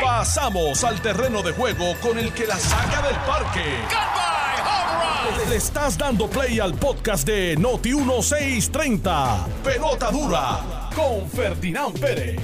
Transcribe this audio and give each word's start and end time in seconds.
Pasamos 0.00 0.84
al 0.84 1.00
terreno 1.00 1.42
de 1.42 1.52
juego 1.52 1.94
con 2.00 2.18
el 2.18 2.32
que 2.32 2.46
la 2.46 2.56
saca 2.56 3.06
del 3.06 3.16
parque. 3.26 3.60
Le 5.48 5.56
estás 5.56 5.98
dando 5.98 6.28
play 6.28 6.60
al 6.60 6.74
podcast 6.74 7.26
de 7.26 7.56
Noti 7.56 7.94
1630. 7.94 9.46
Pelota 9.64 10.10
dura 10.10 10.90
con 10.94 11.28
Ferdinand 11.28 11.98
Pérez. 11.98 12.36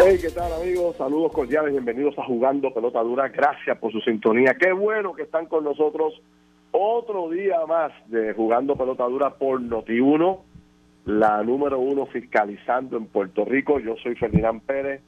Hey, 0.00 0.18
¿qué 0.20 0.30
tal 0.30 0.52
amigos? 0.52 0.96
Saludos 0.96 1.32
cordiales, 1.32 1.72
bienvenidos 1.72 2.18
a 2.18 2.24
Jugando 2.24 2.72
Pelota 2.72 3.02
Dura. 3.02 3.28
Gracias 3.28 3.76
por 3.78 3.92
su 3.92 4.00
sintonía. 4.00 4.56
Qué 4.58 4.72
bueno 4.72 5.14
que 5.14 5.22
están 5.22 5.46
con 5.46 5.64
nosotros 5.64 6.14
otro 6.70 7.28
día 7.30 7.58
más 7.66 7.92
de 8.06 8.32
Jugando 8.32 8.76
Pelota 8.76 9.04
Dura 9.04 9.34
por 9.34 9.60
Noti1, 9.60 10.38
la 11.06 11.42
número 11.42 11.78
uno 11.78 12.06
fiscalizando 12.06 12.96
en 12.96 13.06
Puerto 13.06 13.44
Rico. 13.44 13.78
Yo 13.78 13.96
soy 14.02 14.14
Ferdinand 14.14 14.62
Pérez 14.62 15.02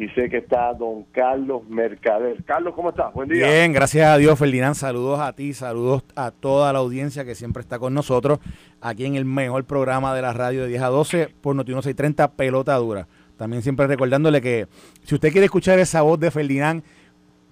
y 0.00 0.08
sé 0.08 0.30
que 0.30 0.38
está 0.38 0.72
don 0.72 1.04
Carlos 1.12 1.68
Mercader. 1.68 2.42
Carlos, 2.44 2.72
¿cómo 2.74 2.88
estás? 2.88 3.12
Buen 3.12 3.28
día. 3.28 3.46
Bien, 3.46 3.70
gracias 3.70 4.06
a 4.06 4.16
Dios, 4.16 4.38
Ferdinand. 4.38 4.74
Saludos 4.74 5.20
a 5.20 5.34
ti, 5.34 5.52
saludos 5.52 6.04
a 6.16 6.30
toda 6.30 6.72
la 6.72 6.78
audiencia 6.78 7.26
que 7.26 7.34
siempre 7.34 7.60
está 7.60 7.78
con 7.78 7.92
nosotros 7.92 8.38
aquí 8.80 9.04
en 9.04 9.16
el 9.16 9.26
mejor 9.26 9.64
programa 9.64 10.14
de 10.14 10.22
la 10.22 10.32
radio 10.32 10.62
de 10.62 10.68
10 10.68 10.82
a 10.82 10.86
12 10.86 11.28
por 11.42 11.54
Noti1 11.54 11.82
630 11.82 12.32
Pelota 12.32 12.74
Dura. 12.76 13.08
También 13.36 13.62
siempre 13.62 13.86
recordándole 13.86 14.40
que 14.40 14.68
si 15.02 15.16
usted 15.16 15.32
quiere 15.32 15.44
escuchar 15.44 15.78
esa 15.78 16.00
voz 16.00 16.18
de 16.18 16.30
Ferdinand 16.30 16.82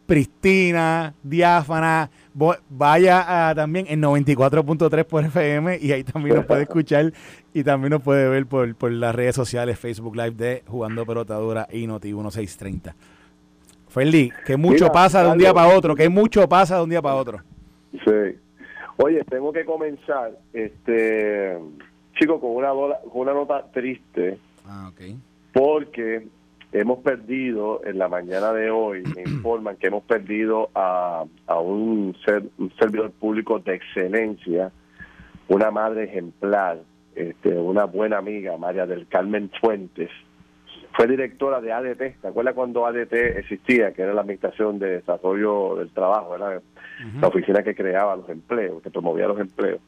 pristina, 0.06 1.12
diáfana, 1.22 2.08
vaya 2.34 3.52
también 3.54 3.86
en 3.88 4.02
94.3 4.02 5.04
por 5.04 5.24
FM 5.24 5.78
y 5.80 5.92
ahí 5.92 6.04
también 6.04 6.36
nos 6.36 6.46
puede 6.46 6.62
escuchar 6.62 7.12
y 7.52 7.64
también 7.64 7.90
nos 7.90 8.02
puede 8.02 8.28
ver 8.28 8.46
por, 8.46 8.74
por 8.74 8.90
las 8.92 9.14
redes 9.14 9.34
sociales, 9.34 9.78
Facebook 9.78 10.16
Live 10.16 10.32
de 10.32 10.62
Jugando 10.66 11.04
Pelotadura 11.06 11.66
y 11.70 11.86
Noti 11.86 12.12
1630. 12.12 12.94
Ferdi, 13.88 14.30
que 14.44 14.56
mucho 14.56 14.92
pasa 14.92 15.22
de 15.22 15.30
un 15.30 15.38
día 15.38 15.54
para 15.54 15.74
otro, 15.74 15.94
que 15.94 16.08
mucho 16.08 16.48
pasa 16.48 16.76
de 16.76 16.82
un 16.84 16.90
día 16.90 17.02
para 17.02 17.14
otro. 17.14 17.42
Sí. 17.92 18.38
Oye, 18.98 19.24
tengo 19.24 19.52
que 19.52 19.64
comenzar, 19.64 20.32
este, 20.52 21.56
chico, 22.18 22.40
con 22.40 22.50
una, 22.50 22.70
con 22.70 23.22
una 23.22 23.32
nota 23.32 23.64
triste. 23.72 24.38
Ah, 24.66 24.90
ok 24.92 25.16
porque 25.52 26.28
hemos 26.72 26.98
perdido 27.00 27.80
en 27.84 27.98
la 27.98 28.08
mañana 28.08 28.52
de 28.52 28.70
hoy, 28.70 29.02
me 29.14 29.22
informan 29.26 29.76
que 29.76 29.88
hemos 29.88 30.04
perdido 30.04 30.70
a, 30.74 31.24
un, 31.60 32.16
ser, 32.24 32.44
un 32.58 32.72
servidor 32.78 33.10
público 33.12 33.58
de 33.58 33.74
excelencia, 33.74 34.70
una 35.48 35.70
madre 35.70 36.04
ejemplar, 36.04 36.80
este, 37.14 37.50
una 37.50 37.84
buena 37.84 38.18
amiga, 38.18 38.56
María 38.56 38.86
del 38.86 39.06
Carmen 39.08 39.50
Fuentes. 39.60 40.10
Fue 40.92 41.06
directora 41.06 41.60
de 41.60 41.72
ADT, 41.72 42.20
¿te 42.20 42.28
acuerdas 42.28 42.54
cuando 42.54 42.86
ADT 42.86 43.12
existía, 43.12 43.92
que 43.92 44.02
era 44.02 44.14
la 44.14 44.22
Administración 44.22 44.78
de 44.78 44.96
Desarrollo 44.96 45.76
del 45.76 45.90
Trabajo, 45.90 46.34
era 46.34 46.60
la 47.20 47.28
oficina 47.28 47.62
que 47.62 47.74
creaba 47.74 48.16
los 48.16 48.28
empleos, 48.28 48.82
que 48.82 48.90
promovía 48.90 49.28
los 49.28 49.38
empleos? 49.38 49.80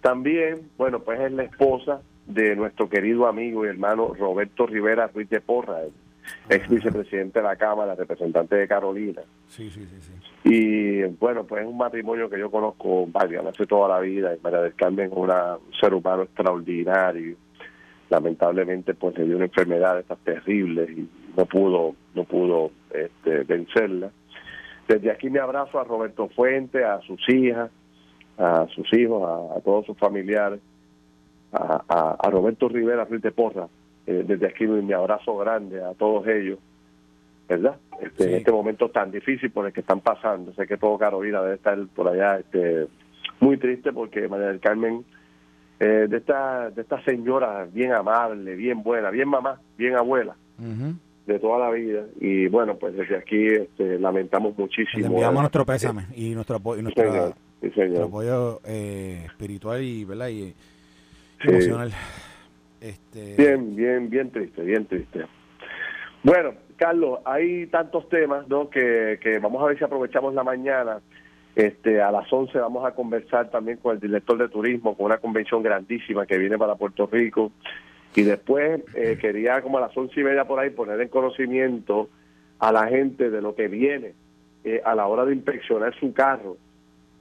También, 0.00 0.70
bueno, 0.76 1.00
pues 1.00 1.20
es 1.20 1.32
la 1.32 1.44
esposa 1.44 2.02
de 2.26 2.56
nuestro 2.56 2.88
querido 2.88 3.26
amigo 3.26 3.64
y 3.64 3.68
hermano 3.68 4.14
Roberto 4.14 4.66
Rivera 4.66 5.08
Ruiz 5.08 5.28
de 5.28 5.40
Porra, 5.40 5.80
ex 6.48 6.68
vicepresidente 6.68 7.40
de 7.40 7.44
la 7.44 7.56
Cámara, 7.56 7.94
representante 7.94 8.56
de 8.56 8.68
Carolina. 8.68 9.22
Sí, 9.48 9.70
sí, 9.70 9.84
sí, 9.86 10.00
sí. 10.00 10.12
Y 10.44 11.02
bueno, 11.04 11.44
pues 11.44 11.62
es 11.62 11.68
un 11.68 11.76
matrimonio 11.76 12.28
que 12.30 12.38
yo 12.38 12.50
conozco, 12.50 13.06
vaya, 13.06 13.42
hace 13.48 13.66
toda 13.66 13.88
la 13.88 14.00
vida, 14.00 14.34
y 14.34 14.40
María 14.42 14.60
del 14.60 14.74
Carmen 14.74 15.10
es 15.10 15.16
un 15.16 15.30
ser 15.78 15.94
humano 15.94 16.22
extraordinario. 16.22 17.36
Lamentablemente, 18.10 18.94
pues 18.94 19.16
le 19.18 19.24
dio 19.24 19.36
una 19.36 19.46
enfermedad 19.46 19.98
estas 19.98 20.18
terribles 20.18 20.90
y 20.90 21.08
no 21.36 21.46
pudo, 21.46 21.94
no 22.14 22.24
pudo 22.24 22.70
este, 22.90 23.44
vencerla. 23.44 24.10
Desde 24.86 25.10
aquí 25.10 25.30
me 25.30 25.40
abrazo 25.40 25.80
a 25.80 25.84
Roberto 25.84 26.28
Fuente, 26.28 26.84
a 26.84 27.00
sus 27.00 27.26
hijas, 27.28 27.70
a 28.36 28.66
sus 28.74 28.92
hijos, 28.92 29.22
a 29.56 29.60
todos 29.60 29.86
sus 29.86 29.96
familiares 29.96 30.60
a, 31.54 32.30
Roberto 32.30 32.68
Rivera 32.68 33.06
Frente 33.06 33.30
Porra, 33.30 33.68
eh, 34.06 34.24
desde 34.26 34.46
aquí 34.46 34.66
mi 34.66 34.92
abrazo 34.92 35.36
grande 35.36 35.82
a 35.82 35.94
todos 35.94 36.26
ellos, 36.26 36.58
¿verdad? 37.48 37.76
Este, 38.00 38.24
En 38.24 38.34
este 38.34 38.52
momento 38.52 38.90
tan 38.90 39.10
difícil 39.10 39.50
por 39.50 39.66
el 39.66 39.72
que 39.72 39.80
están 39.80 40.00
pasando. 40.00 40.52
Sé 40.54 40.66
que 40.66 40.76
todo 40.76 40.98
Carolina 40.98 41.42
debe 41.42 41.54
estar 41.54 41.78
por 41.94 42.08
allá 42.08 42.38
este, 42.38 42.88
muy 43.40 43.56
triste 43.56 43.92
porque 43.92 44.28
María 44.28 44.48
del 44.48 44.60
Carmen, 44.60 45.04
eh, 45.80 46.06
de, 46.08 46.16
esta, 46.16 46.70
de 46.70 46.82
esta 46.82 47.02
señora 47.04 47.66
bien 47.72 47.92
amable, 47.92 48.56
bien 48.56 48.82
buena, 48.82 49.10
bien 49.10 49.28
mamá, 49.28 49.60
bien 49.78 49.96
abuela. 49.96 50.36
de 51.26 51.38
toda 51.38 51.58
la 51.58 51.70
vida. 51.70 52.04
Y 52.20 52.48
bueno 52.48 52.76
pues 52.76 52.94
desde 52.94 53.16
aquí 53.16 53.46
este, 53.46 53.98
lamentamos 53.98 54.58
muchísimo 54.58 55.00
Le 55.00 55.06
enviamos 55.06 55.40
nuestro 55.40 55.64
pésame 55.64 56.06
y 56.14 56.34
nuestro 56.34 56.56
apoyo 56.56 56.82
nuestro 56.82 58.04
apoyo 58.04 58.60
eh, 58.66 59.22
espiritual 59.26 59.82
y 59.82 60.04
verdad 60.04 60.28
y 60.28 60.54
emocional. 61.50 61.92
Este... 62.80 63.34
Bien, 63.36 63.74
bien, 63.74 64.10
bien 64.10 64.30
triste, 64.30 64.62
bien 64.62 64.86
triste. 64.86 65.24
Bueno, 66.22 66.54
Carlos, 66.76 67.20
hay 67.24 67.66
tantos 67.66 68.08
temas 68.08 68.48
¿no? 68.48 68.68
que, 68.68 69.18
que 69.22 69.38
vamos 69.38 69.62
a 69.62 69.66
ver 69.66 69.78
si 69.78 69.84
aprovechamos 69.84 70.34
la 70.34 70.44
mañana. 70.44 71.00
Este, 71.54 72.02
a 72.02 72.10
las 72.10 72.30
11 72.32 72.58
vamos 72.58 72.84
a 72.84 72.92
conversar 72.92 73.48
también 73.50 73.78
con 73.78 73.94
el 73.94 74.00
director 74.00 74.36
de 74.36 74.48
turismo, 74.48 74.96
con 74.96 75.06
una 75.06 75.18
convención 75.18 75.62
grandísima 75.62 76.26
que 76.26 76.36
viene 76.36 76.58
para 76.58 76.74
Puerto 76.74 77.06
Rico. 77.06 77.52
Y 78.14 78.22
después 78.22 78.82
eh, 78.94 79.18
quería, 79.20 79.62
como 79.62 79.78
a 79.78 79.82
las 79.82 79.96
once 79.96 80.20
y 80.20 80.24
media 80.24 80.44
por 80.44 80.58
ahí, 80.58 80.70
poner 80.70 81.00
en 81.00 81.08
conocimiento 81.08 82.08
a 82.58 82.72
la 82.72 82.86
gente 82.88 83.30
de 83.30 83.40
lo 83.40 83.54
que 83.54 83.68
viene 83.68 84.14
eh, 84.64 84.80
a 84.84 84.94
la 84.94 85.06
hora 85.06 85.24
de 85.24 85.34
inspeccionar 85.34 85.94
su 85.98 86.12
carro 86.12 86.56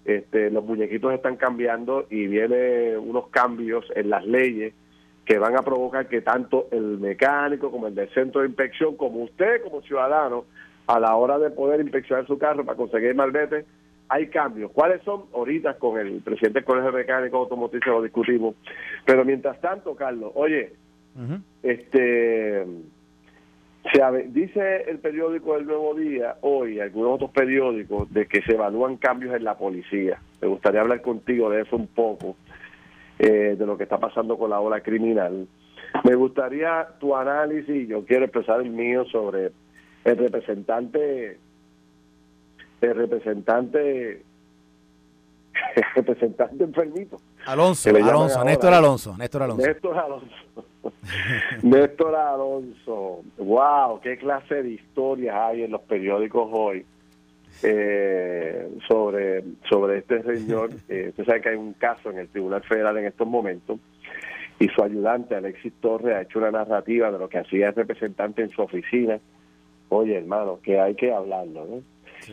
este, 0.06 0.50
los 0.50 0.64
muñequitos 0.64 1.14
están 1.14 1.38
cambiando 1.38 2.08
y 2.10 2.28
vienen 2.28 2.98
unos 2.98 3.28
cambios 3.30 3.86
en 3.96 4.10
las 4.10 4.26
leyes 4.26 4.74
que 5.26 5.38
van 5.38 5.56
a 5.56 5.62
provocar 5.62 6.08
que 6.08 6.22
tanto 6.22 6.68
el 6.72 7.00
mecánico 7.00 7.72
como 7.72 7.88
el 7.88 7.96
del 7.96 8.10
centro 8.10 8.42
de 8.42 8.48
inspección, 8.48 8.98
como 8.98 9.24
usted 9.24 9.62
como 9.64 9.82
ciudadano, 9.82 10.46
a 10.88 11.00
la 11.00 11.16
hora 11.16 11.40
de 11.40 11.50
poder 11.50 11.80
inspeccionar 11.80 12.28
su 12.28 12.38
carro 12.38 12.66
para 12.66 12.76
conseguir 12.76 13.16
malvete, 13.16 13.66
hay 14.10 14.28
cambios. 14.28 14.72
¿Cuáles 14.72 15.02
son? 15.04 15.24
Ahorita 15.34 15.76
con 15.78 15.98
el 15.98 16.22
presidente 16.22 16.60
del 16.60 16.66
Colegio 16.66 16.92
Mecánico 16.92 17.38
Automotriz 17.38 17.86
lo 17.86 18.02
discutimos. 18.02 18.56
Pero 19.06 19.24
mientras 19.24 19.60
tanto, 19.62 19.96
Carlos, 19.96 20.32
oye, 20.36 20.74
este 21.62 22.66
se, 23.92 24.24
dice 24.30 24.90
el 24.90 25.00
periódico 25.00 25.58
El 25.58 25.66
Nuevo 25.66 25.94
Día 25.94 26.38
hoy, 26.42 26.80
algunos 26.80 27.16
otros 27.16 27.32
periódicos, 27.32 28.12
de 28.14 28.28
que 28.28 28.42
se 28.42 28.54
evalúan 28.54 28.98
cambios 28.98 29.36
en 29.36 29.44
la 29.44 29.58
policía. 29.58 30.20
Me 30.42 30.48
gustaría 30.48 30.82
hablar 30.82 31.02
contigo 31.02 31.50
de 31.50 31.62
eso 31.62 31.76
un 31.76 31.88
poco, 31.88 32.36
eh, 33.20 33.56
de 33.58 33.66
lo 33.66 33.78
que 33.78 33.84
está 33.84 33.98
pasando 33.98 34.38
con 34.38 34.50
la 34.50 34.60
ola 34.60 34.82
criminal. 34.82 35.48
Me 36.04 36.16
gustaría 36.16 36.88
tu 37.00 37.16
análisis, 37.16 37.88
yo 37.88 38.06
quiero 38.06 38.26
expresar 38.26 38.62
el 38.62 38.70
mío 38.70 39.06
sobre 39.06 39.52
el 40.06 40.18
representante, 40.18 41.38
el 42.82 42.96
representante, 42.96 44.12
el 45.76 45.84
representante 45.96 46.64
enfermito. 46.64 47.18
Alonso, 47.46 47.90
Alonso, 47.90 48.44
Néstor 48.46 48.74
Alonso, 48.74 49.18
Néstor 49.18 49.44
Alonso. 49.44 49.68
Néstor 49.68 49.98
Alonso. 49.98 50.66
Néstor 51.64 52.16
Alonso, 52.16 53.24
wow, 53.38 54.00
qué 54.02 54.18
clase 54.18 54.64
de 54.64 54.72
historias 54.72 55.36
hay 55.36 55.64
en 55.64 55.72
los 55.72 55.82
periódicos 55.82 56.50
hoy 56.52 56.86
eh, 57.62 58.70
sobre, 58.88 59.44
sobre 59.70 60.00
este 60.00 60.24
señor. 60.24 60.72
Eh, 60.90 61.08
usted 61.10 61.26
sabe 61.26 61.42
que 61.42 61.50
hay 61.50 61.56
un 61.56 61.74
caso 61.74 62.12
en 62.12 62.20
el 62.20 62.28
Tribunal 62.28 62.62
Federal 62.64 62.98
en 62.98 63.06
estos 63.06 63.28
momentos 63.28 63.80
y 64.60 64.68
su 64.68 64.84
ayudante 64.84 65.36
Alexis 65.36 65.74
Torres 65.82 66.16
ha 66.16 66.22
hecho 66.22 66.40
una 66.40 66.52
narrativa 66.52 67.12
de 67.12 67.20
lo 67.20 67.28
que 67.28 67.40
hacía 67.40 67.70
el 67.70 67.76
representante 67.76 68.42
en 68.42 68.50
su 68.50 68.62
oficina. 68.62 69.20
Oye, 69.90 70.18
hermano, 70.18 70.60
que 70.62 70.80
hay 70.80 70.96
que 70.96 71.12
hablarlo, 71.12 71.66
¿no? 71.66 71.82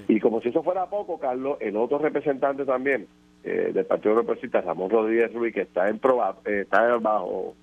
Y 0.08 0.20
como 0.20 0.40
si 0.40 0.50
eso 0.50 0.62
fuera 0.62 0.86
poco, 0.86 1.18
Carlos, 1.18 1.56
el 1.60 1.76
otro 1.76 1.98
representante 1.98 2.64
también 2.64 3.06
eh, 3.42 3.70
del 3.72 3.84
Partido 3.84 4.14
Progresista, 4.14 4.60
Ramón 4.60 4.90
Rodríguez 4.90 5.32
Ruiz, 5.32 5.54
que 5.54 5.62
está 5.62 5.88
en 5.88 5.98
proba, 5.98 6.36
eh, 6.44 6.60
está 6.62 6.96
bajo 6.98 7.54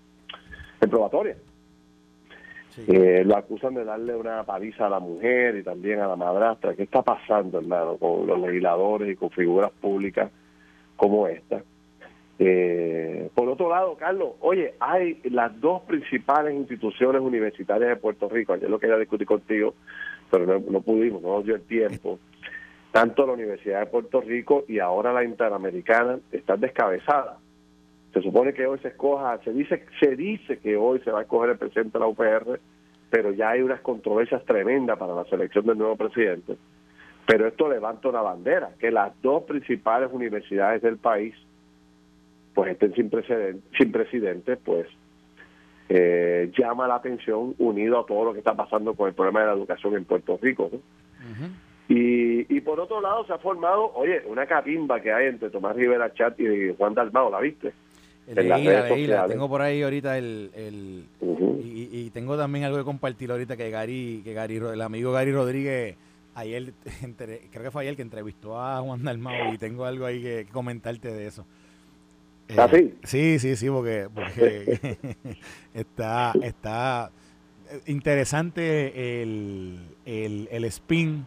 en 0.81 0.89
probatoria. 0.89 1.35
Eh, 2.85 3.23
lo 3.25 3.35
acusan 3.35 3.73
de 3.73 3.83
darle 3.83 4.15
una 4.15 4.43
paliza 4.43 4.85
a 4.85 4.89
la 4.89 4.99
mujer 4.99 5.55
y 5.55 5.63
también 5.63 5.99
a 5.99 6.07
la 6.07 6.15
madrastra. 6.15 6.75
¿Qué 6.75 6.83
está 6.83 7.01
pasando, 7.01 7.57
hermano, 7.57 7.97
con 7.97 8.27
los 8.27 8.39
legisladores 8.39 9.11
y 9.11 9.15
con 9.15 9.31
figuras 9.31 9.71
públicas 9.81 10.31
como 10.95 11.27
esta? 11.27 11.63
Eh, 12.37 13.31
por 13.33 13.49
otro 13.49 13.69
lado, 13.69 13.95
Carlos, 13.97 14.33
oye, 14.41 14.75
hay 14.79 15.19
las 15.23 15.59
dos 15.59 15.81
principales 15.83 16.53
instituciones 16.53 17.19
universitarias 17.21 17.89
de 17.89 17.95
Puerto 17.95 18.29
Rico. 18.29 18.53
Ayer 18.53 18.69
lo 18.69 18.77
quería 18.77 18.97
discutir 18.97 19.25
contigo, 19.25 19.73
pero 20.29 20.45
no, 20.45 20.59
no 20.69 20.81
pudimos, 20.81 21.23
no 21.23 21.37
nos 21.37 21.45
dio 21.45 21.55
el 21.55 21.63
tiempo. 21.63 22.19
Tanto 22.91 23.25
la 23.25 23.33
Universidad 23.33 23.79
de 23.79 23.85
Puerto 23.87 24.21
Rico 24.21 24.65
y 24.67 24.77
ahora 24.77 25.11
la 25.13 25.23
Interamericana 25.23 26.19
están 26.31 26.59
descabezadas 26.59 27.37
se 28.17 28.23
supone 28.23 28.53
que 28.53 28.65
hoy 28.65 28.79
se 28.79 28.87
escoja, 28.89 29.37
se 29.43 29.53
dice, 29.53 29.85
se 29.99 30.15
dice 30.15 30.57
que 30.57 30.75
hoy 30.75 30.99
se 31.01 31.11
va 31.11 31.19
a 31.19 31.21
escoger 31.21 31.51
el 31.51 31.57
presidente 31.57 31.97
de 31.97 31.99
la 31.99 32.07
UPR, 32.07 32.59
pero 33.11 33.31
ya 33.31 33.51
hay 33.51 33.61
unas 33.61 33.79
controversias 33.81 34.43
tremendas 34.43 34.97
para 34.97 35.13
la 35.13 35.23
selección 35.25 35.67
del 35.67 35.77
nuevo 35.77 35.95
presidente. 35.95 36.57
Pero 37.27 37.47
esto 37.47 37.69
levanta 37.69 38.09
una 38.09 38.21
bandera, 38.21 38.71
que 38.79 38.89
las 38.89 39.13
dos 39.21 39.43
principales 39.43 40.09
universidades 40.11 40.81
del 40.81 40.97
país 40.97 41.35
pues 42.55 42.71
estén 42.71 42.95
sin 42.95 43.09
presidente, 43.11 43.61
sin 43.77 43.91
presidente 43.91 44.57
pues 44.57 44.87
eh, 45.89 46.51
llama 46.57 46.87
la 46.87 46.95
atención 46.95 47.53
unido 47.59 47.99
a 47.99 48.05
todo 48.07 48.25
lo 48.25 48.33
que 48.33 48.39
está 48.39 48.55
pasando 48.55 48.95
con 48.95 49.09
el 49.09 49.13
problema 49.13 49.41
de 49.41 49.45
la 49.45 49.53
educación 49.53 49.95
en 49.95 50.05
Puerto 50.05 50.39
Rico. 50.41 50.71
y, 51.87 52.51
y 52.51 52.61
por 52.61 52.79
otro 52.79 52.99
lado 52.99 53.27
se 53.27 53.33
ha 53.33 53.37
formado, 53.37 53.91
oye, 53.93 54.23
una 54.25 54.47
capimba 54.47 55.01
que 55.01 55.13
hay 55.13 55.27
entre 55.27 55.51
Tomás 55.51 55.75
Rivera 55.75 56.11
Chat 56.15 56.39
y 56.39 56.73
Juan 56.75 56.95
Dalmao, 56.95 57.29
¿la 57.29 57.41
viste? 57.41 57.73
Tengo 58.33 59.49
por 59.49 59.61
ahí 59.61 59.81
ahorita 59.81 60.17
el, 60.17 60.51
el 60.53 61.05
y, 61.63 62.09
tengo 62.11 62.37
también 62.37 62.65
algo 62.65 62.77
que 62.77 62.83
compartir 62.83 63.31
ahorita 63.31 63.55
que 63.55 63.69
Gary, 63.69 64.21
que 64.23 64.33
Gary, 64.33 64.57
el 64.57 64.81
amigo 64.81 65.11
Gary 65.11 65.31
Rodríguez 65.31 65.95
ayer, 66.35 66.73
creo 67.17 67.63
que 67.63 67.71
fue 67.71 67.83
ayer 67.83 67.95
que 67.95 68.01
entrevistó 68.01 68.59
a 68.59 68.81
Juan 68.81 69.03
Dalmao 69.03 69.53
y 69.53 69.57
tengo 69.57 69.85
algo 69.85 70.05
ahí 70.05 70.21
que, 70.21 70.47
comentarte 70.51 71.11
de 71.11 71.27
eso. 71.27 71.45
¿Ah, 72.55 72.69
sí? 72.71 72.93
Sí, 73.03 73.39
sí, 73.39 73.55
sí, 73.55 73.67
porque, 73.69 74.07
está, 75.73 76.33
está 76.41 77.11
interesante 77.85 79.21
el, 79.21 79.79
el, 80.05 80.47
el 80.51 80.63
spin 80.65 81.25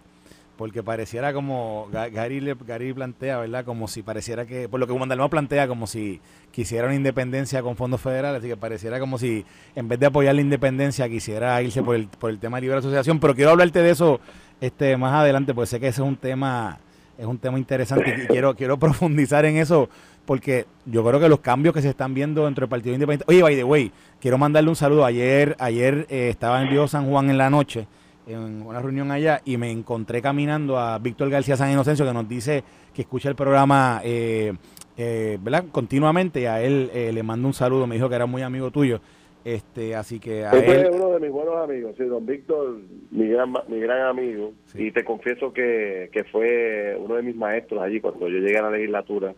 porque 0.60 0.82
pareciera 0.82 1.32
como 1.32 1.88
Gary, 1.90 2.54
Gary 2.66 2.92
plantea, 2.92 3.38
¿verdad? 3.38 3.64
Como 3.64 3.88
si 3.88 4.02
pareciera 4.02 4.44
que, 4.44 4.68
por 4.68 4.78
lo 4.78 4.86
que 4.86 4.92
Juan 4.92 5.30
plantea, 5.30 5.66
como 5.66 5.86
si 5.86 6.20
quisiera 6.50 6.84
una 6.84 6.94
independencia 6.94 7.62
con 7.62 7.76
fondos 7.76 8.02
federales, 8.02 8.40
así 8.40 8.48
que 8.48 8.58
pareciera 8.58 9.00
como 9.00 9.16
si 9.16 9.46
en 9.74 9.88
vez 9.88 9.98
de 9.98 10.04
apoyar 10.04 10.34
la 10.34 10.42
independencia 10.42 11.08
quisiera 11.08 11.62
irse 11.62 11.82
por 11.82 11.96
el, 11.96 12.08
por 12.08 12.28
el 12.28 12.38
tema 12.38 12.58
de 12.58 12.60
libre 12.60 12.76
asociación, 12.76 13.20
pero 13.20 13.34
quiero 13.34 13.52
hablarte 13.52 13.80
de 13.80 13.88
eso 13.88 14.20
este 14.60 14.98
más 14.98 15.14
adelante, 15.14 15.54
porque 15.54 15.66
sé 15.66 15.80
que 15.80 15.88
ese 15.88 16.02
es 16.02 16.06
un 16.06 16.16
tema 16.16 16.78
es 17.16 17.24
un 17.24 17.38
tema 17.38 17.58
interesante 17.58 18.14
y 18.24 18.26
quiero 18.26 18.54
quiero 18.54 18.78
profundizar 18.78 19.46
en 19.46 19.56
eso 19.56 19.88
porque 20.26 20.66
yo 20.84 21.02
creo 21.02 21.18
que 21.18 21.30
los 21.30 21.40
cambios 21.40 21.72
que 21.72 21.80
se 21.80 21.88
están 21.88 22.12
viendo 22.12 22.44
dentro 22.44 22.64
del 22.64 22.68
Partido 22.68 22.92
Independiente. 22.92 23.24
Oye, 23.32 23.42
by 23.42 23.56
the 23.56 23.64
way, 23.64 23.92
quiero 24.20 24.36
mandarle 24.36 24.68
un 24.68 24.76
saludo. 24.76 25.06
Ayer 25.06 25.56
ayer 25.58 26.06
eh, 26.10 26.28
estaba 26.28 26.60
en 26.60 26.68
Río 26.68 26.86
San 26.86 27.08
Juan 27.08 27.30
en 27.30 27.38
la 27.38 27.48
noche 27.48 27.86
en 28.32 28.62
una 28.66 28.80
reunión 28.80 29.10
allá 29.10 29.40
y 29.44 29.56
me 29.56 29.70
encontré 29.70 30.22
caminando 30.22 30.78
a 30.78 30.98
Víctor 30.98 31.30
García 31.30 31.56
San 31.56 31.70
Inocencio 31.70 32.06
que 32.06 32.12
nos 32.12 32.28
dice 32.28 32.62
que 32.94 33.02
escucha 33.02 33.28
el 33.28 33.34
programa 33.34 34.00
eh, 34.04 34.52
eh, 34.96 35.38
¿verdad? 35.40 35.64
continuamente 35.70 36.40
y 36.40 36.46
a 36.46 36.62
él 36.62 36.90
eh, 36.92 37.12
le 37.12 37.22
mando 37.22 37.48
un 37.48 37.54
saludo, 37.54 37.86
me 37.86 37.94
dijo 37.94 38.08
que 38.08 38.14
era 38.16 38.26
muy 38.26 38.42
amigo 38.42 38.70
tuyo. 38.70 39.00
Este, 39.42 39.94
así 39.94 40.20
que 40.20 40.44
a 40.44 40.50
él... 40.50 40.86
es 40.86 40.90
uno 40.94 41.12
de 41.12 41.20
mis 41.20 41.30
buenos 41.30 41.56
amigos, 41.56 41.94
sí, 41.96 42.04
don 42.04 42.26
Víctor, 42.26 42.76
mi 43.10 43.26
gran, 43.26 43.50
mi 43.68 43.80
gran 43.80 44.02
amigo, 44.02 44.52
y 44.74 44.90
te 44.90 45.02
confieso 45.02 45.50
que, 45.54 46.10
que 46.12 46.24
fue 46.24 46.94
uno 46.98 47.14
de 47.14 47.22
mis 47.22 47.34
maestros 47.36 47.80
allí 47.80 48.00
cuando 48.02 48.28
yo 48.28 48.38
llegué 48.38 48.58
a 48.58 48.62
la 48.62 48.70
legislatura. 48.70 49.34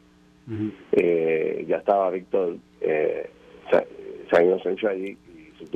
ya 0.48 1.76
estaba 1.76 2.10
Víctor 2.10 2.56
eh, 2.80 3.30
San 4.30 4.44
Inocencio 4.44 4.88
allí 4.88 5.16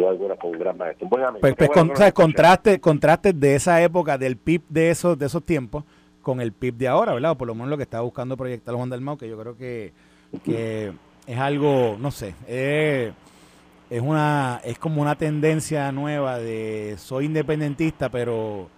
alguna 0.08 0.36
con 0.36 0.50
un 0.50 0.58
gran 0.58 0.76
maestro. 0.76 1.08
Pues, 1.08 1.54
pues 1.56 1.70
contraste, 2.12 2.80
contraste 2.80 3.32
de 3.32 3.54
esa 3.54 3.82
época, 3.82 4.18
del 4.18 4.36
PIB 4.36 4.62
de 4.68 4.90
esos, 4.90 5.18
de 5.18 5.26
esos 5.26 5.42
tiempos, 5.44 5.84
con 6.22 6.40
el 6.40 6.52
PIB 6.52 6.74
de 6.74 6.88
ahora, 6.88 7.14
¿verdad? 7.14 7.32
O 7.32 7.34
por 7.36 7.46
lo 7.46 7.54
menos 7.54 7.68
lo 7.68 7.76
que 7.76 7.84
está 7.84 8.00
buscando 8.00 8.36
proyectar 8.36 8.74
Juan 8.74 8.90
Dalmau, 8.90 9.16
que 9.16 9.28
yo 9.28 9.38
creo 9.38 9.56
que, 9.56 9.92
que 10.44 10.92
es 11.26 11.38
algo, 11.38 11.96
no 11.98 12.10
sé, 12.10 12.34
es, 12.46 13.12
es, 13.90 14.00
una, 14.02 14.60
es 14.64 14.78
como 14.78 15.02
una 15.02 15.16
tendencia 15.16 15.90
nueva 15.92 16.38
de 16.38 16.96
soy 16.98 17.26
independentista, 17.26 18.08
pero, 18.08 18.68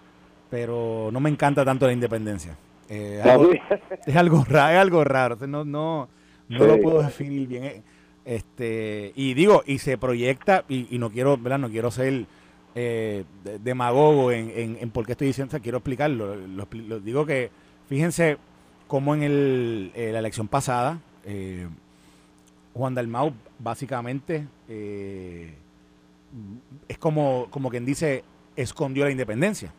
pero 0.49 1.09
no 1.11 1.19
me 1.19 1.29
encanta 1.29 1.65
tanto 1.65 1.87
la 1.87 1.93
independencia. 1.93 2.55
Eh, 2.89 3.21
es 4.05 4.15
algo 4.15 4.43
raro, 4.47 4.73
es 4.73 4.79
algo 4.79 5.03
raro, 5.03 5.37
no, 5.47 5.63
no, 5.63 6.07
no 6.49 6.65
lo 6.65 6.79
puedo 6.79 7.01
definir 7.01 7.47
bien. 7.47 7.83
Este, 8.29 9.11
y 9.15 9.33
digo, 9.33 9.63
y 9.65 9.79
se 9.79 9.97
proyecta, 9.97 10.63
y, 10.69 10.99
no 10.99 11.09
quiero, 11.09 11.35
¿verdad? 11.35 11.57
No 11.57 11.67
quiero 11.67 11.89
ser 11.89 12.27
eh, 12.75 13.23
demagogo 13.63 14.31
en, 14.31 14.77
en, 14.79 14.91
por 14.91 15.07
qué 15.07 15.13
estoy 15.13 15.25
diciendo, 15.25 15.57
quiero 15.63 15.79
explicarlo. 15.79 16.35
Lo, 16.35 16.99
digo 16.99 17.25
que, 17.25 17.49
fíjense 17.87 18.37
cómo 18.87 19.15
en 19.15 19.23
el, 19.23 19.91
eh, 19.95 20.11
la 20.13 20.19
elección 20.19 20.47
pasada, 20.47 20.99
eh, 21.25 21.67
Juan 22.75 22.93
Dalmau 22.93 23.33
básicamente 23.57 24.47
es 26.87 26.97
como, 26.99 27.47
como 27.49 27.71
quien 27.71 27.83
dice, 27.83 28.23
escondió 28.55 29.05
la 29.05 29.11
independencia. 29.11 29.73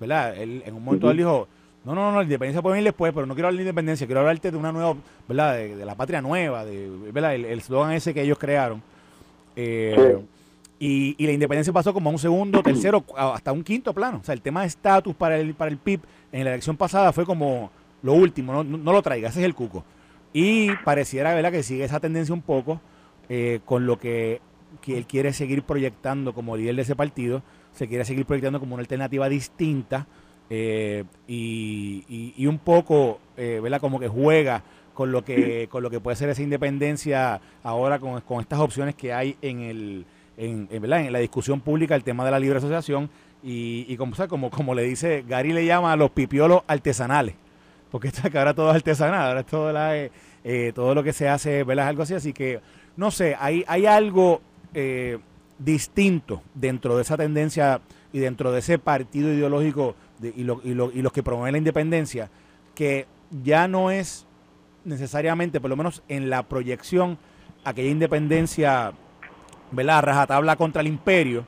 ¿Verdad? 0.00 0.38
Él, 0.38 0.62
en 0.64 0.74
un 0.74 0.82
momento 0.82 1.10
él 1.10 1.18
dijo, 1.18 1.48
no, 1.84 1.94
no, 1.94 2.12
no, 2.12 2.18
la 2.18 2.24
independencia 2.24 2.60
puede 2.60 2.74
venir 2.74 2.88
después, 2.88 3.12
pero 3.14 3.26
no 3.26 3.34
quiero 3.34 3.48
hablar 3.48 3.58
de 3.58 3.62
independencia, 3.62 4.06
quiero 4.06 4.20
hablarte 4.20 4.50
de 4.50 4.56
una 4.56 4.70
nueva, 4.70 4.96
¿verdad? 5.26 5.54
De, 5.54 5.84
la 5.84 5.94
patria 5.94 6.20
nueva, 6.20 6.64
de, 6.64 6.90
¿verdad? 7.10 7.34
El 7.34 7.46
eslogan 7.46 7.92
ese 7.92 8.12
que 8.12 8.22
ellos 8.22 8.38
crearon. 8.38 8.82
Eh, 9.56 10.18
y, 10.78 11.14
y, 11.18 11.26
la 11.26 11.32
independencia 11.32 11.72
pasó 11.72 11.94
como 11.94 12.10
a 12.10 12.12
un 12.12 12.18
segundo, 12.18 12.62
tercero, 12.64 13.04
hasta 13.16 13.52
un 13.52 13.64
quinto 13.64 13.94
plano. 13.94 14.18
O 14.20 14.24
sea, 14.24 14.34
el 14.34 14.42
tema 14.42 14.60
de 14.60 14.66
estatus 14.66 15.14
para 15.14 15.38
el, 15.38 15.54
para 15.54 15.70
el 15.70 15.78
PIB 15.78 16.00
en 16.32 16.44
la 16.44 16.50
elección 16.50 16.76
pasada 16.76 17.12
fue 17.14 17.24
como 17.24 17.70
lo 18.02 18.12
último, 18.12 18.52
no, 18.52 18.64
no, 18.64 18.92
lo 18.92 19.02
traiga, 19.02 19.30
ese 19.30 19.40
es 19.40 19.46
el 19.46 19.54
cuco. 19.54 19.84
Y 20.34 20.74
pareciera, 20.84 21.34
¿verdad?, 21.34 21.50
que 21.50 21.62
sigue 21.62 21.84
esa 21.84 21.98
tendencia 21.98 22.34
un 22.34 22.42
poco 22.42 22.80
eh, 23.30 23.60
con 23.64 23.86
lo 23.86 23.98
que, 23.98 24.40
que 24.82 24.98
él 24.98 25.06
quiere 25.06 25.32
seguir 25.32 25.62
proyectando 25.62 26.34
como 26.34 26.56
líder 26.56 26.76
de 26.76 26.82
ese 26.82 26.94
partido, 26.94 27.42
se 27.72 27.88
quiere 27.88 28.04
seguir 28.04 28.26
proyectando 28.26 28.60
como 28.60 28.74
una 28.74 28.82
alternativa 28.82 29.28
distinta 29.28 30.06
eh, 30.52 31.04
y, 31.28 32.34
y, 32.36 32.46
un 32.46 32.58
poco, 32.58 33.20
eh, 33.36 33.60
¿verdad? 33.62 33.80
Como 33.80 34.00
que 34.00 34.08
juega 34.08 34.64
con 34.94 35.12
lo 35.12 35.24
que 35.24 35.68
con 35.70 35.84
lo 35.84 35.90
que 35.90 36.00
puede 36.00 36.16
ser 36.16 36.28
esa 36.28 36.42
independencia 36.42 37.40
ahora 37.62 38.00
con, 38.00 38.20
con 38.22 38.40
estas 38.40 38.58
opciones 38.58 38.96
que 38.96 39.12
hay 39.12 39.36
en 39.40 39.60
el 39.60 40.04
en, 40.36 40.68
¿verdad? 40.68 41.06
en 41.06 41.12
la 41.12 41.20
discusión 41.20 41.60
pública 41.60 41.94
el 41.94 42.02
tema 42.02 42.24
de 42.24 42.32
la 42.32 42.40
libre 42.40 42.58
asociación 42.58 43.08
y, 43.42 43.86
y 43.88 43.96
como, 43.96 44.14
como 44.28 44.50
como 44.50 44.74
le 44.74 44.82
dice 44.82 45.24
Gary 45.26 45.52
le 45.52 45.64
llama 45.64 45.92
a 45.92 45.96
los 45.96 46.10
pipiolos 46.10 46.62
artesanales 46.66 47.36
porque 47.92 48.08
está 48.08 48.28
que 48.30 48.38
ahora 48.38 48.52
todo 48.52 48.70
es 48.70 48.76
artesanal 48.76 49.28
ahora 49.28 49.40
es 49.40 49.46
todo 49.46 49.72
la, 49.72 49.96
eh, 49.96 50.10
eh, 50.42 50.72
todo 50.74 50.94
lo 50.94 51.04
que 51.04 51.12
se 51.12 51.28
hace 51.28 51.62
¿verdad? 51.62 51.86
algo 51.86 52.02
así 52.02 52.14
así 52.14 52.32
que 52.32 52.60
no 52.96 53.12
sé 53.12 53.36
hay 53.38 53.64
hay 53.68 53.86
algo 53.86 54.42
distinto 55.58 56.42
dentro 56.54 56.96
de 56.96 57.02
esa 57.02 57.16
tendencia 57.16 57.80
y 58.12 58.18
dentro 58.18 58.52
de 58.52 58.60
ese 58.60 58.78
partido 58.78 59.32
ideológico 59.32 59.94
y, 60.22 60.42
los 60.44 61.12
que 61.12 61.22
promueven 61.22 61.52
la 61.52 61.58
independencia, 61.58 62.30
que 62.74 63.06
ya 63.42 63.68
no 63.68 63.90
es 63.90 64.26
necesariamente, 64.84 65.60
por 65.60 65.70
lo 65.70 65.76
menos 65.76 66.02
en 66.08 66.30
la 66.30 66.42
proyección, 66.42 67.18
aquella 67.64 67.90
independencia, 67.90 68.92
¿verdad? 69.70 70.02
Rajatabla 70.02 70.56
contra 70.56 70.80
el 70.80 70.88
imperio, 70.88 71.44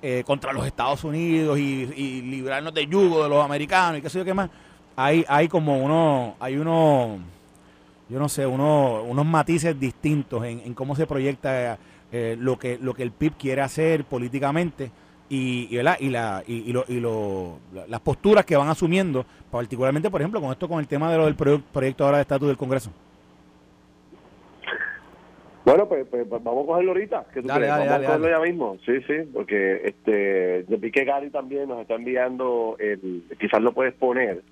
eh, 0.00 0.24
contra 0.26 0.52
los 0.52 0.66
Estados 0.66 1.04
Unidos 1.04 1.58
y, 1.58 2.22
librarnos 2.22 2.74
de 2.74 2.86
yugo 2.86 3.22
de 3.22 3.28
los 3.28 3.44
americanos 3.44 3.98
y 3.98 4.02
qué 4.02 4.10
sé 4.10 4.18
yo 4.18 4.24
qué 4.24 4.34
más. 4.34 4.50
Hay, 4.96 5.24
hay 5.28 5.48
como 5.48 5.82
uno, 5.82 6.36
hay 6.38 6.56
uno, 6.56 7.18
yo 8.08 8.18
no 8.18 8.28
sé, 8.28 8.46
uno, 8.46 9.02
unos 9.04 9.24
matices 9.24 9.78
distintos 9.78 10.44
en, 10.44 10.74
cómo 10.74 10.96
se 10.96 11.06
proyecta 11.06 11.78
eh, 12.10 12.36
lo, 12.38 12.58
que, 12.58 12.78
lo 12.78 12.92
que 12.92 13.02
el 13.02 13.12
PIB 13.12 13.34
quiere 13.38 13.62
hacer 13.62 14.04
políticamente 14.04 14.90
y, 15.32 15.68
y, 15.70 15.78
y, 15.78 15.82
la, 15.82 15.96
y, 16.46 16.72
lo, 16.72 16.84
y 16.86 17.00
lo, 17.00 17.58
las 17.88 18.00
posturas 18.00 18.44
que 18.44 18.54
van 18.54 18.68
asumiendo, 18.68 19.24
particularmente, 19.50 20.10
por 20.10 20.20
ejemplo, 20.20 20.42
con 20.42 20.52
esto, 20.52 20.68
con 20.68 20.78
el 20.78 20.86
tema 20.86 21.10
de 21.10 21.16
lo 21.16 21.24
del 21.24 21.34
proyecto 21.34 22.04
ahora 22.04 22.18
de 22.18 22.22
estatus 22.22 22.48
del 22.48 22.58
Congreso. 22.58 22.90
Bueno, 25.64 25.88
pues, 25.88 26.06
pues, 26.10 26.26
pues 26.28 26.42
vamos 26.44 26.64
a 26.64 26.66
cogerlo 26.66 26.90
ahorita. 26.90 27.26
que 27.32 27.40
vamos 27.40 27.88
a 27.88 27.98
cogerlo 27.98 28.28
ya 28.28 28.40
mismo. 28.40 28.76
Sí, 28.84 29.00
sí, 29.06 29.14
porque 29.32 29.80
este, 29.84 30.66
yo 30.68 30.76
vi 30.76 30.90
que 30.90 31.04
Gary 31.04 31.30
también 31.30 31.66
nos 31.68 31.80
está 31.80 31.94
enviando, 31.94 32.76
el, 32.78 33.24
quizás 33.40 33.62
lo 33.62 33.72
puedes 33.72 33.94
poner, 33.94 34.42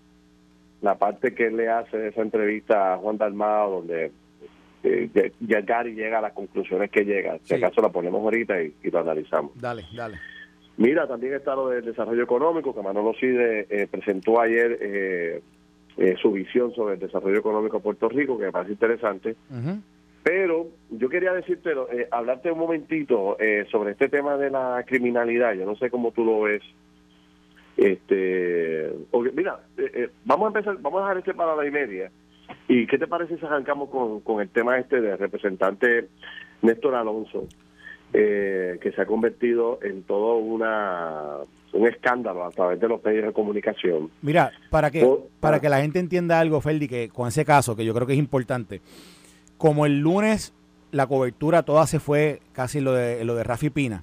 la 0.81 0.95
parte 0.95 1.35
que 1.35 1.49
él 1.49 1.59
le 1.59 1.69
hace 1.69 1.99
de 1.99 2.09
esa 2.09 2.23
entrevista 2.23 2.95
a 2.95 2.97
Juan 2.97 3.19
Dalmado, 3.19 3.83
donde 3.83 4.13
eh, 4.85 5.33
ya 5.41 5.61
Gary 5.61 5.95
llega 5.95 6.21
a 6.21 6.23
las 6.23 6.33
conclusiones 6.33 6.91
que 6.91 7.05
llega. 7.05 7.37
Si 7.43 7.53
acaso 7.53 7.83
la 7.83 7.91
ponemos 7.91 8.23
ahorita 8.23 8.63
y, 8.63 8.75
y 8.83 8.91
lo 8.91 9.01
analizamos. 9.01 9.53
Dale, 9.61 9.85
dale. 9.95 10.19
Mira, 10.81 11.07
también 11.07 11.35
está 11.35 11.55
lo 11.55 11.69
del 11.69 11.85
desarrollo 11.85 12.23
económico, 12.23 12.75
que 12.75 12.81
Manolo 12.81 13.13
Cide 13.13 13.67
eh, 13.69 13.87
presentó 13.87 14.41
ayer 14.41 14.79
eh, 14.81 15.43
eh, 15.99 16.15
su 16.23 16.33
visión 16.33 16.75
sobre 16.75 16.95
el 16.95 17.01
desarrollo 17.01 17.39
económico 17.39 17.77
de 17.77 17.83
Puerto 17.83 18.09
Rico, 18.09 18.39
que 18.39 18.47
me 18.47 18.51
parece 18.51 18.73
interesante. 18.73 19.37
Pero 20.23 20.69
yo 20.89 21.11
quería 21.11 21.35
decirte, 21.35 21.75
hablarte 22.11 22.51
un 22.51 22.61
momentito 22.61 23.37
sobre 23.71 23.93
este 23.93 24.09
tema 24.09 24.39
de 24.39 24.49
la 24.49 24.83
criminalidad. 24.87 25.53
Yo 25.53 25.67
no 25.67 25.77
sé 25.77 25.91
cómo 25.91 26.13
tú 26.13 26.25
lo 26.25 26.41
ves. 26.41 26.63
Este, 27.77 28.91
mira, 29.35 29.61
vamos 30.25 30.47
a 30.47 30.49
empezar, 30.49 30.79
vamos 30.81 31.01
a 31.01 31.05
dejar 31.05 31.19
este 31.19 31.35
para 31.35 31.57
la 31.57 31.67
y 31.67 31.71
media. 31.71 32.11
¿Y 32.69 32.87
qué 32.87 32.97
te 32.97 33.07
parece 33.07 33.37
si 33.37 33.45
arrancamos 33.45 33.91
con, 33.91 34.21
con 34.21 34.41
el 34.41 34.49
tema 34.49 34.79
este 34.79 35.03
del 35.03 35.19
representante 35.19 36.09
Néstor 36.63 36.95
Alonso? 36.95 37.47
Eh, 38.13 38.79
que 38.81 38.93
se 38.93 39.03
ha 39.03 39.07
convertido 39.07 39.79
en 39.83 40.03
todo 40.03 40.37
una 40.37 41.39
un 41.73 41.87
escándalo 41.87 42.45
a 42.45 42.51
través 42.51 42.81
de 42.81 42.89
los 42.89 43.03
medios 43.05 43.27
de 43.27 43.33
comunicación. 43.33 44.11
Mira, 44.23 44.51
para 44.71 44.91
que, 44.91 45.09
para 45.39 45.61
que 45.61 45.69
la 45.69 45.81
gente 45.81 46.01
entienda 46.01 46.41
algo, 46.41 46.61
Ferdi, 46.61 46.89
que 46.89 47.09
con 47.09 47.29
ese 47.29 47.45
caso, 47.45 47.77
que 47.77 47.85
yo 47.85 47.95
creo 47.95 48.07
que 48.07 48.15
es 48.15 48.19
importante, 48.19 48.81
como 49.57 49.87
el 49.87 50.01
lunes 50.01 50.53
la 50.91 51.07
cobertura 51.07 51.63
toda 51.63 51.87
se 51.87 52.01
fue 52.01 52.41
casi 52.53 52.81
lo 52.81 52.93
de, 52.93 53.25
lo 53.25 53.37
de 53.37 53.45
Rafi 53.45 53.71
Pina, 53.71 54.03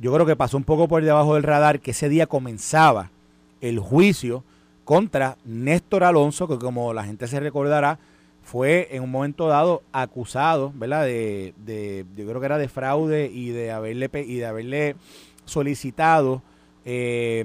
yo 0.00 0.12
creo 0.12 0.26
que 0.26 0.34
pasó 0.34 0.56
un 0.56 0.64
poco 0.64 0.88
por 0.88 1.04
debajo 1.04 1.34
del 1.34 1.42
radar 1.42 1.80
que 1.80 1.92
ese 1.92 2.08
día 2.08 2.26
comenzaba 2.26 3.10
el 3.60 3.78
juicio 3.78 4.42
contra 4.84 5.36
Néstor 5.44 6.04
Alonso, 6.04 6.48
que 6.48 6.58
como 6.58 6.92
la 6.92 7.04
gente 7.04 7.28
se 7.28 7.38
recordará, 7.38 7.98
fue 8.50 8.88
en 8.90 9.04
un 9.04 9.12
momento 9.12 9.46
dado 9.46 9.84
acusado, 9.92 10.72
¿verdad? 10.74 11.04
De, 11.04 11.54
de, 11.64 12.04
yo 12.16 12.26
creo 12.26 12.40
que 12.40 12.46
era 12.46 12.58
de 12.58 12.68
fraude 12.68 13.30
y 13.32 13.50
de 13.50 13.70
haberle 13.70 14.10
y 14.26 14.38
de 14.38 14.46
haberle 14.46 14.96
solicitado 15.44 16.42
eh, 16.84 17.44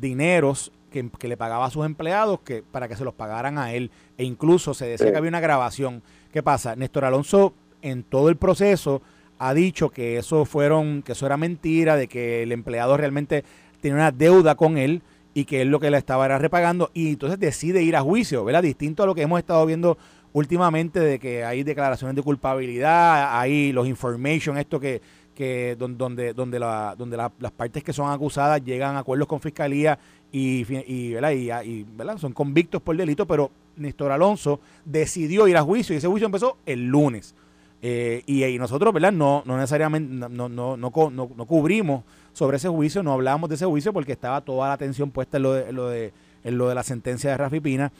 dineros 0.00 0.72
que, 0.90 1.28
le 1.28 1.36
pagaba 1.36 1.66
a 1.66 1.70
sus 1.70 1.84
empleados 1.84 2.40
que 2.40 2.62
para 2.62 2.88
que 2.88 2.96
se 2.96 3.04
los 3.04 3.12
pagaran 3.12 3.58
a 3.58 3.74
él 3.74 3.90
e 4.16 4.24
incluso 4.24 4.72
se 4.72 4.86
decía 4.86 5.10
que 5.10 5.18
había 5.18 5.28
una 5.28 5.40
grabación. 5.40 6.02
¿Qué 6.32 6.42
pasa? 6.42 6.74
Néstor 6.74 7.04
Alonso 7.04 7.52
en 7.82 8.02
todo 8.02 8.30
el 8.30 8.36
proceso 8.36 9.02
ha 9.38 9.52
dicho 9.52 9.90
que 9.90 10.16
eso 10.16 10.46
fueron 10.46 11.02
que 11.02 11.12
eso 11.12 11.26
era 11.26 11.36
mentira, 11.36 11.96
de 11.96 12.08
que 12.08 12.44
el 12.44 12.52
empleado 12.52 12.96
realmente 12.96 13.44
tenía 13.82 13.96
una 13.96 14.10
deuda 14.10 14.54
con 14.54 14.78
él 14.78 15.02
y 15.34 15.44
que 15.44 15.60
él 15.60 15.68
lo 15.68 15.80
que 15.80 15.90
le 15.90 15.98
estaba 15.98 16.24
era 16.24 16.38
repagando 16.38 16.90
y 16.94 17.10
entonces 17.10 17.38
decide 17.38 17.82
ir 17.82 17.96
a 17.96 18.00
juicio, 18.00 18.44
¿verdad? 18.44 18.62
Distinto 18.62 19.02
a 19.02 19.06
lo 19.06 19.14
que 19.14 19.22
hemos 19.22 19.38
estado 19.40 19.66
viendo 19.66 19.98
últimamente 20.34 21.00
de 21.00 21.18
que 21.18 21.44
hay 21.44 21.62
declaraciones 21.62 22.14
de 22.14 22.22
culpabilidad, 22.22 23.38
hay 23.38 23.72
los 23.72 23.86
information, 23.86 24.58
esto 24.58 24.78
que, 24.78 25.00
que 25.34 25.76
donde 25.78 26.34
donde, 26.34 26.58
la, 26.58 26.94
donde 26.98 27.16
las 27.16 27.52
partes 27.52 27.82
que 27.82 27.92
son 27.92 28.10
acusadas 28.10 28.62
llegan 28.62 28.96
a 28.96 28.98
acuerdos 28.98 29.28
con 29.28 29.40
fiscalía 29.40 29.98
y, 30.32 30.66
y, 30.86 31.14
¿verdad? 31.14 31.30
y, 31.30 31.84
¿verdad? 31.84 32.18
son 32.18 32.32
convictos 32.32 32.82
por 32.82 32.96
delito, 32.96 33.26
pero 33.26 33.50
Néstor 33.76 34.10
Alonso 34.10 34.60
decidió 34.84 35.46
ir 35.46 35.56
a 35.56 35.62
juicio 35.62 35.94
y 35.94 35.98
ese 35.98 36.08
juicio 36.08 36.26
empezó 36.26 36.58
el 36.66 36.84
lunes. 36.84 37.34
Eh, 37.80 38.22
y, 38.26 38.58
nosotros, 38.58 38.92
¿verdad? 38.92 39.12
No, 39.12 39.42
no 39.44 39.56
necesariamente, 39.56 40.12
no, 40.12 40.28
no, 40.28 40.48
no, 40.48 40.76
no, 40.76 41.10
no 41.10 41.44
cubrimos 41.44 42.02
sobre 42.32 42.56
ese 42.56 42.68
juicio, 42.68 43.02
no 43.02 43.12
hablábamos 43.12 43.50
de 43.50 43.56
ese 43.56 43.66
juicio 43.66 43.92
porque 43.92 44.12
estaba 44.12 44.40
toda 44.40 44.68
la 44.68 44.74
atención 44.74 45.10
puesta 45.10 45.36
en 45.36 45.42
lo 45.44 45.52
de, 45.52 45.72
lo 45.72 45.88
de, 45.88 46.12
en 46.42 46.58
lo 46.58 46.68
de 46.68 46.74
la 46.74 46.82
sentencia 46.82 47.30
de 47.30 47.36
Rafi 47.36 47.60
Pina. 47.60 47.92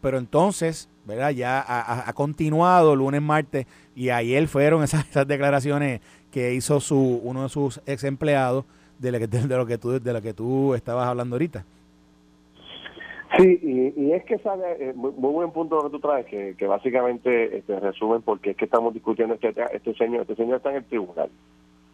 Pero 0.00 0.18
entonces, 0.18 0.88
¿verdad? 1.10 1.30
Ya 1.30 1.64
ha, 1.66 2.12
continuado 2.12 2.96
lunes, 2.96 3.20
martes 3.20 3.66
y 3.94 4.10
ayer 4.10 4.46
fueron 4.48 4.82
esas, 4.84 5.08
esas, 5.08 5.26
declaraciones 5.26 6.00
que 6.30 6.54
hizo 6.54 6.80
su 6.80 7.20
uno 7.22 7.42
de 7.42 7.48
sus 7.48 7.80
ex 7.86 8.04
empleados 8.04 8.64
de 8.98 9.12
lo 9.12 9.18
que, 9.18 9.26
de 9.26 9.56
lo 9.56 9.66
que, 9.66 9.78
tú, 9.78 10.00
de 10.00 10.12
lo 10.12 10.22
que 10.22 10.32
tú 10.32 10.74
estabas 10.74 11.06
hablando 11.06 11.36
ahorita. 11.36 11.64
Sí, 13.38 13.92
y, 13.96 14.12
es 14.12 14.24
que 14.24 14.38
sale 14.38 14.64
eh, 14.80 14.92
muy, 14.94 15.12
buen 15.12 15.52
punto 15.52 15.76
lo 15.76 15.84
que 15.84 15.90
tú 15.90 16.00
traes, 16.00 16.26
que, 16.26 16.56
que 16.58 16.66
básicamente 16.66 17.58
este, 17.58 17.78
resumen 17.78 18.22
porque 18.22 18.50
es 18.50 18.56
que 18.56 18.64
estamos 18.64 18.92
discutiendo 18.92 19.34
este, 19.34 19.54
este 19.72 19.94
señor. 19.94 20.22
Este 20.22 20.34
señor 20.34 20.56
está 20.56 20.70
en 20.70 20.76
el 20.76 20.84
tribunal, 20.84 21.30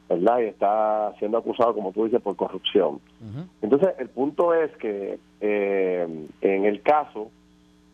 ¿verdad? 0.09 0.39
Y 0.41 0.45
está 0.45 1.13
siendo 1.19 1.37
acusado, 1.39 1.75
como 1.75 1.93
tú 1.93 2.05
dices, 2.05 2.23
por 2.23 2.37
corrupción. 2.37 3.01
Entonces, 3.61 3.91
el 3.99 4.09
punto 4.09 4.55
es 4.55 4.75
que 4.79 5.19
eh, 5.41 6.27
en 6.41 6.65
el 6.65 6.81
caso, 6.81 7.31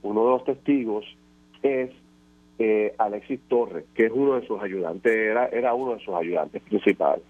uno 0.03 0.25
de 0.25 0.31
los 0.31 0.45
testigos 0.45 1.05
es 1.63 1.91
eh, 2.59 2.95
Alexis 2.99 3.41
Torres, 3.49 3.85
que 3.95 4.07
es 4.07 4.13
uno 4.13 4.39
de 4.39 4.47
sus 4.47 4.63
ayudantes, 4.63 5.13
era, 5.13 5.47
era 5.47 5.75
uno 5.75 5.95
de 5.95 6.05
sus 6.05 6.15
ayudantes 6.15 6.63
principales. 6.63 7.25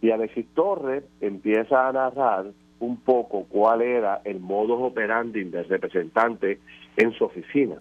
Y 0.00 0.10
Alexis 0.10 0.46
Torres 0.54 1.04
empieza 1.20 1.88
a 1.88 1.92
narrar 1.92 2.46
un 2.80 2.98
poco 2.98 3.44
cuál 3.48 3.82
era 3.82 4.20
el 4.24 4.40
modus 4.40 4.78
operandi 4.80 5.44
del 5.44 5.64
representante 5.66 6.58
en 6.96 7.12
su 7.12 7.24
oficina. 7.24 7.76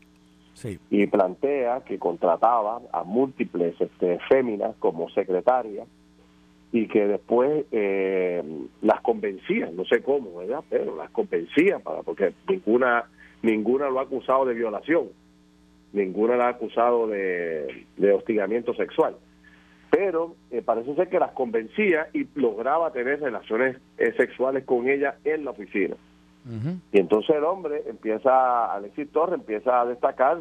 Y 0.90 1.08
plantea 1.08 1.82
que 1.82 1.98
contrataba 1.98 2.80
a 2.92 3.04
múltiples 3.04 3.76
este, 3.82 4.20
féminas 4.30 4.76
como 4.80 5.10
secretaria 5.10 5.84
y 6.72 6.88
que 6.88 7.08
después 7.08 7.66
eh, 7.72 8.42
las 8.82 9.02
convencía, 9.02 9.70
no 9.72 9.84
sé 9.84 10.02
cómo, 10.02 10.38
¿verdad? 10.38 10.64
Pero 10.70 10.96
las 10.96 11.10
convencía 11.10 11.80
para 11.80 12.04
porque 12.04 12.34
ninguna 12.48 13.06
ninguna 13.44 13.90
lo 13.90 14.00
ha 14.00 14.04
acusado 14.04 14.46
de 14.46 14.56
violación, 14.56 15.10
ninguna 15.92 16.36
lo 16.36 16.44
ha 16.44 16.50
acusado 16.50 17.06
de, 17.08 17.86
de 17.98 18.12
hostigamiento 18.12 18.74
sexual 18.74 19.16
pero 19.94 20.36
eh, 20.50 20.64
parece 20.64 20.96
ser 20.96 21.08
que 21.08 21.20
las 21.20 21.34
convencía 21.34 22.08
y 22.14 22.26
lograba 22.34 22.92
tener 22.92 23.20
relaciones 23.20 23.78
eh, 24.00 24.12
sexuales 24.18 24.64
con 24.64 24.90
ella 24.90 25.18
en 25.24 25.46
la 25.46 25.52
oficina. 25.52 25.96
Y 26.92 27.00
entonces 27.00 27.36
el 27.38 27.44
hombre 27.44 27.84
empieza, 27.88 28.74
Alexis 28.74 29.10
Torres 29.12 29.36
empieza 29.36 29.80
a 29.80 29.86
destacar 29.86 30.40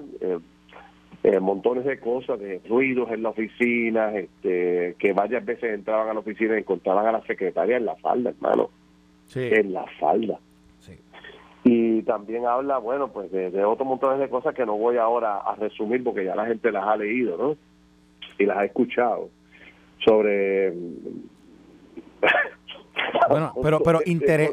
eh, 1.23 1.39
montones 1.39 1.85
de 1.85 2.01
cosas, 2.01 2.41
de 2.41 2.63
ruidos 2.67 3.11
en 3.13 3.23
la 3.23 3.29
oficina, 3.29 4.13
este, 4.17 4.97
que 4.99 5.13
varias 5.13 5.45
veces 5.45 5.75
entraban 5.75 6.09
a 6.09 6.15
la 6.15 6.21
oficina 6.21 6.57
y 6.57 6.61
encontraban 6.61 7.07
a 7.07 7.13
la 7.13 7.23
secretaria 7.27 7.77
en 7.77 7.85
la 7.85 7.95
falda, 7.97 8.31
hermano. 8.31 8.71
En 9.35 9.75
la 9.75 9.85
falda. 10.01 10.41
Y 12.03 12.05
también 12.05 12.47
habla, 12.47 12.79
bueno, 12.79 13.13
pues 13.13 13.31
de, 13.31 13.53
de 13.53 13.65
otros 13.65 13.87
montones 13.87 14.19
de 14.19 14.29
cosas 14.29 14.55
que 14.57 14.67
no 14.67 14.77
voy 14.77 14.97
ahora 14.97 15.37
a 15.37 15.55
resumir 15.55 16.03
porque 16.03 16.25
ya 16.25 16.35
la 16.35 16.47
gente 16.47 16.73
las 16.73 16.85
ha 16.85 16.97
leído, 16.97 17.37
¿no? 17.37 17.57
Y 18.39 18.45
las 18.45 18.59
ha 18.59 18.65
escuchado 18.65 19.31
sobre 20.05 20.73
bueno 23.29 23.53
pero 23.63 23.81
pero 23.81 24.01
interés 24.07 24.51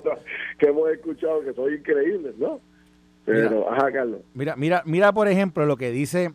que 0.60 0.68
hemos 0.68 0.90
escuchado 0.92 1.42
que 1.42 1.54
son 1.54 1.74
increíbles 1.74 2.38
no 2.38 2.60
pero 3.26 3.72
ajá 3.72 3.92
Carlos. 3.92 4.22
Mira 4.36 4.56
mira 4.56 4.84
mira 4.86 5.12
por 5.12 5.28
ejemplo 5.28 5.66
lo 5.66 5.76
que 5.76 5.90
dice 5.90 6.32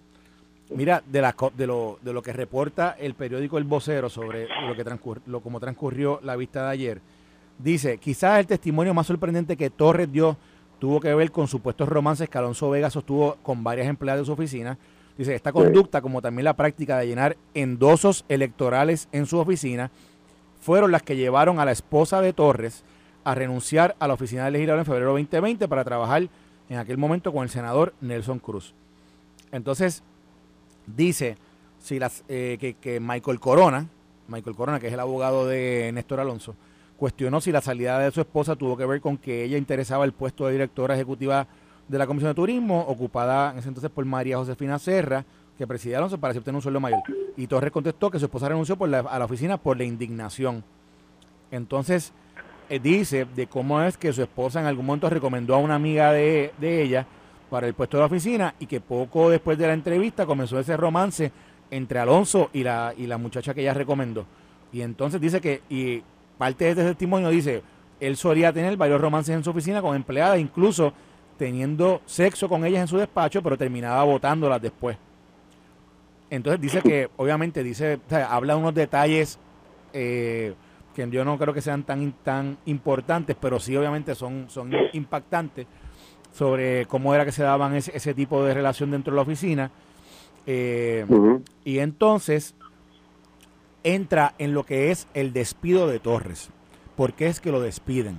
mira 0.71 1.01
de 1.07 1.21
la 1.21 1.35
de 1.57 1.67
lo 1.67 1.99
de 2.03 2.13
lo 2.13 2.23
que 2.23 2.33
reporta 2.33 2.97
el 2.99 3.15
periódico 3.15 3.59
El 3.59 3.65
Vocero 3.65 4.09
sobre 4.09 4.49
lo 4.67 4.75
que 4.75 4.83
transcurrió 4.83 5.23
lo 5.27 5.41
como 5.41 5.61
transcurrió 5.61 6.19
la 6.23 6.37
vista 6.37 6.65
de 6.65 6.71
ayer. 6.71 7.01
Dice 7.59 7.99
quizás 7.99 8.41
el 8.41 8.47
testimonio 8.47 8.95
más 8.95 9.07
sorprendente 9.07 9.57
que 9.57 9.71
Torres 9.71 10.11
dio 10.11 10.37
tuvo 10.85 11.01
que 11.01 11.15
ver 11.15 11.33
con 11.33 11.49
supuestos 11.49 11.89
romances 11.89 12.29
que 12.29 12.37
Alonso 12.37 12.69
Vega 12.69 12.91
sostuvo 12.91 13.37
con 13.43 13.65
varias 13.65 13.89
empleadas 13.89 14.21
de 14.21 14.27
su 14.27 14.33
oficina 14.33 14.77
Dice, 15.17 15.35
esta 15.35 15.51
conducta, 15.51 16.03
como 16.03 16.21
también 16.21 16.45
la 16.45 16.57
práctica 16.57 16.99
de 16.99 17.07
llenar 17.07 17.39
endosos 17.55 18.27
electorales 18.29 19.09
en 19.13 19.25
su 19.27 19.39
oficina, 19.39 19.91
fueron 20.61 20.91
las 20.91 21.03
que 21.03 21.17
llevaron 21.17 21.59
a 21.59 21.65
la 21.65 21.73
esposa 21.73 22.21
de 22.21 22.35
Torres 22.35 22.83
a 23.23 23.35
renunciar 23.35 23.97
a 23.99 24.09
la 24.09 24.15
oficina 24.15 24.45
del 24.45 24.55
legislador 24.55 24.81
en 24.81 24.87
febrero 24.87 25.13
2020 25.13 25.69
para 25.69 25.85
trabajar 25.85 26.29
en 26.69 26.79
aquel 26.79 26.99
momento 26.99 27.33
con 27.33 27.45
el 27.45 27.49
senador 27.49 27.95
Nelson 28.03 28.41
Cruz. 28.41 28.75
Entonces, 29.53 30.03
dice 30.87 31.39
si 31.79 31.99
las, 31.99 32.25
eh, 32.29 32.59
que, 32.61 32.75
que 32.75 32.99
Michael 32.99 33.39
Corona, 33.39 33.87
Michael 34.27 34.57
Corona, 34.57 34.81
que 34.81 34.89
es 34.89 34.93
el 34.93 35.01
abogado 35.01 35.47
de 35.47 35.93
Néstor 35.95 36.19
Alonso, 36.19 36.55
cuestionó 36.97 37.41
si 37.41 37.53
la 37.53 37.61
salida 37.61 37.99
de 37.99 38.11
su 38.11 38.21
esposa 38.21 38.57
tuvo 38.57 38.77
que 38.77 38.87
ver 38.87 39.01
con 39.01 39.19
que 39.19 39.45
ella 39.45 39.59
interesaba 39.59 40.05
el 40.05 40.13
puesto 40.13 40.47
de 40.47 40.53
directora 40.53 40.95
ejecutiva 40.95 41.47
de 41.89 41.99
la 41.99 42.07
Comisión 42.07 42.31
de 42.31 42.35
Turismo, 42.35 42.81
ocupada 42.89 43.53
en 43.53 43.59
ese 43.59 43.69
entonces 43.69 43.91
por 43.91 44.05
María 44.05 44.39
Josefina 44.39 44.79
Serra, 44.79 45.25
que 45.59 45.67
presidía 45.67 45.99
Alonso 45.99 46.19
para 46.19 46.37
obtener 46.37 46.57
un 46.57 46.63
sueldo 46.63 46.81
mayor. 46.81 47.03
Y 47.37 47.47
Torres 47.47 47.71
contestó 47.71 48.11
que 48.11 48.19
su 48.19 48.25
esposa 48.25 48.49
renunció 48.49 48.77
por 48.77 48.93
a 48.95 49.19
la 49.19 49.25
oficina 49.25 49.57
por 49.57 49.77
la 49.77 49.85
indignación. 49.85 50.65
Entonces, 51.51 52.13
eh, 52.69 52.81
dice 52.81 53.27
de 53.37 53.47
cómo 53.47 53.83
es 53.83 53.99
que 53.99 54.13
su 54.13 54.23
esposa 54.23 54.61
en 54.61 54.67
algún 54.67 54.87
momento 54.87 55.11
recomendó 55.11 55.55
a 55.55 55.59
una 55.59 55.75
amiga 55.75 56.13
de, 56.13 56.53
ella 56.61 57.07
para 57.51 57.67
el 57.67 57.75
puesto 57.75 57.99
de 57.99 58.01
la 58.01 58.07
oficina 58.07 58.55
y 58.59 58.67
que 58.67 58.81
poco 58.81 59.29
después 59.29 59.59
de 59.59 59.67
la 59.67 59.75
entrevista 59.75 60.25
comenzó 60.25 60.59
ese 60.59 60.77
romance 60.77 61.31
entre 61.71 61.99
Alonso 61.99 62.49
y 62.53 62.63
la, 62.63 62.95
y 62.97 63.07
la 63.07 63.19
muchacha 63.19 63.53
que 63.53 63.61
ella 63.61 63.75
recomendó. 63.75 64.25
Y 64.73 64.81
entonces 64.81 65.21
dice 65.21 65.41
que, 65.41 66.03
parte 66.39 66.65
de 66.65 66.71
este 66.71 66.85
testimonio 66.85 67.31
dice, 67.31 67.63
él 68.01 68.17
solía 68.17 68.53
tener 68.53 68.77
varios 68.77 69.01
romances 69.01 69.35
en 69.35 69.45
su 69.45 69.51
oficina 69.51 69.81
con 69.81 69.97
empleadas, 69.97 70.39
incluso 70.39 70.93
teniendo 71.37 72.01
sexo 72.07 72.49
con 72.49 72.65
ellas 72.65 72.83
en 72.83 72.89
su 72.89 72.97
despacho, 72.97 73.43
pero 73.43 73.57
terminaba 73.57 74.03
votándolas 74.05 74.61
después. 74.61 74.97
Entonces 76.31 76.61
dice 76.61 76.81
que, 76.83 77.09
obviamente, 77.17 77.63
dice, 77.63 78.01
habla 78.29 78.55
de 78.55 78.61
unos 78.61 78.75
detalles 78.75 79.39
eh, 79.93 80.55
que 80.95 81.09
yo 81.11 81.25
no 81.25 81.39
creo 81.39 81.55
que 81.55 81.61
sean 81.61 81.83
tan, 81.83 82.13
tan 82.23 82.59
importantes, 82.67 83.37
pero 83.41 83.59
sí 83.59 83.77
obviamente 83.77 84.15
son, 84.15 84.47
son 84.49 84.71
impactantes 84.93 85.67
sobre 86.33 86.87
cómo 86.87 87.15
era 87.15 87.25
que 87.25 87.33
se 87.33 87.43
daban 87.43 87.75
ese, 87.75 87.97
ese 87.97 88.15
tipo 88.15 88.45
de 88.45 88.55
relación 88.55 88.91
dentro 88.91 89.13
de 89.13 89.17
la 89.17 89.23
oficina. 89.23 89.71
Eh, 90.47 91.07
y 91.65 91.79
entonces 91.79 92.55
entra 93.85 94.35
en 94.39 94.55
lo 94.55 94.65
que 94.65 94.91
es 94.91 95.07
el 95.15 95.33
despido 95.33 95.87
de 95.87 96.01
Torres. 96.01 96.51
¿Por 96.97 97.13
qué 97.13 97.27
es 97.27 97.41
que 97.41 97.53
lo 97.53 97.61
despiden? 97.61 98.19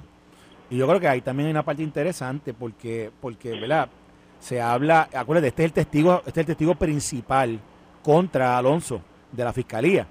Y 0.70 0.78
yo 0.78 0.88
creo 0.88 1.00
que 1.00 1.08
ahí 1.08 1.22
también 1.22 1.48
hay 1.48 1.52
una 1.52 1.64
parte 1.64 1.84
interesante 1.84 2.54
porque, 2.54 3.12
porque 3.22 3.52
¿verdad? 3.52 3.90
Se 4.40 4.62
habla, 4.62 5.10
acuérdate, 5.14 5.48
este 5.48 5.64
es 5.64 5.68
el 5.68 5.74
testigo, 5.74 6.18
este 6.20 6.30
es 6.30 6.38
el 6.38 6.46
testigo 6.46 6.76
principal 6.76 7.60
contra 8.04 8.58
Alonso 8.58 9.02
de 9.32 9.44
la 9.44 9.54
fiscalía. 9.54 10.08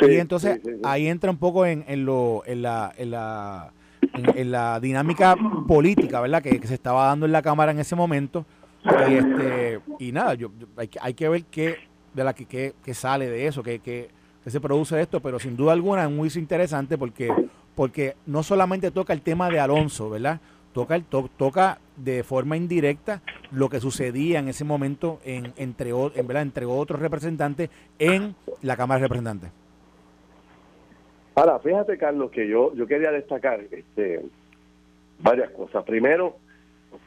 y 0.00 0.16
entonces 0.16 0.60
ahí 0.84 1.08
entra 1.08 1.30
un 1.30 1.38
poco 1.38 1.66
en, 1.66 1.84
en, 1.86 2.04
lo, 2.04 2.42
en, 2.46 2.62
la, 2.62 2.92
en, 2.96 3.10
la, 3.10 3.72
en, 4.12 4.50
la 4.50 4.80
dinámica 4.80 5.36
política, 5.66 6.20
¿verdad? 6.20 6.42
Que, 6.42 6.66
se 6.66 6.74
estaba 6.74 7.06
dando 7.06 7.26
en 7.26 7.32
la 7.32 7.42
Cámara 7.42 7.72
en 7.72 7.80
ese 7.80 7.96
momento. 7.96 8.46
Y, 8.84 9.14
este, 9.14 9.80
y 9.98 10.12
nada, 10.12 10.34
yo, 10.34 10.50
hay, 10.76 10.88
hay 11.00 11.14
que 11.14 11.28
ver 11.28 11.44
qué, 11.44 11.76
de 12.14 12.24
la 12.24 12.32
que, 12.32 12.74
que, 12.82 12.94
sale 12.94 13.28
de 13.28 13.46
eso, 13.46 13.62
que, 13.62 13.80
que, 13.80 14.08
se 14.50 14.60
produce 14.60 15.00
esto, 15.00 15.20
pero 15.20 15.38
sin 15.38 15.56
duda 15.56 15.72
alguna 15.72 16.04
es 16.04 16.10
muy 16.10 16.30
interesante 16.36 16.98
porque, 16.98 17.28
porque 17.74 18.14
no 18.26 18.42
solamente 18.42 18.90
toca 18.90 19.12
el 19.12 19.22
tema 19.22 19.48
de 19.50 19.60
Alonso, 19.60 20.10
¿verdad? 20.10 20.40
Toca, 20.72 20.94
el, 20.94 21.04
toca 21.04 21.78
de 21.96 22.22
forma 22.22 22.56
indirecta 22.56 23.22
lo 23.50 23.68
que 23.68 23.80
sucedía 23.80 24.38
en 24.38 24.48
ese 24.48 24.64
momento 24.64 25.18
en, 25.24 25.52
entre, 25.56 25.90
en, 25.90 26.26
¿verdad? 26.26 26.42
entre 26.42 26.66
otros 26.66 27.00
representantes 27.00 27.70
en 27.98 28.34
la 28.62 28.76
Cámara 28.76 29.00
de 29.00 29.06
Representantes. 29.06 29.50
Ahora, 31.34 31.58
fíjate, 31.60 31.96
Carlos, 31.96 32.30
que 32.30 32.48
yo, 32.48 32.74
yo 32.74 32.86
quería 32.86 33.10
destacar 33.12 33.60
este, 33.70 34.24
varias 35.20 35.50
cosas. 35.50 35.84
Primero, 35.84 36.36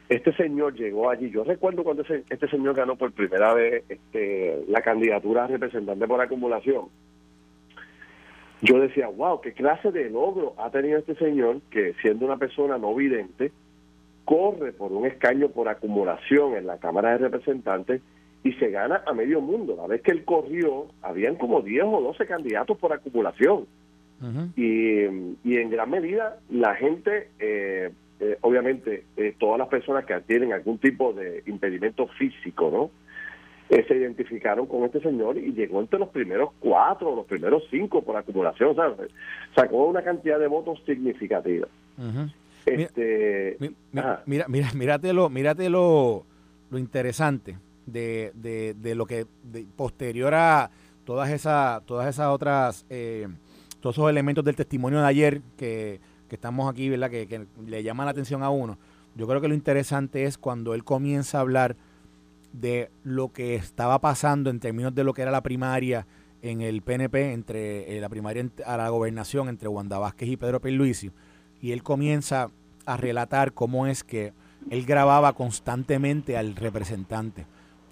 este 0.08 0.32
señor 0.34 0.74
llegó 0.74 1.10
allí. 1.10 1.30
Yo 1.30 1.44
recuerdo 1.44 1.84
cuando 1.84 2.02
este 2.02 2.48
señor 2.48 2.74
ganó 2.74 2.96
por 2.96 3.12
primera 3.12 3.54
vez 3.54 3.84
este, 3.88 4.64
la 4.68 4.80
candidatura 4.80 5.44
a 5.44 5.46
representante 5.48 6.06
por 6.06 6.20
acumulación. 6.20 6.86
Yo 8.62 8.80
decía, 8.80 9.08
wow, 9.08 9.40
qué 9.40 9.52
clase 9.52 9.90
de 9.90 10.08
logro 10.08 10.54
ha 10.56 10.70
tenido 10.70 10.98
este 10.98 11.14
señor 11.16 11.60
que 11.70 11.94
siendo 12.00 12.24
una 12.24 12.36
persona 12.36 12.78
no 12.78 12.94
vidente, 12.94 13.52
corre 14.24 14.72
por 14.72 14.92
un 14.92 15.04
escaño 15.06 15.48
por 15.48 15.68
acumulación 15.68 16.54
en 16.54 16.66
la 16.66 16.78
Cámara 16.78 17.10
de 17.10 17.18
Representantes 17.18 18.00
y 18.44 18.52
se 18.54 18.70
gana 18.70 19.02
a 19.06 19.12
medio 19.12 19.40
mundo. 19.40 19.76
La 19.76 19.86
vez 19.86 20.00
que 20.02 20.12
él 20.12 20.24
corrió, 20.24 20.86
habían 21.02 21.36
como 21.36 21.60
10 21.60 21.84
o 21.86 22.00
12 22.00 22.26
candidatos 22.26 22.78
por 22.78 22.92
acumulación. 22.92 23.66
y, 24.56 25.02
y, 25.42 25.56
en 25.56 25.70
gran 25.70 25.90
medida 25.90 26.38
la 26.48 26.76
gente 26.76 27.30
eh, 27.40 27.90
eh, 28.22 28.38
obviamente, 28.42 29.04
eh, 29.16 29.34
todas 29.36 29.58
las 29.58 29.66
personas 29.66 30.04
que 30.04 30.16
tienen 30.20 30.52
algún 30.52 30.78
tipo 30.78 31.12
de 31.12 31.42
impedimento 31.46 32.06
físico, 32.06 32.70
¿no? 32.72 32.90
Eh, 33.72 33.84
se 33.88 33.96
identificaron 33.96 34.66
con 34.66 34.84
este 34.84 35.00
señor 35.00 35.38
y 35.38 35.52
llegó 35.52 35.80
entre 35.80 35.98
los 35.98 36.10
primeros 36.10 36.50
cuatro, 36.60 37.16
los 37.16 37.26
primeros 37.26 37.62
cinco 37.70 38.02
por 38.02 38.16
acumulación, 38.16 38.76
¿sabes? 38.76 39.10
Sacó 39.56 39.86
una 39.86 40.02
cantidad 40.02 40.38
de 40.38 40.46
votos 40.46 40.82
significativa. 40.84 41.66
este, 42.66 43.56
mira, 43.90 44.22
mira, 44.26 44.46
mira, 44.48 44.68
mírate 44.74 45.12
lo, 45.12 45.30
mírate 45.30 45.70
lo, 45.70 46.24
interesante 46.72 47.56
de, 47.86 48.32
de, 48.34 48.74
de, 48.74 48.94
lo 48.94 49.06
que 49.06 49.26
posterior 49.76 50.34
a 50.34 50.70
todas 51.04 51.30
esas, 51.30 51.84
todas 51.86 52.08
esas 52.08 52.28
otras, 52.28 52.86
todos 53.80 53.96
esos 53.96 54.10
elementos 54.10 54.44
del 54.44 54.56
testimonio 54.56 55.00
de 55.00 55.06
ayer 55.06 55.40
que 55.56 56.00
que 56.32 56.36
estamos 56.36 56.66
aquí, 56.72 56.88
¿verdad? 56.88 57.10
Que, 57.10 57.46
le 57.66 57.82
llama 57.82 58.06
la 58.06 58.12
atención 58.12 58.42
a 58.42 58.48
uno. 58.48 58.78
Yo 59.16 59.26
creo 59.26 59.42
que 59.42 59.48
lo 59.48 59.54
interesante 59.54 60.24
es 60.24 60.38
cuando 60.38 60.72
él 60.72 60.82
comienza 60.82 61.36
a 61.36 61.40
hablar 61.42 61.76
de 62.52 62.90
lo 63.02 63.32
que 63.32 63.54
estaba 63.54 64.00
pasando 64.00 64.50
en 64.50 64.60
términos 64.60 64.94
de 64.94 65.04
lo 65.04 65.14
que 65.14 65.22
era 65.22 65.30
la 65.30 65.42
primaria 65.42 66.06
en 66.42 66.60
el 66.60 66.82
PNP, 66.82 67.32
entre 67.32 67.96
eh, 67.96 68.00
la 68.00 68.08
primaria 68.08 68.48
a 68.66 68.76
la 68.76 68.88
gobernación 68.88 69.48
entre 69.48 69.68
Wanda 69.68 69.98
Vázquez 69.98 70.28
y 70.28 70.36
Pedro 70.36 70.60
Pierluisi, 70.60 71.10
y 71.60 71.72
él 71.72 71.82
comienza 71.82 72.50
a 72.84 72.96
relatar 72.96 73.52
cómo 73.52 73.86
es 73.86 74.02
que 74.02 74.32
él 74.70 74.84
grababa 74.84 75.32
constantemente 75.34 76.36
al 76.36 76.56
representante. 76.56 77.46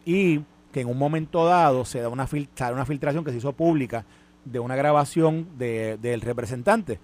Y 0.04 0.40
que 0.72 0.80
en 0.80 0.88
un 0.88 0.98
momento 0.98 1.44
dado 1.44 1.84
se 1.84 2.00
da 2.00 2.08
una, 2.08 2.28
una 2.72 2.86
filtración 2.86 3.24
que 3.24 3.30
se 3.30 3.38
hizo 3.38 3.52
pública 3.52 4.04
de 4.44 4.58
una 4.58 4.76
grabación 4.76 5.48
del 5.58 6.20
representante 6.20 6.98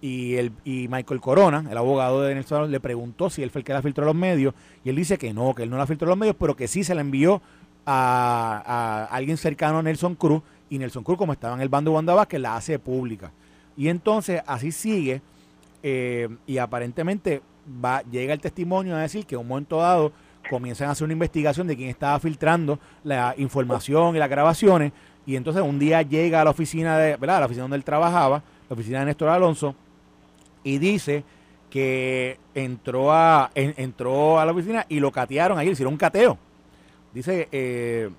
y, 0.00 0.36
el, 0.36 0.52
y 0.64 0.88
Michael 0.88 1.20
Corona, 1.20 1.64
el 1.70 1.76
abogado 1.76 2.22
de 2.22 2.34
Nelson, 2.34 2.70
le 2.70 2.80
preguntó 2.80 3.30
si 3.30 3.42
él 3.42 3.50
fue 3.50 3.60
el 3.60 3.64
que 3.64 3.72
la 3.72 3.82
filtró 3.82 4.04
a 4.04 4.06
los 4.06 4.14
medios 4.14 4.54
y 4.84 4.90
él 4.90 4.96
dice 4.96 5.18
que 5.18 5.32
no, 5.32 5.54
que 5.54 5.64
él 5.64 5.70
no 5.70 5.76
la 5.76 5.86
filtró 5.86 6.06
a 6.06 6.10
los 6.10 6.18
medios, 6.18 6.36
pero 6.38 6.54
que 6.54 6.68
sí 6.68 6.84
se 6.84 6.94
la 6.94 7.00
envió 7.00 7.42
a, 7.84 9.08
alguien 9.10 9.36
cercano 9.36 9.78
a 9.78 9.82
Nelson 9.82 10.14
Cruz 10.14 10.42
y 10.70 10.78
Nelson 10.78 11.02
Cruz, 11.02 11.18
como 11.18 11.32
estaba 11.32 11.54
en 11.54 11.60
el 11.60 11.68
bando 11.68 11.90
de 11.90 11.96
Wanda 11.96 12.26
que 12.26 12.38
la 12.38 12.56
hace 12.56 12.78
pública. 12.78 13.32
Y 13.76 13.88
entonces 13.88 14.42
así 14.46 14.72
sigue 14.72 15.22
eh, 15.82 16.28
y 16.46 16.58
aparentemente 16.58 17.42
va, 17.84 18.02
llega 18.02 18.34
el 18.34 18.40
testimonio 18.40 18.94
a 18.96 19.00
decir 19.00 19.24
que 19.26 19.34
en 19.34 19.40
un 19.40 19.48
momento 19.48 19.78
dado 19.78 20.12
comienzan 20.50 20.88
a 20.88 20.92
hacer 20.92 21.04
una 21.04 21.12
investigación 21.12 21.66
de 21.66 21.76
quién 21.76 21.90
estaba 21.90 22.18
filtrando 22.20 22.78
la 23.04 23.34
información 23.36 24.16
y 24.16 24.18
las 24.18 24.30
grabaciones 24.30 24.92
y 25.26 25.36
entonces 25.36 25.62
un 25.62 25.78
día 25.78 26.02
llega 26.02 26.40
a 26.40 26.44
la 26.44 26.50
oficina 26.50 26.96
de, 26.98 27.16
¿verdad? 27.16 27.40
La 27.40 27.46
oficina 27.46 27.64
donde 27.64 27.76
él 27.76 27.84
trabajaba, 27.84 28.42
la 28.68 28.74
oficina 28.74 29.00
de 29.00 29.06
Néstor 29.06 29.28
Alonso, 29.28 29.74
y 30.62 30.78
dice 30.78 31.24
que 31.70 32.38
entró 32.54 33.12
a, 33.12 33.50
entró 33.54 34.40
a 34.40 34.46
la 34.46 34.52
oficina 34.52 34.86
y 34.88 35.00
lo 35.00 35.12
catearon 35.12 35.58
ahí, 35.58 35.66
le 35.66 35.72
hicieron 35.72 35.94
un 35.94 35.98
cateo. 35.98 36.38
Dice, 37.12 37.48
eh, 37.52 38.10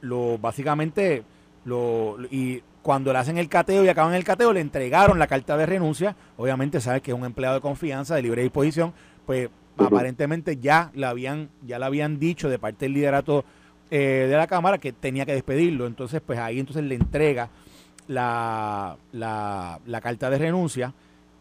lo 0.00 0.38
básicamente, 0.38 1.22
lo, 1.64 2.16
y 2.30 2.62
cuando 2.82 3.12
le 3.12 3.18
hacen 3.18 3.38
el 3.38 3.48
cateo 3.48 3.84
y 3.84 3.88
acaban 3.88 4.14
el 4.14 4.24
cateo, 4.24 4.52
le 4.52 4.60
entregaron 4.60 5.18
la 5.18 5.26
carta 5.26 5.56
de 5.56 5.66
renuncia. 5.66 6.14
Obviamente, 6.36 6.80
sabes 6.80 7.02
que 7.02 7.10
es 7.10 7.16
un 7.16 7.24
empleado 7.24 7.56
de 7.56 7.60
confianza, 7.60 8.14
de 8.14 8.22
libre 8.22 8.42
disposición, 8.42 8.92
pues 9.26 9.48
aparentemente 9.76 10.58
ya 10.58 10.90
la 10.94 11.10
habían, 11.10 11.50
ya 11.66 11.78
le 11.78 11.86
habían 11.86 12.18
dicho 12.18 12.48
de 12.48 12.58
parte 12.58 12.84
del 12.84 12.94
liderato 12.94 13.44
eh, 13.90 14.26
de 14.28 14.36
la 14.36 14.46
Cámara 14.46 14.78
que 14.78 14.92
tenía 14.92 15.26
que 15.26 15.32
despedirlo. 15.32 15.86
Entonces, 15.86 16.20
pues 16.24 16.38
ahí 16.38 16.60
entonces 16.60 16.84
le 16.84 16.94
entrega 16.94 17.48
la, 18.06 18.96
la, 19.12 19.80
la 19.86 20.00
carta 20.00 20.30
de 20.30 20.38
renuncia 20.38 20.92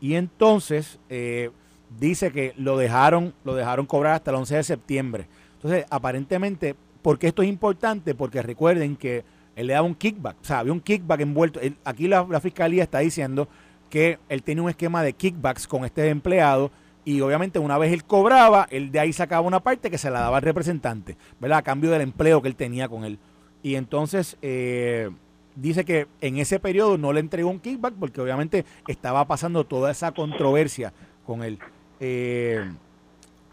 y 0.03 0.15
entonces 0.15 0.99
eh, 1.09 1.49
dice 1.97 2.33
que 2.33 2.53
lo 2.57 2.77
dejaron, 2.77 3.33
lo 3.45 3.55
dejaron 3.55 3.85
cobrar 3.85 4.15
hasta 4.15 4.31
el 4.31 4.35
11 4.35 4.57
de 4.57 4.63
septiembre. 4.63 5.27
Entonces, 5.53 5.85
aparentemente, 5.89 6.75
¿por 7.01 7.17
qué 7.17 7.27
esto 7.27 7.41
es 7.41 7.47
importante? 7.47 8.13
Porque 8.13 8.41
recuerden 8.41 8.97
que 8.97 9.23
él 9.55 9.67
le 9.67 9.71
daba 9.71 9.87
un 9.87 9.95
kickback, 9.95 10.41
o 10.41 10.43
sea, 10.43 10.59
había 10.59 10.73
un 10.73 10.81
kickback 10.81 11.21
envuelto. 11.21 11.61
aquí 11.85 12.09
la, 12.09 12.25
fiscalía 12.41 12.83
está 12.83 12.99
diciendo 12.99 13.47
que 13.89 14.19
él 14.27 14.43
tenía 14.43 14.63
un 14.63 14.69
esquema 14.69 15.01
de 15.03 15.13
kickbacks 15.13 15.67
con 15.67 15.85
este 15.85 16.09
empleado 16.09 16.69
y 17.05 17.21
obviamente 17.21 17.57
una 17.57 17.77
vez 17.77 17.93
él 17.93 18.03
cobraba, 18.03 18.67
él 18.71 18.91
de 18.91 18.99
ahí 18.99 19.13
sacaba 19.13 19.47
una 19.47 19.61
parte 19.61 19.89
que 19.89 19.97
se 19.97 20.09
la 20.09 20.19
daba 20.19 20.35
al 20.35 20.43
representante, 20.43 21.15
¿verdad? 21.39 21.59
A 21.59 21.61
cambio 21.61 21.91
del 21.91 22.01
empleo 22.01 22.41
que 22.41 22.49
él 22.49 22.57
tenía 22.57 22.89
con 22.89 23.05
él. 23.05 23.19
Y 23.61 23.75
entonces, 23.75 24.35
eh, 24.41 25.09
dice 25.55 25.85
que 25.85 26.07
en 26.21 26.37
ese 26.37 26.59
periodo 26.59 26.97
no 26.97 27.13
le 27.13 27.19
entregó 27.19 27.49
un 27.49 27.59
kickback 27.59 27.93
porque 27.95 28.21
obviamente 28.21 28.65
estaba 28.87 29.25
pasando 29.25 29.65
toda 29.65 29.91
esa 29.91 30.11
controversia 30.11 30.93
con 31.25 31.43
él. 31.43 31.59
Eh, 31.99 32.63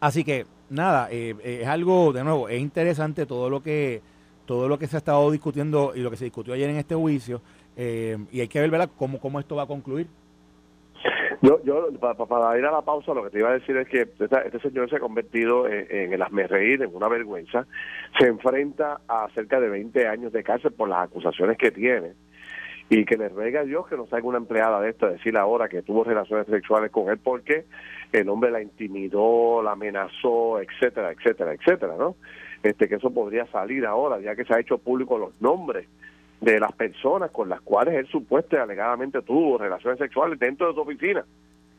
así 0.00 0.24
que 0.24 0.46
nada, 0.68 1.08
eh, 1.10 1.34
eh, 1.42 1.60
es 1.62 1.68
algo, 1.68 2.12
de 2.12 2.24
nuevo, 2.24 2.48
es 2.48 2.60
interesante 2.60 3.26
todo 3.26 3.50
lo 3.50 3.62
que 3.62 4.02
todo 4.46 4.66
lo 4.68 4.78
que 4.80 4.88
se 4.88 4.96
ha 4.96 4.98
estado 4.98 5.30
discutiendo 5.30 5.92
y 5.94 6.00
lo 6.00 6.10
que 6.10 6.16
se 6.16 6.24
discutió 6.24 6.54
ayer 6.54 6.68
en 6.70 6.76
este 6.76 6.96
juicio 6.96 7.40
y 7.76 8.40
hay 8.40 8.48
que 8.48 8.60
ver. 8.60 8.90
Cómo, 8.96 9.20
cómo 9.20 9.38
esto 9.38 9.54
va 9.54 9.62
a 9.62 9.66
concluir. 9.66 10.08
Yo, 11.42 11.62
yo 11.64 11.88
para, 11.98 12.58
ir 12.58 12.64
a 12.66 12.72
la 12.72 12.82
pausa, 12.82 13.14
lo 13.14 13.24
que 13.24 13.30
te 13.30 13.38
iba 13.38 13.48
a 13.48 13.54
decir 13.54 13.76
es 13.76 13.88
que 13.88 14.02
este, 14.02 14.60
señor 14.60 14.90
se 14.90 14.96
ha 14.96 15.00
convertido 15.00 15.66
en, 15.66 16.12
el 16.12 16.20
asmerreír, 16.20 16.82
en 16.82 16.94
una 16.94 17.08
vergüenza. 17.08 17.66
Se 18.18 18.26
enfrenta 18.26 19.00
a 19.08 19.28
cerca 19.34 19.60
de 19.60 19.68
20 19.70 20.06
años 20.06 20.32
de 20.32 20.42
cárcel 20.42 20.72
por 20.72 20.88
las 20.88 21.04
acusaciones 21.04 21.56
que 21.56 21.70
tiene 21.70 22.12
y 22.90 23.04
que 23.04 23.16
le 23.16 23.28
ruega 23.28 23.62
Dios 23.64 23.86
que 23.86 23.96
no 23.96 24.06
salga 24.08 24.26
una 24.26 24.38
empleada 24.38 24.80
de 24.80 24.90
esto 24.90 25.06
a 25.06 25.10
decir 25.10 25.36
ahora 25.38 25.68
que 25.68 25.80
tuvo 25.80 26.04
relaciones 26.04 26.46
sexuales 26.48 26.90
con 26.90 27.08
él 27.08 27.18
porque 27.22 27.64
el 28.12 28.28
hombre 28.28 28.50
la 28.50 28.60
intimidó, 28.60 29.62
la 29.62 29.72
amenazó, 29.72 30.60
etcétera, 30.60 31.12
etcétera, 31.12 31.54
etcétera, 31.54 31.94
¿no? 31.96 32.16
Este 32.62 32.88
que 32.88 32.96
eso 32.96 33.10
podría 33.10 33.46
salir 33.46 33.86
ahora, 33.86 34.20
ya 34.20 34.34
que 34.34 34.44
se 34.44 34.54
ha 34.54 34.60
hecho 34.60 34.78
público 34.78 35.16
los 35.18 35.40
nombres 35.40 35.86
de 36.40 36.59
las 36.59 36.72
personas 36.72 37.31
con 37.31 37.48
las 37.48 37.61
cuales 37.61 37.94
él 37.94 38.07
supuestamente 38.07 38.72
alegadamente 38.72 39.22
tuvo 39.22 39.59
relaciones 39.59 39.98
sexuales 39.98 40.38
dentro 40.38 40.68
de 40.68 40.74
su 40.74 40.81
oficina. 40.81 41.24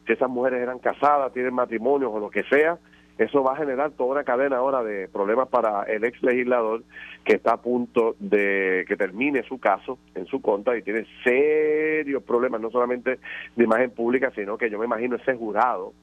Si 0.05 0.13
esas 0.13 0.29
mujeres 0.29 0.61
eran 0.61 0.79
casadas, 0.79 1.33
tienen 1.33 1.53
matrimonios 1.53 2.11
o 2.13 2.19
lo 2.19 2.29
que 2.29 2.43
sea, 2.43 2.77
eso 3.17 3.43
va 3.43 3.53
a 3.53 3.57
generar 3.57 3.91
toda 3.91 4.13
una 4.13 4.23
cadena 4.23 4.57
ahora 4.57 4.83
de 4.83 5.07
problemas 5.07 5.47
para 5.49 5.83
el 5.83 6.03
ex 6.03 6.21
legislador 6.23 6.83
que 7.23 7.33
está 7.33 7.53
a 7.53 7.61
punto 7.61 8.15
de 8.19 8.85
que 8.87 8.95
termine 8.95 9.43
su 9.43 9.59
caso 9.59 9.99
en 10.15 10.25
su 10.25 10.41
contra 10.41 10.77
y 10.77 10.81
tiene 10.81 11.05
serios 11.23 12.23
problemas, 12.23 12.61
no 12.61 12.71
solamente 12.71 13.19
de 13.55 13.63
imagen 13.63 13.91
pública, 13.91 14.31
sino 14.33 14.57
que 14.57 14.69
yo 14.69 14.79
me 14.79 14.85
imagino 14.85 15.17
ese 15.17 15.35
jurado 15.35 15.93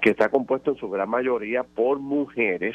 que 0.00 0.10
está 0.10 0.30
compuesto 0.30 0.70
en 0.70 0.78
su 0.78 0.88
gran 0.88 1.08
mayoría 1.08 1.62
por 1.62 1.98
mujeres 1.98 2.74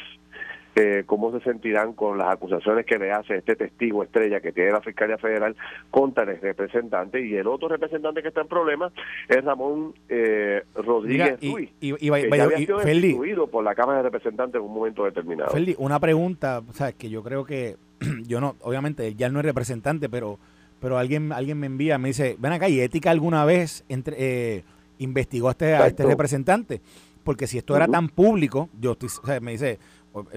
eh, 0.74 1.02
cómo 1.06 1.32
se 1.32 1.40
sentirán 1.44 1.92
con 1.92 2.18
las 2.18 2.32
acusaciones 2.32 2.86
que 2.86 2.98
le 2.98 3.10
hace 3.10 3.36
este 3.36 3.56
testigo 3.56 4.02
estrella 4.02 4.40
que 4.40 4.52
tiene 4.52 4.72
la 4.72 4.80
Fiscalía 4.80 5.18
Federal 5.18 5.56
contra 5.90 6.24
el 6.24 6.40
representante 6.40 7.24
y 7.24 7.34
el 7.34 7.46
otro 7.46 7.68
representante 7.68 8.22
que 8.22 8.28
está 8.28 8.42
en 8.42 8.48
problemas 8.48 8.92
es 9.28 9.44
Ramón 9.44 9.94
eh, 10.08 10.62
Rodríguez 10.74 11.38
Ruiz, 11.40 11.70
y, 11.80 11.94
que 11.94 12.40
había 12.40 12.58
sido 12.58 12.78
destituido 12.78 13.46
por 13.48 13.64
la 13.64 13.74
Cámara 13.74 13.98
de 13.98 14.04
Representantes 14.04 14.60
en 14.60 14.66
un 14.66 14.74
momento 14.74 15.04
determinado. 15.04 15.52
una 15.78 15.98
pregunta, 15.98 16.62
o 16.68 16.72
sea, 16.72 16.92
que 16.92 17.10
yo 17.10 17.22
creo 17.22 17.44
que 17.44 17.76
yo 18.26 18.40
no, 18.40 18.54
obviamente 18.62 19.14
ya 19.14 19.28
no 19.28 19.40
es 19.40 19.44
representante, 19.44 20.08
pero 20.08 20.38
pero 20.80 20.98
alguien 20.98 21.32
alguien 21.32 21.58
me 21.58 21.66
envía, 21.66 21.98
me 21.98 22.08
dice, 22.08 22.36
ven 22.38 22.52
acá, 22.52 22.68
¿y 22.68 22.80
ética 22.80 23.10
alguna 23.10 23.44
vez 23.44 23.84
entre, 23.88 24.16
eh, 24.18 24.64
investigó 24.98 25.48
a 25.48 25.52
este, 25.52 25.74
a 25.74 25.86
este 25.86 26.04
representante? 26.04 26.80
Porque 27.24 27.46
si 27.46 27.58
esto 27.58 27.76
era 27.76 27.86
tan 27.86 28.08
público, 28.08 28.68
yo 28.80 28.96
me 29.42 29.52
dice, 29.52 29.78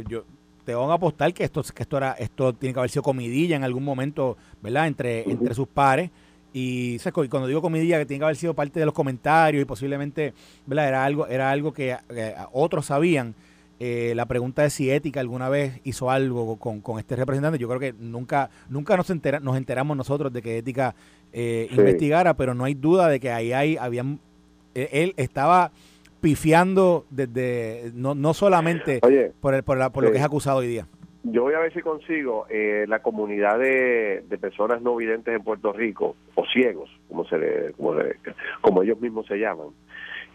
yo 0.08 0.24
te 0.65 0.76
van 0.76 0.89
a 0.89 0.94
apostar 0.94 1.34
que 1.34 1.44
esto 1.44 1.63
que 1.74 1.84
esto 1.84 1.98
era 1.98 2.12
esto 2.13 2.54
tiene 2.54 2.74
que 2.74 2.80
haber 2.80 2.91
sido 2.91 3.04
comidilla 3.04 3.56
en 3.56 3.63
algún 3.63 3.84
momento, 3.84 4.38
¿verdad? 4.62 4.88
Entre 4.88 5.30
entre 5.30 5.54
sus 5.54 5.67
pares 5.67 6.12
y, 6.54 7.00
cuando 7.30 7.48
digo 7.48 7.62
comidilla 7.62 7.98
que 7.98 8.06
tiene 8.06 8.20
que 8.20 8.26
haber 8.26 8.36
sido 8.36 8.54
parte 8.54 8.80
de 8.80 8.86
los 8.86 8.94
comentarios 8.94 9.62
y 9.62 9.65
posiblemente, 9.65 10.34
¿verdad? 10.65 10.88
Era 10.88 11.06
algo 11.06 11.28
era 11.28 11.52
algo 11.52 11.74
que, 11.74 11.98
otros 12.52 12.88
sabían. 12.88 13.36
Eh, 13.84 14.13
la 14.15 14.28
pregunta 14.28 14.63
es 14.63 14.74
si 14.74 14.91
Ética 14.91 15.22
alguna 15.22 15.50
vez 15.50 15.82
hizo 15.84 16.12
algo 16.12 16.58
con, 16.58 17.00
este 17.00 17.15
representante. 17.15 17.58
Yo 17.58 17.67
creo 17.67 17.80
que 17.80 17.94
nunca 17.94 18.50
nunca 18.70 18.96
nos 18.96 19.10
entera, 19.10 19.39
nos 19.39 19.58
enteramos 19.58 19.98
nosotros 19.98 20.32
de 20.32 20.41
que 20.41 20.58
Ética 20.58 20.94
eh, 21.34 21.67
investigara, 21.72 22.36
pero 22.36 22.54
no 22.54 22.65
hay 22.65 22.76
duda 22.76 23.08
de 23.08 23.20
que 23.20 23.32
ahí 23.32 23.54
hay 23.54 23.78
habían 23.78 24.20
eh, 24.76 24.89
él 24.91 25.13
estaba 25.17 25.72
pifiando 26.22 27.06
desde 27.10 27.92
no, 27.94 28.16
no 28.16 28.34
solamente 28.34 29.00
por, 29.42 29.54
el, 29.54 29.64
por, 29.64 29.78
la, 29.78 29.92
por 29.92 30.04
lo 30.04 30.12
que 30.12 30.18
es 30.18 30.24
acusado 30.24 30.60
hoy 30.60 30.68
día. 30.68 30.88
Yo 31.24 31.44
voy 31.44 31.54
a 31.54 31.60
ver 31.60 31.72
si 31.72 31.82
consigo 31.82 32.48
eh, 32.50 32.86
la 32.88 33.00
comunidad 33.04 33.60
de, 33.60 34.24
de, 34.28 34.38
personas 34.40 34.82
no 34.82 34.96
videntes 34.96 35.36
en 35.36 35.44
Puerto 35.44 35.72
Rico, 35.72 36.16
o 36.34 36.46
ciegos, 36.48 36.90
como, 37.08 37.26
se 37.26 37.38
le, 37.38 37.74
como, 37.74 37.94
como 38.62 38.82
ellos 38.82 39.00
mismos 39.00 39.28
se 39.28 39.38
llaman, 39.38 39.68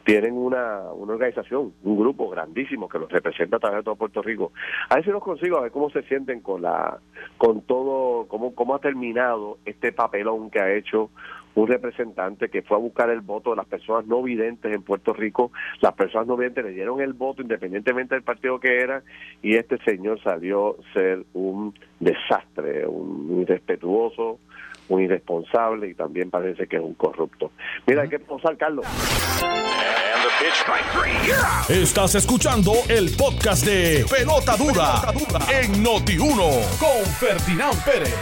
tienen 0.07 0.35
una, 0.35 0.93
una 0.93 1.15
organización, 1.15 1.73
un 1.83 1.99
grupo 1.99 2.31
grandísimo 2.31 2.89
que 2.89 3.01
los 3.01 3.11
representa 3.11 3.57
a 3.57 3.61
través 3.61 3.79
de 3.79 3.83
todo 3.83 3.97
Puerto 3.97 4.23
Rico. 4.23 4.53
A 4.89 4.95
ver 4.95 5.05
si 5.05 5.11
los 5.11 5.23
consigo, 5.23 5.59
a 5.59 5.63
ver 5.63 5.73
cómo 5.73 5.91
se 5.91 6.05
sienten 6.05 6.41
con 6.41 6.63
la 6.63 7.01
con 7.37 7.63
todo, 7.63 8.29
cómo, 8.29 8.55
cómo 8.55 8.77
ha 8.77 8.79
terminado 8.79 9.59
este 9.65 9.91
papelón 9.91 10.49
que 10.49 10.61
ha 10.61 10.73
hecho 10.73 11.11
un 11.57 11.67
representante 11.67 12.49
que 12.49 12.63
fue 12.63 12.77
a 12.77 12.81
buscar 12.81 13.11
el 13.11 13.23
voto 13.23 13.51
de 13.51 13.57
las 13.57 13.67
personas 13.67 14.07
no 14.07 14.23
videntes 14.23 14.73
en 14.73 14.83
Puerto 14.83 15.13
Rico. 15.13 15.51
Las 15.81 15.95
personas 15.95 16.29
no 16.29 16.37
videntes 16.37 16.65
le 16.65 16.71
dieron 16.73 17.01
el 17.01 17.15
voto 17.15 17.43
independientemente 17.43 18.15
del 18.15 18.23
partido 18.23 18.61
que 18.61 18.79
era 18.79 19.03
y 19.43 19.57
este 19.57 19.79
señor 19.79 20.23
salió 20.23 20.77
ser 20.93 21.25
un 21.33 21.75
desastre, 21.99 22.87
un 22.87 23.41
irrespetuoso, 23.41 24.39
un 24.89 25.03
irresponsable 25.03 25.89
y 25.89 25.95
también 25.95 26.31
parece 26.31 26.67
que 26.67 26.77
es 26.77 26.83
un 26.83 26.95
corrupto. 26.95 27.51
Mira, 27.87 28.03
hay 28.03 28.11
que 28.11 28.19
posar, 28.19 28.57
Carlos. 28.59 28.85
Estás 31.71 32.15
escuchando 32.17 32.73
el 32.89 33.17
podcast 33.17 33.65
de 33.65 34.05
Pelota 34.11 34.57
Dura, 34.57 35.01
en 35.51 35.83
Noti1 35.83 36.79
con 36.79 37.07
Ferdinand 37.19 37.83
Pérez. 37.83 38.15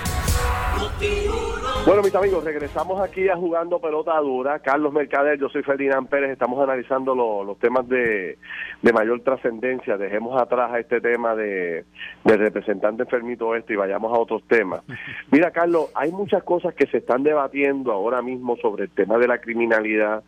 Bueno, 1.87 2.01
mis 2.01 2.15
amigos, 2.15 2.43
regresamos 2.43 2.99
aquí 2.99 3.29
a 3.29 3.37
Jugando 3.37 3.79
Pelota 3.79 4.19
Dura. 4.19 4.59
Carlos 4.61 4.91
Mercader, 4.95 5.39
yo 5.39 5.51
soy 5.51 5.63
Ferdinand 5.63 6.09
Pérez. 6.09 6.31
Estamos 6.31 6.59
analizando 6.63 7.15
los 7.15 7.59
temas 7.59 7.87
de, 7.87 8.39
mayor 8.81 9.21
trascendencia. 9.21 9.99
Dejemos 9.99 10.41
atrás 10.41 10.73
a 10.73 10.79
este 10.79 11.03
tema 11.03 11.35
de, 11.35 11.85
del 12.25 12.39
representante 12.39 13.03
enfermito 13.03 13.55
este 13.55 13.75
y 13.75 13.77
vayamos 13.77 14.15
a 14.15 14.19
otros 14.19 14.43
temas. 14.49 14.81
Mira, 15.31 15.51
Carlos, 15.51 15.91
hay 15.95 16.11
muchas 16.11 16.43
cosas 16.43 16.75
que 16.75 16.87
se 16.87 16.99
están 16.99 17.23
debatiendo 17.23 17.93
ahora 17.93 18.23
mismo 18.23 18.57
sobre 18.57 18.85
el 18.85 18.91
tema 18.91 19.19
de 19.19 19.29
la 19.29 19.39
criminalidad, 19.39 20.25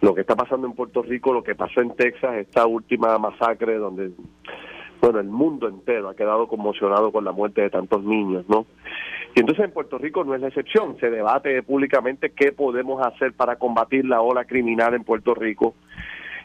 lo 0.00 0.14
que 0.14 0.22
está 0.22 0.34
pasando 0.34 0.66
en 0.66 0.72
Puerto 0.72 1.02
Rico, 1.02 1.34
lo 1.34 1.44
que 1.44 1.54
pasó 1.54 1.82
en 1.82 1.94
Texas, 1.94 2.36
esta 2.36 2.64
última 2.64 3.18
masacre 3.18 3.76
donde, 3.76 4.12
bueno, 5.00 5.20
el 5.20 5.28
mundo 5.28 5.68
entero 5.68 6.08
ha 6.08 6.16
quedado 6.16 6.48
conmocionado 6.48 7.12
con 7.12 7.24
la 7.24 7.32
muerte 7.32 7.62
de 7.62 7.70
tantos 7.70 8.02
niños, 8.04 8.44
¿no? 8.48 8.66
Y 9.34 9.40
entonces 9.40 9.66
en 9.66 9.72
Puerto 9.72 9.98
Rico 9.98 10.24
no 10.24 10.34
es 10.34 10.40
la 10.40 10.48
excepción, 10.48 10.96
se 10.98 11.10
debate 11.10 11.62
públicamente 11.62 12.30
qué 12.30 12.52
podemos 12.52 13.06
hacer 13.06 13.34
para 13.34 13.56
combatir 13.56 14.06
la 14.06 14.22
ola 14.22 14.44
criminal 14.44 14.94
en 14.94 15.04
Puerto 15.04 15.34
Rico. 15.34 15.74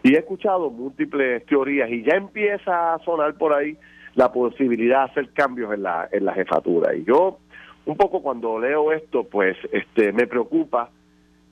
Y 0.03 0.15
he 0.15 0.19
escuchado 0.19 0.69
múltiples 0.69 1.45
teorías 1.45 1.89
y 1.89 2.03
ya 2.03 2.15
empieza 2.15 2.93
a 2.93 2.99
sonar 2.99 3.35
por 3.35 3.53
ahí 3.53 3.77
la 4.15 4.31
posibilidad 4.31 5.05
de 5.05 5.11
hacer 5.11 5.29
cambios 5.31 5.73
en 5.73 5.83
la, 5.83 6.09
en 6.11 6.25
la 6.25 6.33
jefatura. 6.33 6.93
Y 6.95 7.05
yo, 7.05 7.37
un 7.85 7.95
poco 7.95 8.21
cuando 8.21 8.59
leo 8.59 8.91
esto, 8.91 9.23
pues 9.23 9.55
este 9.71 10.11
me 10.11 10.27
preocupa 10.27 10.89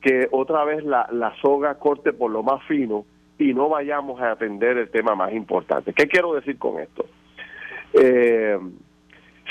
que 0.02 0.28
otra 0.32 0.66
vez 0.66 0.84
la, 0.84 1.08
la 1.12 1.34
soga 1.42 1.76
corte 1.76 2.12
por 2.12 2.32
lo 2.32 2.44
más 2.44 2.64
fino 2.64 3.06
y 3.40 3.54
no 3.54 3.70
vayamos 3.70 4.22
a 4.22 4.32
atender 4.32 4.78
el 4.78 4.90
tema 4.90 5.16
más 5.16 5.34
importante. 5.34 5.94
¿Qué 5.94 6.08
quiero 6.08 6.34
decir 6.34 6.60
con 6.60 6.80
esto? 6.80 7.06
Eh, 7.94 8.60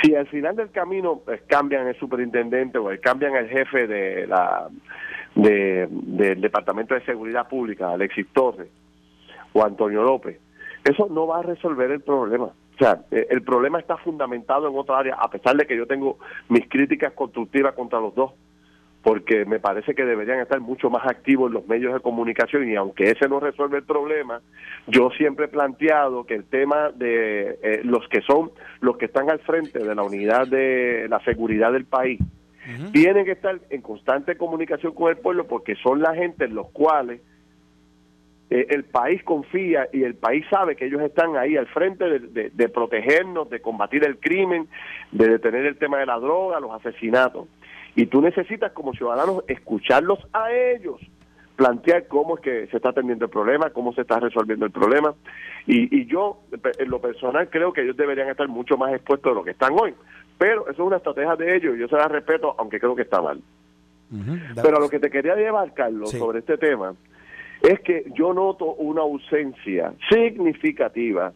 si 0.01 0.14
al 0.14 0.29
final 0.29 0.55
del 0.55 0.70
camino 0.70 1.22
pues, 1.24 1.42
cambian 1.48 1.88
el 1.88 1.98
superintendente 1.98 2.79
o 2.79 2.88
cambian 3.03 3.35
el 3.35 3.48
jefe 3.48 3.88
de 3.88 4.27
la 4.27 4.68
de, 5.35 5.88
del 5.90 6.40
Departamento 6.40 6.94
de 6.94 7.05
Seguridad 7.05 7.48
Pública, 7.48 7.90
Alexis 7.90 8.29
Torres 8.33 8.68
o 9.55 9.64
Antonio 9.64 10.03
López, 10.03 10.38
eso 10.85 11.09
no 11.11 11.27
va 11.27 11.38
a 11.38 11.42
resolver 11.42 11.90
el 11.90 12.03
problema. 12.03 12.44
O 12.44 12.79
sea, 12.79 13.01
eh, 13.11 13.27
el 13.31 13.42
problema 13.42 13.81
está 13.81 13.96
fundamentado 13.96 14.68
en 14.68 14.77
otra 14.77 14.98
área, 14.98 15.16
a 15.16 15.31
pesar 15.31 15.57
de 15.57 15.66
que 15.66 15.77
yo 15.77 15.87
tengo 15.87 16.18
mis 16.48 16.68
críticas 16.68 17.12
constructivas 17.14 17.74
contra 17.74 18.01
los 18.01 18.14
dos 18.14 18.33
porque 19.09 19.47
me 19.47 19.59
parece 19.59 19.94
que 19.94 20.05
deberían 20.05 20.38
estar 20.40 20.61
mucho 20.61 20.90
más 20.90 21.07
activos 21.07 21.49
en 21.49 21.55
los 21.55 21.66
medios 21.66 21.94
de 21.94 22.01
comunicación 22.01 22.68
y 22.68 22.77
aunque 22.77 23.05
ese 23.05 23.27
no 23.27 23.40
resuelve 23.40 23.79
el 23.79 23.85
problema, 23.85 24.42
yo 24.87 25.09
siempre 25.16 25.47
he 25.47 25.49
planteado 25.49 26.25
que 26.25 26.35
el 26.35 26.44
tema 26.44 26.90
de 26.90 27.59
eh, 27.62 27.81
los 27.85 28.07
que 28.09 28.21
son 28.21 28.51
los 28.81 28.99
que 28.99 29.07
están 29.07 29.31
al 29.31 29.38
frente 29.38 29.79
de 29.79 29.94
la 29.94 30.03
unidad 30.03 30.47
de 30.47 31.07
la 31.09 31.21
seguridad 31.21 31.73
del 31.73 31.87
país 31.87 32.21
tienen 32.92 33.25
que 33.25 33.33
estar 33.33 33.59
en 33.71 33.81
constante 33.81 34.37
comunicación 34.37 34.92
con 34.92 35.09
el 35.09 35.16
pueblo 35.16 35.47
porque 35.47 35.75
son 35.77 36.03
la 36.03 36.14
gente 36.14 36.44
en 36.44 36.55
los 36.55 36.68
cuales 36.68 37.23
eh, 38.51 38.66
el 38.68 38.85
país 38.85 39.23
confía 39.23 39.88
y 39.90 40.03
el 40.03 40.16
país 40.16 40.44
sabe 40.51 40.77
que 40.77 40.85
ellos 40.85 41.01
están 41.01 41.35
ahí 41.38 41.57
al 41.57 41.66
frente 41.68 42.05
de, 42.05 42.51
de 42.51 42.68
protegernos, 42.68 43.49
de 43.49 43.62
combatir 43.62 44.05
el 44.05 44.18
crimen, 44.18 44.68
de 45.12 45.29
detener 45.29 45.64
el 45.64 45.79
tema 45.79 45.97
de 45.97 46.05
la 46.05 46.18
droga, 46.18 46.61
los 46.61 46.73
asesinatos. 46.73 47.49
Y 47.94 48.07
tú 48.07 48.20
necesitas 48.20 48.72
como 48.72 48.92
ciudadanos 48.92 49.44
escucharlos 49.48 50.18
a 50.33 50.53
ellos, 50.53 51.01
plantear 51.57 52.07
cómo 52.07 52.37
es 52.37 52.42
que 52.42 52.66
se 52.68 52.77
está 52.77 52.90
atendiendo 52.90 53.24
el 53.24 53.31
problema, 53.31 53.70
cómo 53.70 53.92
se 53.92 54.03
está 54.03 54.20
resolviendo 54.20 54.64
el 54.64 54.70
problema. 54.70 55.14
Y, 55.66 56.07
yo, 56.07 56.40
en 56.79 56.88
lo 56.88 57.01
personal, 57.01 57.51
creo 57.51 57.72
que 57.72 57.83
ellos 57.83 57.96
deberían 57.96 58.29
estar 58.29 58.48
mucho 58.48 58.79
más 58.79 58.94
expuestos 58.94 59.33
de 59.33 59.35
lo 59.35 59.44
que 59.44 59.51
están 59.51 59.74
hoy. 59.79 59.94
Pero 60.38 60.62
eso 60.62 60.70
es 60.70 60.79
una 60.79 60.98
estrategia 60.98 61.35
de 61.37 61.57
ellos 61.57 61.77
y 61.77 61.81
yo 61.81 61.88
se 61.88 61.96
la 61.96 62.09
respeto, 62.09 62.55
aunque 62.59 62.79
creo 62.79 62.94
que 62.94 63.03
está 63.03 63.20
mal. 63.20 63.42
Pero 64.62 64.77
a 64.77 64.81
lo 64.81 64.88
que 64.88 65.01
te 65.01 65.11
quería 65.11 65.35
llevar, 65.35 65.74
Carlos, 65.74 66.12
sobre 66.12 66.38
este 66.38 66.57
tema, 66.57 66.94
es 67.61 67.81
que 67.81 68.05
yo 68.14 68.33
noto 68.33 68.74
una 68.74 69.03
ausencia 69.03 69.92
significativa 70.09 71.33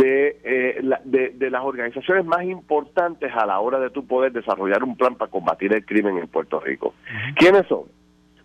eh, 0.00 0.80
de, 1.04 1.30
de, 1.30 1.50
las 1.50 1.62
organizaciones 1.62 2.24
más 2.24 2.44
importantes 2.44 3.30
a 3.34 3.44
la 3.44 3.60
hora 3.60 3.78
de 3.78 3.90
tu 3.90 4.06
poder 4.06 4.32
desarrollar 4.32 4.82
un 4.82 4.96
plan 4.96 5.16
para 5.16 5.30
combatir 5.30 5.74
el 5.74 5.84
crimen 5.84 6.16
en 6.16 6.28
Puerto 6.28 6.60
Rico. 6.60 6.94
¿Quiénes 7.36 7.66
son? 7.66 7.84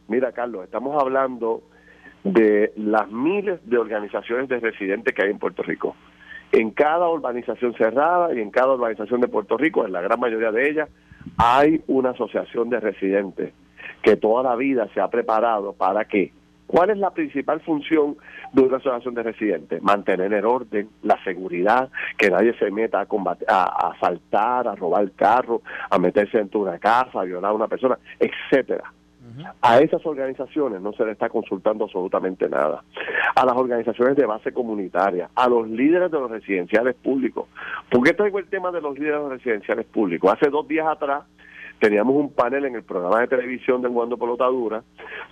Mira, 0.10 0.34
Carlos, 0.34 0.66
estamos 0.66 1.02
hablando 1.02 1.64
de 2.24 2.74
las 2.76 3.10
miles 3.10 3.60
de 3.64 3.78
organizaciones 3.78 4.50
de 4.50 4.60
residentes 4.60 5.14
que 5.14 5.24
hay 5.24 5.32
en 5.32 5.40
Puerto 5.40 5.64
Rico. 5.64 5.96
En 6.52 6.72
cada 6.72 7.10
urbanización 7.10 7.74
cerrada 7.76 8.34
y 8.34 8.42
en 8.42 8.52
cada 8.52 8.74
urbanización 8.74 9.22
de 9.22 9.28
Puerto 9.30 9.58
Rico, 9.58 9.86
en 9.86 9.94
la 9.94 10.02
gran 10.02 10.20
mayoría 10.20 10.52
de 10.52 10.70
ellas, 10.70 10.90
hay 11.38 11.82
una 11.88 12.10
asociación 12.10 12.70
de 12.70 12.80
residentes 12.80 13.54
que 14.02 14.18
toda 14.18 14.44
la 14.44 14.56
vida 14.56 14.88
se 14.94 15.00
ha 15.00 15.10
preparado 15.10 15.74
para 15.74 16.06
que 16.06 16.34
¿Cuál 16.68 16.90
es 16.90 16.98
la 16.98 17.12
principal 17.12 17.62
función 17.62 18.18
de 18.52 18.62
una 18.62 18.78
asociación 18.78 19.16
de 19.16 19.24
residentes? 19.24 19.82
Mantener 19.82 20.34
el 20.34 20.46
orden, 20.46 20.90
la 21.02 21.22
seguridad, 21.24 21.90
que 22.18 22.30
nadie 22.30 22.54
se 22.60 22.70
meta 22.72 23.00
a, 23.00 23.06
combatir, 23.06 23.48
a, 23.50 23.92
asaltar, 23.92 24.68
a 24.68 24.76
robar 24.76 25.10
carro, 25.14 25.62
a 25.90 25.98
meterse 25.98 26.38
dentro 26.38 26.64
de 26.64 26.70
una 26.72 26.80
casa, 26.80 27.22
a 27.22 27.24
violar 27.24 27.52
a 27.52 27.56
una 27.56 27.68
persona, 27.68 27.98
etcétera. 28.20 28.92
A 29.62 29.80
esas 29.80 30.04
organizaciones 30.06 30.82
no 30.82 30.94
se 30.94 31.06
le 31.06 31.12
está 31.12 31.30
consultando 31.30 31.86
absolutamente 31.86 32.50
nada. 32.50 32.84
A 33.36 33.46
las 33.46 33.56
organizaciones 33.56 34.16
de 34.16 34.26
base 34.26 34.52
comunitaria, 34.52 35.30
a 35.36 35.48
los 35.48 35.70
líderes 35.70 36.12
de 36.12 36.20
los 36.20 36.32
residenciales 36.32 36.96
públicos. 36.96 37.48
¿Por 37.90 38.04
qué 38.04 38.14
traigo 38.14 38.40
el 38.40 38.48
tema 38.48 38.72
de 38.72 38.82
los 38.82 38.98
líderes 38.98 39.18
de 39.18 39.30
los 39.30 39.32
residenciales 39.32 39.86
públicos? 39.86 40.34
Hace 40.34 40.50
dos 40.50 40.68
días 40.68 40.88
atrás 40.88 41.24
teníamos 41.80 42.16
un 42.16 42.34
panel 42.34 42.66
en 42.66 42.76
el 42.76 42.84
programa 42.84 43.22
de 43.22 43.28
televisión 43.28 43.82
de 43.82 43.90
Jugando 43.90 44.18
Pelotadura, 44.18 44.84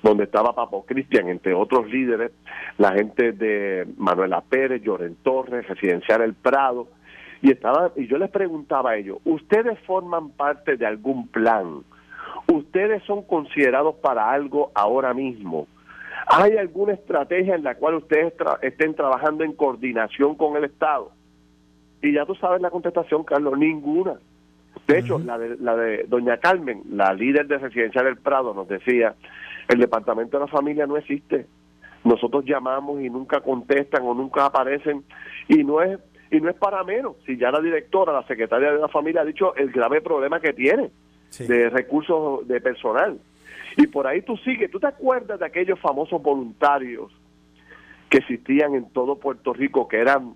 donde 0.04 0.26
estaba 0.26 0.54
Papo 0.54 0.86
Cristian, 0.86 1.30
entre 1.30 1.54
otros 1.54 1.90
líderes, 1.90 2.32
la 2.78 2.94
gente 2.94 3.32
de 3.32 3.88
Manuela 3.98 4.42
Pérez, 4.42 4.82
Lloren 4.82 5.16
Torres, 5.24 5.68
Residencial 5.68 6.22
El 6.22 6.34
Prado, 6.34 6.88
y 7.42 7.52
estaba 7.52 7.92
y 7.96 8.08
yo 8.08 8.18
les 8.18 8.30
preguntaba 8.30 8.92
a 8.92 8.96
ellos, 8.98 9.20
¿ustedes 9.26 9.78
forman 9.82 10.30
parte 10.32 10.78
de 10.78 10.86
algún 10.86 11.28
plan? 11.28 11.84
¿Ustedes 12.52 13.04
son 13.04 13.24
considerados 13.24 13.96
para 13.96 14.32
algo 14.32 14.72
ahora 14.74 15.14
mismo? 15.14 15.68
¿Hay 16.28 16.58
alguna 16.58 16.94
estrategia 16.94 17.56
en 17.56 17.64
la 17.64 17.76
cual 17.76 17.96
ustedes 17.96 18.34
estén 18.62 18.96
trabajando 18.96 19.44
en 19.44 19.54
coordinación 19.54 20.36
con 20.36 20.56
el 20.56 20.66
Estado? 20.66 21.12
Y 22.02 22.14
ya 22.14 22.26
tú 22.26 22.36
sabes 22.36 22.62
la 22.62 22.70
contestación, 22.70 23.24
Carlos, 23.24 23.58
ninguna. 23.58 24.20
De 24.88 25.00
hecho, 25.00 25.20
la, 25.20 25.38
de, 25.38 25.58
la 25.58 25.76
de 25.76 26.04
doña 26.08 26.38
Carmen, 26.38 26.84
la 26.92 27.14
líder 27.14 27.48
de 27.48 27.58
Residencial 27.58 28.06
del 28.06 28.18
Prado, 28.18 28.54
nos 28.54 28.68
decía, 28.68 29.16
el 29.68 29.80
Departamento 29.80 30.38
de 30.38 30.46
la 30.46 30.52
Familia 30.52 30.86
no 30.86 30.98
existe. 30.98 31.48
Nosotros 32.04 32.46
llamamos 32.46 33.02
y 33.02 33.10
nunca 33.10 33.42
contestan 33.42 34.04
o 34.04 34.14
nunca 34.14 34.46
aparecen 34.46 35.04
y 35.48 35.64
no 35.64 35.82
es 35.82 36.00
y 36.32 36.40
no 36.40 36.50
es 36.50 36.56
para 36.56 36.84
menos. 36.84 37.16
Si 37.26 37.38
ya 37.38 37.52
la 37.52 37.62
directora, 37.62 38.14
la 38.14 38.28
secretaria 38.28 38.72
de 38.72 38.80
la 38.80 38.88
familia 38.88 39.22
ha 39.22 39.26
dicho 39.26 39.56
el 39.56 39.72
grave 39.72 40.02
problema 40.02 40.40
que 40.40 40.54
tiene 40.54 40.92
de 41.40 41.70
recursos 41.70 42.48
de 42.48 42.62
personal. 42.62 43.20
Y 43.78 43.88
por 43.88 44.08
ahí 44.08 44.22
tú 44.22 44.38
sigues, 44.38 44.72
¿tú 44.72 44.80
te 44.80 44.88
acuerdas 44.88 45.40
de 45.40 45.46
aquellos 45.46 45.80
famosos 45.80 46.22
voluntarios 46.22 47.12
que 48.10 48.20
existían 48.20 48.76
en 48.76 48.90
todo 48.92 49.18
Puerto 49.18 49.54
Rico 49.54 49.88
que 49.88 49.98
eran 49.98 50.36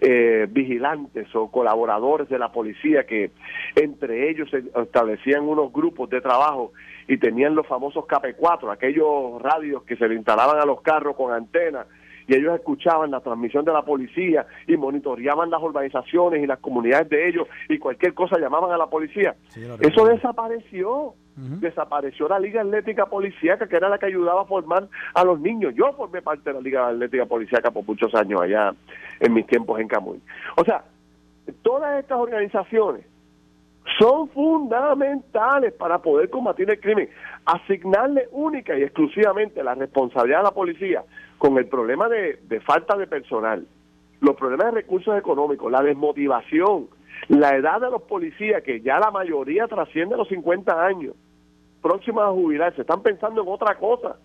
eh, 0.00 0.46
vigilantes 0.50 1.34
o 1.34 1.50
colaboradores 1.50 2.28
de 2.28 2.38
la 2.38 2.52
policía 2.52 3.04
que 3.04 3.30
entre 3.74 4.30
ellos 4.30 4.48
establecían 4.52 5.44
unos 5.44 5.72
grupos 5.72 6.10
de 6.10 6.20
trabajo 6.20 6.72
y 7.08 7.18
tenían 7.18 7.54
los 7.54 7.66
famosos 7.66 8.04
KP4, 8.04 8.72
aquellos 8.72 9.40
radios 9.40 9.84
que 9.84 9.96
se 9.96 10.08
le 10.08 10.14
instalaban 10.14 10.58
a 10.58 10.66
los 10.66 10.82
carros 10.82 11.16
con 11.16 11.32
antenas 11.32 11.86
y 12.28 12.34
ellos 12.34 12.54
escuchaban 12.54 13.10
la 13.10 13.20
transmisión 13.20 13.64
de 13.64 13.72
la 13.72 13.82
policía 13.82 14.46
y 14.66 14.76
monitoreaban 14.76 15.50
las 15.50 15.62
urbanizaciones 15.62 16.42
y 16.42 16.46
las 16.46 16.58
comunidades 16.58 17.08
de 17.08 17.28
ellos 17.28 17.48
y 17.68 17.78
cualquier 17.78 18.14
cosa 18.14 18.38
llamaban 18.38 18.72
a 18.72 18.78
la 18.78 18.88
policía. 18.88 19.34
Eso 19.80 20.06
desapareció. 20.06 21.14
Desapareció 21.36 22.28
la 22.28 22.38
Liga 22.38 22.62
Atlética 22.62 23.06
Policíaca, 23.06 23.68
que 23.68 23.76
era 23.76 23.90
la 23.90 23.98
que 23.98 24.06
ayudaba 24.06 24.42
a 24.42 24.46
formar 24.46 24.88
a 25.12 25.22
los 25.22 25.38
niños. 25.38 25.74
Yo 25.74 25.92
formé 25.92 26.22
parte 26.22 26.48
de 26.48 26.54
la 26.54 26.60
Liga 26.60 26.88
Atlética 26.88 27.26
Policíaca 27.26 27.70
por 27.70 27.86
muchos 27.86 28.14
años 28.14 28.40
allá 28.40 28.74
en 29.20 29.34
mis 29.34 29.46
tiempos 29.46 29.78
en 29.78 29.86
Camuy. 29.86 30.18
O 30.56 30.64
sea, 30.64 30.84
todas 31.62 32.00
estas 32.00 32.18
organizaciones 32.18 33.04
son 33.98 34.28
fundamentales 34.30 35.72
para 35.74 35.98
poder 35.98 36.30
combatir 36.30 36.70
el 36.70 36.80
crimen. 36.80 37.08
Asignarle 37.44 38.28
única 38.32 38.76
y 38.76 38.82
exclusivamente 38.82 39.62
la 39.62 39.74
responsabilidad 39.74 40.40
a 40.40 40.44
la 40.44 40.50
policía 40.50 41.04
con 41.38 41.56
el 41.58 41.66
problema 41.66 42.08
de, 42.08 42.60
falta 42.64 42.96
de 42.96 43.06
personal, 43.06 43.66
los 44.20 44.36
problemas 44.36 44.66
de 44.66 44.80
recursos 44.80 45.16
económicos, 45.18 45.70
la 45.70 45.82
desmotivación, 45.82 46.88
la 47.28 47.54
edad 47.56 47.80
de 47.80 47.90
los 47.90 48.02
policías, 48.02 48.62
que 48.62 48.80
ya 48.80 48.98
la 48.98 49.10
mayoría 49.10 49.66
trasciende 49.66 50.16
los 50.16 50.28
50 50.28 50.84
años, 50.84 51.14
próximos 51.86 52.24
a 52.24 52.32
jubilarse, 52.32 52.80
están 52.80 53.02
pensando 53.02 53.42
en 53.42 53.48
otra 53.48 53.76
cosa. 53.76 54.16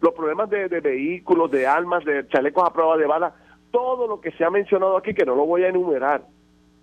Los 0.00 0.14
problemas 0.14 0.48
de, 0.50 0.66
vehículos, 0.80 1.50
de 1.50 1.66
armas, 1.66 2.04
de 2.04 2.26
chalecos 2.28 2.64
a 2.66 2.72
prueba 2.72 2.96
de 2.96 3.06
bala, 3.06 3.34
todo 3.70 4.06
lo 4.06 4.20
que 4.20 4.32
se 4.32 4.44
ha 4.44 4.50
mencionado 4.50 4.96
aquí, 4.96 5.14
que 5.14 5.24
no 5.24 5.34
lo 5.34 5.46
voy 5.46 5.62
a 5.62 5.68
enumerar, 5.68 6.22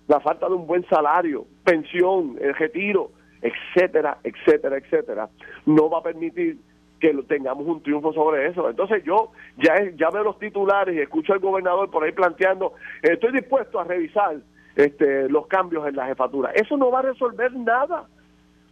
la 0.07 0.19
falta 0.19 0.47
de 0.47 0.53
un 0.53 0.67
buen 0.67 0.87
salario, 0.87 1.45
pensión, 1.63 2.37
el 2.39 2.53
retiro, 2.53 3.11
etcétera, 3.41 4.19
etcétera, 4.23 4.77
etcétera, 4.77 5.29
no 5.65 5.89
va 5.89 5.99
a 5.99 6.03
permitir 6.03 6.57
que 6.99 7.13
tengamos 7.27 7.65
un 7.65 7.81
triunfo 7.81 8.13
sobre 8.13 8.47
eso. 8.47 8.69
Entonces 8.69 9.03
yo 9.03 9.31
ya, 9.57 9.75
ya 9.95 10.09
veo 10.09 10.23
los 10.23 10.39
titulares 10.39 10.95
y 10.95 10.99
escucho 10.99 11.33
al 11.33 11.39
gobernador 11.39 11.89
por 11.89 12.03
ahí 12.03 12.11
planteando, 12.11 12.73
estoy 13.01 13.31
dispuesto 13.31 13.79
a 13.79 13.83
revisar 13.83 14.37
este, 14.75 15.27
los 15.29 15.47
cambios 15.47 15.87
en 15.87 15.95
la 15.95 16.07
jefatura. 16.07 16.51
Eso 16.51 16.77
no 16.77 16.91
va 16.91 16.99
a 16.99 17.03
resolver 17.03 17.53
nada. 17.53 18.07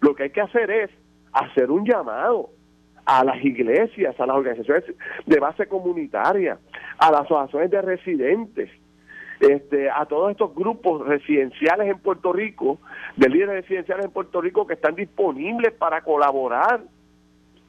Lo 0.02 0.14
que 0.16 0.24
hay 0.24 0.30
que 0.30 0.42
hacer 0.42 0.70
es 0.70 0.90
hacer 1.40 1.72
un 1.72 1.86
llamado 1.86 2.50
a 3.06 3.24
las 3.24 3.44
iglesias, 3.44 4.20
a 4.20 4.26
las 4.26 4.36
organizaciones 4.36 4.84
de 5.26 5.40
base 5.40 5.68
comunitaria, 5.68 6.58
a 6.98 7.12
las 7.12 7.22
asociaciones 7.22 7.72
de 7.72 7.82
residentes, 7.82 8.70
este, 9.40 9.90
a 9.90 10.06
todos 10.06 10.32
estos 10.32 10.54
grupos 10.54 11.08
residenciales 11.08 11.88
en 11.88 12.00
Puerto 12.00 12.34
Rico, 12.34 12.80
de 13.16 13.30
líderes 13.30 13.64
residenciales 13.64 14.06
en 14.06 14.12
Puerto 14.12 14.42
Rico 14.42 14.68
que 14.68 14.74
están 14.74 14.96
disponibles 14.96 15.74
para 15.74 16.02
colaborar 16.02 16.82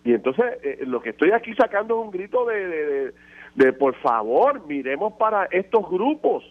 y 0.08 0.14
entonces 0.14 0.44
eh, 0.62 0.78
lo 0.86 1.02
que 1.02 1.10
estoy 1.10 1.32
aquí 1.32 1.52
sacando 1.54 2.00
es 2.00 2.06
un 2.06 2.10
grito 2.10 2.46
de, 2.46 3.12
de, 3.54 3.72
por 3.74 3.94
favor, 3.96 4.66
miremos 4.66 5.12
para 5.14 5.44
estos 5.50 5.88
grupos. 5.90 6.44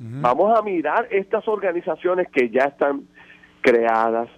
Vamos 0.00 0.56
a 0.56 0.62
mirar 0.62 1.08
estas 1.10 1.46
organizaciones 1.48 2.28
que 2.30 2.48
ya 2.50 2.66
están 2.66 3.02
creadas, 3.60 4.30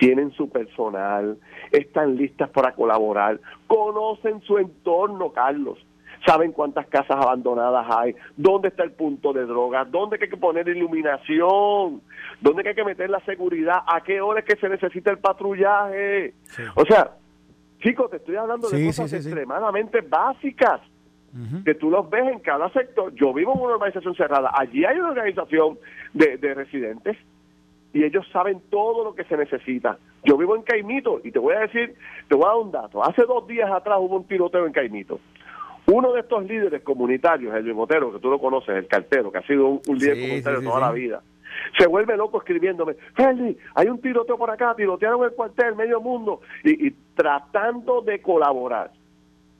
tienen 0.00 0.32
su 0.32 0.48
personal, 0.48 1.38
están 1.70 2.16
listas 2.16 2.48
para 2.50 2.72
colaborar, 2.72 3.38
conocen 3.66 4.40
su 4.40 4.58
entorno, 4.58 5.30
Carlos. 5.30 5.78
Saben 6.26 6.52
cuántas 6.52 6.86
casas 6.86 7.16
abandonadas 7.16 7.86
hay, 7.88 8.14
dónde 8.36 8.68
está 8.68 8.82
el 8.82 8.92
punto 8.92 9.32
de 9.32 9.46
drogas, 9.46 9.90
dónde 9.90 10.18
hay 10.20 10.28
que 10.28 10.36
poner 10.36 10.68
iluminación, 10.68 12.02
dónde 12.40 12.68
hay 12.68 12.74
que 12.74 12.84
meter 12.84 13.08
la 13.08 13.20
seguridad, 13.20 13.78
a 13.86 14.02
qué 14.02 14.20
hora 14.20 14.40
es 14.40 14.46
que 14.46 14.56
se 14.56 14.68
necesita 14.68 15.10
el 15.10 15.18
patrullaje. 15.18 16.34
O 16.74 16.84
sea, 16.84 17.12
Chicos, 17.80 18.10
te 18.10 18.18
estoy 18.18 18.36
hablando 18.36 18.68
de 18.68 18.86
cosas 18.86 19.12
extremadamente 19.12 20.02
básicas 20.02 20.80
que 21.64 21.74
tú 21.74 21.90
los 21.90 22.10
ves 22.10 22.26
en 22.30 22.40
cada 22.40 22.70
sector. 22.72 23.14
Yo 23.14 23.32
vivo 23.32 23.54
en 23.54 23.60
una 23.60 23.74
organización 23.74 24.14
cerrada, 24.14 24.50
allí 24.52 24.84
hay 24.84 24.98
una 24.98 25.10
organización 25.10 25.78
de, 26.12 26.36
residentes 26.54 27.16
y 27.92 28.04
ellos 28.04 28.26
saben 28.32 28.60
todo 28.70 29.04
lo 29.04 29.14
que 29.14 29.24
se 29.24 29.36
necesita. 29.36 29.98
Yo 30.24 30.36
vivo 30.36 30.56
en 30.56 30.62
Caimito 30.62 31.20
y 31.24 31.30
te 31.30 31.38
voy 31.38 31.54
a 31.54 31.60
decir, 31.60 31.94
te 32.28 32.34
voy 32.34 32.44
a 32.44 32.48
dar 32.48 32.56
un 32.56 32.70
dato. 32.70 33.04
Hace 33.04 33.24
dos 33.24 33.46
días 33.46 33.70
atrás 33.70 33.98
hubo 34.00 34.16
un 34.16 34.24
tiroteo 34.24 34.66
en 34.66 34.72
Caimito. 34.72 35.20
Uno 35.86 36.12
de 36.12 36.20
estos 36.20 36.44
líderes 36.44 36.82
comunitarios, 36.82 37.54
el 37.54 37.64
Bimotero, 37.64 38.12
que 38.12 38.20
tú 38.20 38.30
lo 38.30 38.38
conoces, 38.38 38.76
el 38.76 38.86
cartero, 38.86 39.32
que 39.32 39.38
ha 39.38 39.46
sido 39.46 39.66
un, 39.66 39.98
líder 39.98 40.20
comunitario 40.20 40.62
toda 40.62 40.80
la 40.80 40.92
vida, 40.92 41.22
se 41.78 41.86
vuelve 41.86 42.16
loco 42.16 42.38
escribiéndome, 42.38 42.94
Feli, 43.14 43.56
hay 43.74 43.88
un 43.88 44.00
tiroteo 44.00 44.36
por 44.36 44.50
acá, 44.50 44.74
tirotearon 44.76 45.24
el 45.24 45.32
cuartel, 45.32 45.74
medio 45.74 46.00
mundo, 46.00 46.40
y, 46.64 46.90
tratando 47.14 48.02
de 48.02 48.20
colaborar. 48.20 48.92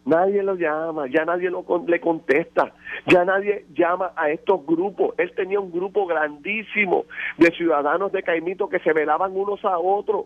Nadie 0.07 0.43
lo 0.43 0.55
llama, 0.55 1.07
ya 1.09 1.25
nadie 1.25 1.51
lo, 1.51 1.65
le 1.87 2.01
contesta, 2.01 2.73
ya 3.07 3.25
nadie 3.25 3.67
llama 3.75 4.13
a 4.17 4.31
estos 4.31 4.65
grupos. 4.65 5.15
Él 5.19 5.33
tenía 5.37 5.61
un 5.61 5.71
grupo 5.71 6.07
grandísimo 6.07 7.05
de 7.37 7.51
ciudadanos 7.51 8.11
de 8.11 8.23
Caimito 8.23 8.69
que 8.69 8.79
se 8.81 8.95
velaban 8.95 9.37
unos 9.37 9.63
a 9.65 9.79
otros, 9.79 10.25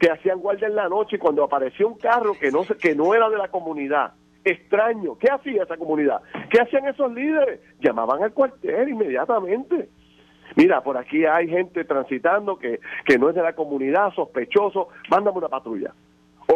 que 0.00 0.10
hacían 0.10 0.40
guardia 0.40 0.68
en 0.68 0.74
la 0.74 0.88
noche 0.88 1.16
y 1.16 1.18
cuando 1.18 1.44
apareció 1.44 1.86
un 1.86 1.98
carro 1.98 2.32
que 2.40 2.50
no, 2.50 2.62
que 2.80 2.94
no 2.94 3.14
era 3.14 3.30
de 3.30 3.38
la 3.38 3.48
comunidad, 3.48 4.14
extraño, 4.44 5.16
¿qué 5.18 5.28
hacía 5.30 5.62
esa 5.62 5.76
comunidad? 5.76 6.20
¿Qué 6.50 6.60
hacían 6.60 6.86
esos 6.86 7.12
líderes? 7.12 7.60
Llamaban 7.80 8.22
al 8.22 8.32
cuartel 8.32 8.88
inmediatamente. 8.88 9.88
Mira, 10.56 10.82
por 10.82 10.96
aquí 10.96 11.24
hay 11.24 11.48
gente 11.48 11.84
transitando 11.84 12.58
que, 12.58 12.80
que 13.04 13.18
no 13.18 13.28
es 13.28 13.34
de 13.34 13.42
la 13.42 13.52
comunidad, 13.52 14.12
sospechoso, 14.14 14.88
mándame 15.08 15.38
una 15.38 15.48
patrulla. 15.48 15.92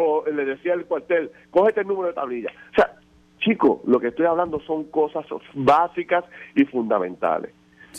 O 0.03 0.25
le 0.29 0.45
decía 0.45 0.73
al 0.73 0.85
cuartel, 0.85 1.31
cógete 1.49 1.81
el 1.81 1.87
número 1.87 2.09
de 2.09 2.13
tablilla. 2.13 2.51
O 2.71 2.75
sea, 2.75 2.95
chicos, 3.39 3.79
lo 3.85 3.99
que 3.99 4.07
estoy 4.07 4.25
hablando 4.25 4.59
son 4.61 4.85
cosas 4.85 5.25
básicas 5.53 6.25
y 6.55 6.65
fundamentales. 6.65 7.51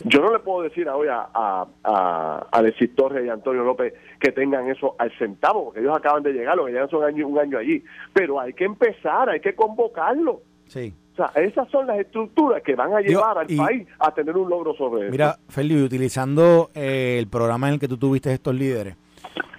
Yo 0.04 0.20
no 0.20 0.32
le 0.32 0.40
puedo 0.40 0.62
decir 0.62 0.88
hoy 0.88 1.06
a, 1.08 1.28
a, 1.32 1.66
a, 1.84 2.46
Alexis 2.50 2.94
Torres 2.96 3.24
y 3.24 3.28
Antonio 3.28 3.62
López 3.62 3.94
que 4.18 4.32
tengan 4.32 4.68
eso 4.68 4.96
al 4.98 5.16
centavo, 5.18 5.66
porque 5.66 5.80
ellos 5.80 5.96
acaban 5.96 6.22
de 6.22 6.32
llegar, 6.32 6.56
lo 6.56 6.66
que 6.66 6.72
llevan 6.72 6.90
son 6.90 7.22
un 7.22 7.38
año 7.38 7.58
allí. 7.58 7.82
Pero 8.12 8.40
hay 8.40 8.52
que 8.54 8.64
empezar, 8.64 9.28
hay 9.28 9.40
que 9.40 9.54
convocarlo. 9.54 10.42
Sí. 10.66 10.92
O 11.12 11.16
sea, 11.16 11.30
esas 11.40 11.70
son 11.70 11.86
las 11.86 12.00
estructuras 12.00 12.60
que 12.62 12.74
van 12.74 12.92
a 12.92 13.00
llevar 13.00 13.38
al 13.38 13.46
país 13.46 13.86
a 14.00 14.12
tener 14.12 14.36
un 14.36 14.50
logro 14.50 14.74
sobre 14.74 15.02
eso. 15.02 15.12
Mira, 15.12 15.38
Felipe, 15.48 15.80
utilizando 15.82 16.70
eh, 16.74 17.18
el 17.20 17.28
programa 17.28 17.68
en 17.68 17.74
el 17.74 17.80
que 17.80 17.86
tú 17.86 17.96
tuviste 17.96 18.32
estos 18.32 18.52
líderes, 18.52 18.96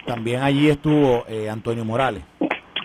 también 0.06 0.42
allí 0.42 0.68
estuvo 0.68 1.24
eh, 1.28 1.50
Antonio 1.50 1.84
Morales. 1.84 2.22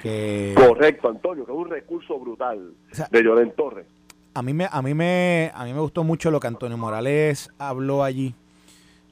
Que, 0.01 0.53
Correcto, 0.55 1.09
Antonio, 1.09 1.45
que 1.45 1.51
es 1.51 1.57
un 1.57 1.69
recurso 1.69 2.19
brutal 2.19 2.73
de 3.11 3.23
Lloren 3.23 3.51
Torres. 3.55 3.85
A 4.33 4.41
mí, 4.41 4.53
me, 4.53 4.67
a, 4.69 4.81
mí 4.81 4.93
me, 4.93 5.51
a 5.53 5.65
mí 5.65 5.73
me 5.73 5.79
gustó 5.79 6.03
mucho 6.03 6.31
lo 6.31 6.39
que 6.39 6.47
Antonio 6.47 6.77
Morales 6.77 7.49
habló 7.59 8.03
allí 8.03 8.33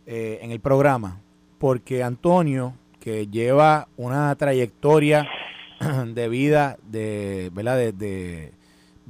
eh, 0.08 0.40
en 0.42 0.52
el 0.52 0.60
programa, 0.60 1.22
porque 1.60 2.04
Antonio, 2.04 2.74
que 3.00 3.28
lleva 3.28 3.88
una 3.98 4.36
trayectoria 4.36 5.28
de 6.08 6.30
vida, 6.30 6.78
de, 6.88 7.52
¿verdad? 7.54 7.94
de 7.94 8.54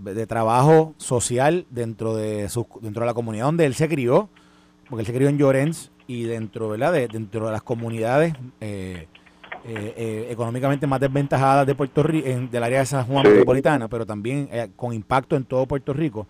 de 0.04 0.28
trabajo 0.28 0.94
social 0.98 1.66
dentro 1.70 2.16
de 2.16 2.50
su, 2.50 2.66
dentro 2.82 3.02
de 3.02 3.08
la 3.08 3.14
comunidad 3.14 3.46
donde 3.46 3.66
él 3.66 3.74
se 3.74 3.90
crió, 3.90 4.30
porque 4.90 5.02
él 5.02 5.06
se 5.06 5.14
crió 5.14 5.30
en 5.30 5.38
Llorens 5.38 5.92
y 6.10 6.24
dentro, 6.24 6.70
¿verdad? 6.70 6.92
De, 6.92 7.08
dentro 7.08 7.46
de 7.46 7.52
las 7.52 7.62
comunidades 7.62 8.34
eh, 8.60 9.08
eh, 9.66 9.94
eh, 9.96 10.28
económicamente 10.30 10.88
más 10.88 11.00
desventajadas 11.00 11.66
de 11.66 11.76
Puerto 11.76 12.04
Rico, 12.04 12.28
del 12.52 12.64
área 12.64 12.80
de 12.80 12.86
San 12.86 13.06
Juan 13.06 13.24
metropolitana, 13.24 13.88
pero 13.88 14.06
también 14.06 14.50
con 14.76 14.94
impacto 14.94 15.36
en 15.36 15.46
todo 15.46 15.66
Puerto 15.66 15.94
Rico. 15.94 16.28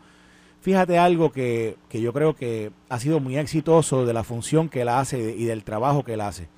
Fíjate 0.62 1.00
algo 1.00 1.32
que, 1.32 1.78
que, 1.88 2.02
yo 2.02 2.12
creo 2.12 2.36
que 2.36 2.72
ha 2.90 3.00
sido 3.00 3.22
muy 3.22 3.38
exitoso 3.38 4.06
de 4.06 4.14
la 4.14 4.24
función 4.24 4.68
que 4.68 4.82
él 4.82 4.90
hace 4.90 5.36
y 5.38 5.46
del 5.46 5.64
trabajo 5.64 6.04
que 6.04 6.14
él 6.14 6.22
hace. 6.22 6.50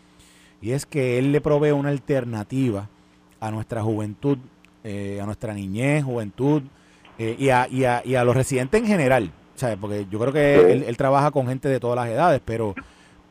Y 0.60 0.72
es 0.72 0.86
que 0.88 1.20
él 1.20 1.32
le 1.32 1.40
provee 1.42 1.72
una 1.72 1.90
alternativa 1.90 2.90
a 3.40 3.52
nuestra 3.52 3.84
juventud, 3.84 4.40
a 4.84 5.26
nuestra 5.26 5.54
niñez, 5.54 6.04
juventud, 6.04 6.64
eh, 7.24 7.36
y, 7.38 7.50
a, 7.50 7.68
y, 7.70 8.16
a, 8.16 8.24
los 8.24 8.36
residentes 8.36 8.82
en 8.82 8.88
general, 8.88 9.32
¿sabes? 9.54 9.78
Porque 9.80 10.08
yo 10.10 10.18
creo 10.18 10.34
que 10.34 10.72
él, 10.88 10.98
trabaja 10.98 11.30
con 11.30 11.46
gente 11.46 11.70
de 11.70 11.80
todas 11.80 11.96
las 11.96 12.08
edades, 12.08 12.42
pero, 12.44 12.74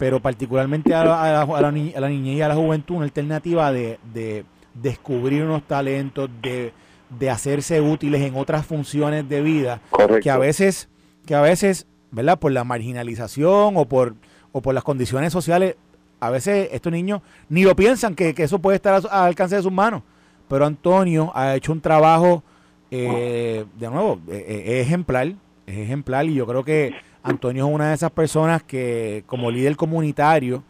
pero 0.01 0.19
particularmente 0.19 0.95
a 0.95 1.05
la, 1.05 1.43
a 1.43 1.61
la, 1.61 1.71
niñez 1.71 2.39
y 2.39 2.41
a 2.41 2.49
la 2.49 2.55
juventud 2.55 2.97
una 2.97 3.05
alternativa 3.05 3.71
de, 3.71 3.99
de 4.15 4.47
descubrir 4.73 5.43
unos 5.43 5.63
talentos, 5.65 6.31
de, 6.41 6.73
de, 7.19 7.29
hacerse 7.29 7.83
útiles 7.83 8.23
en 8.23 8.35
otras 8.35 8.65
funciones 8.65 9.29
de 9.29 9.43
vida 9.43 9.83
que 10.23 10.31
a 10.31 10.39
veces, 10.39 10.89
que 11.27 11.35
a 11.35 11.43
veces, 11.43 11.87
¿verdad? 12.13 12.39
Por 12.39 12.51
la 12.53 12.65
marginalización 12.65 13.77
o 13.77 13.85
por, 13.85 14.15
o 14.53 14.63
por 14.63 14.73
las 14.73 14.85
condiciones 14.85 15.35
sociales, 15.35 15.77
a 16.19 16.31
veces 16.31 16.71
estos 16.73 16.91
niños 16.91 17.21
ni 17.51 17.65
lo 17.65 17.77
piensan 17.77 18.15
que, 18.15 18.33
eso 18.39 18.59
puede 18.59 18.77
estar 18.77 18.95
al 18.95 19.27
alcance 19.27 19.57
de 19.57 19.63
sus 19.63 19.73
manos. 19.73 20.03
Pero 20.49 20.65
Antonio 20.65 21.31
ha 21.35 21.57
hecho 21.57 21.73
un 21.73 21.83
trabajo, 21.83 22.43
eh, 22.91 23.67
de 23.79 23.91
nuevo, 23.91 24.19
eh, 24.31 24.47
eh, 24.49 24.81
ejemplar, 24.81 25.35
es 25.67 25.77
ejemplar 25.77 26.25
y 26.25 26.33
yo 26.33 26.47
creo 26.47 26.65
que 26.65 26.91
Antonio 27.23 27.67
es 27.67 27.75
una 27.75 27.89
de 27.89 27.95
esas 27.95 28.11
personas 28.11 28.63
que 28.63 29.25
como 29.27 29.51
líder 29.51 29.77
comunitario 29.77 30.63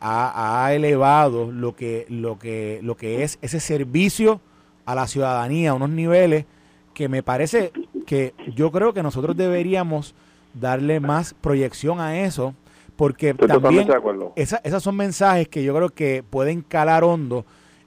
ha, 0.00 0.70
elevado 0.72 1.52
lo 1.52 1.76
que, 1.76 2.06
lo, 2.08 2.38
que, 2.38 2.80
lo 2.82 2.96
que 2.96 3.22
es 3.22 3.38
ese 3.42 3.60
servicio 3.60 4.40
a 4.86 4.94
la 4.94 5.06
ciudadanía 5.06 5.70
a 5.70 5.74
unos 5.74 5.90
niveles 5.90 6.46
que 6.94 7.08
me 7.08 7.22
parece 7.22 7.72
que 8.06 8.34
yo 8.54 8.70
creo 8.70 8.92
que 8.92 9.02
nosotros 9.02 9.36
deberíamos 9.36 10.14
darle 10.54 11.00
más 11.00 11.34
proyección 11.34 12.00
a 12.00 12.20
eso 12.20 12.54
porque 12.96 13.34
también 13.34 13.88
esas 14.36 14.82
son 14.82 14.96
mensajes 14.96 15.48
que 15.48 15.64
yo 15.64 15.74
creo 15.74 15.90
que 15.90 16.22
pueden 16.28 16.62
calar 16.62 17.04
hondo 17.04 17.44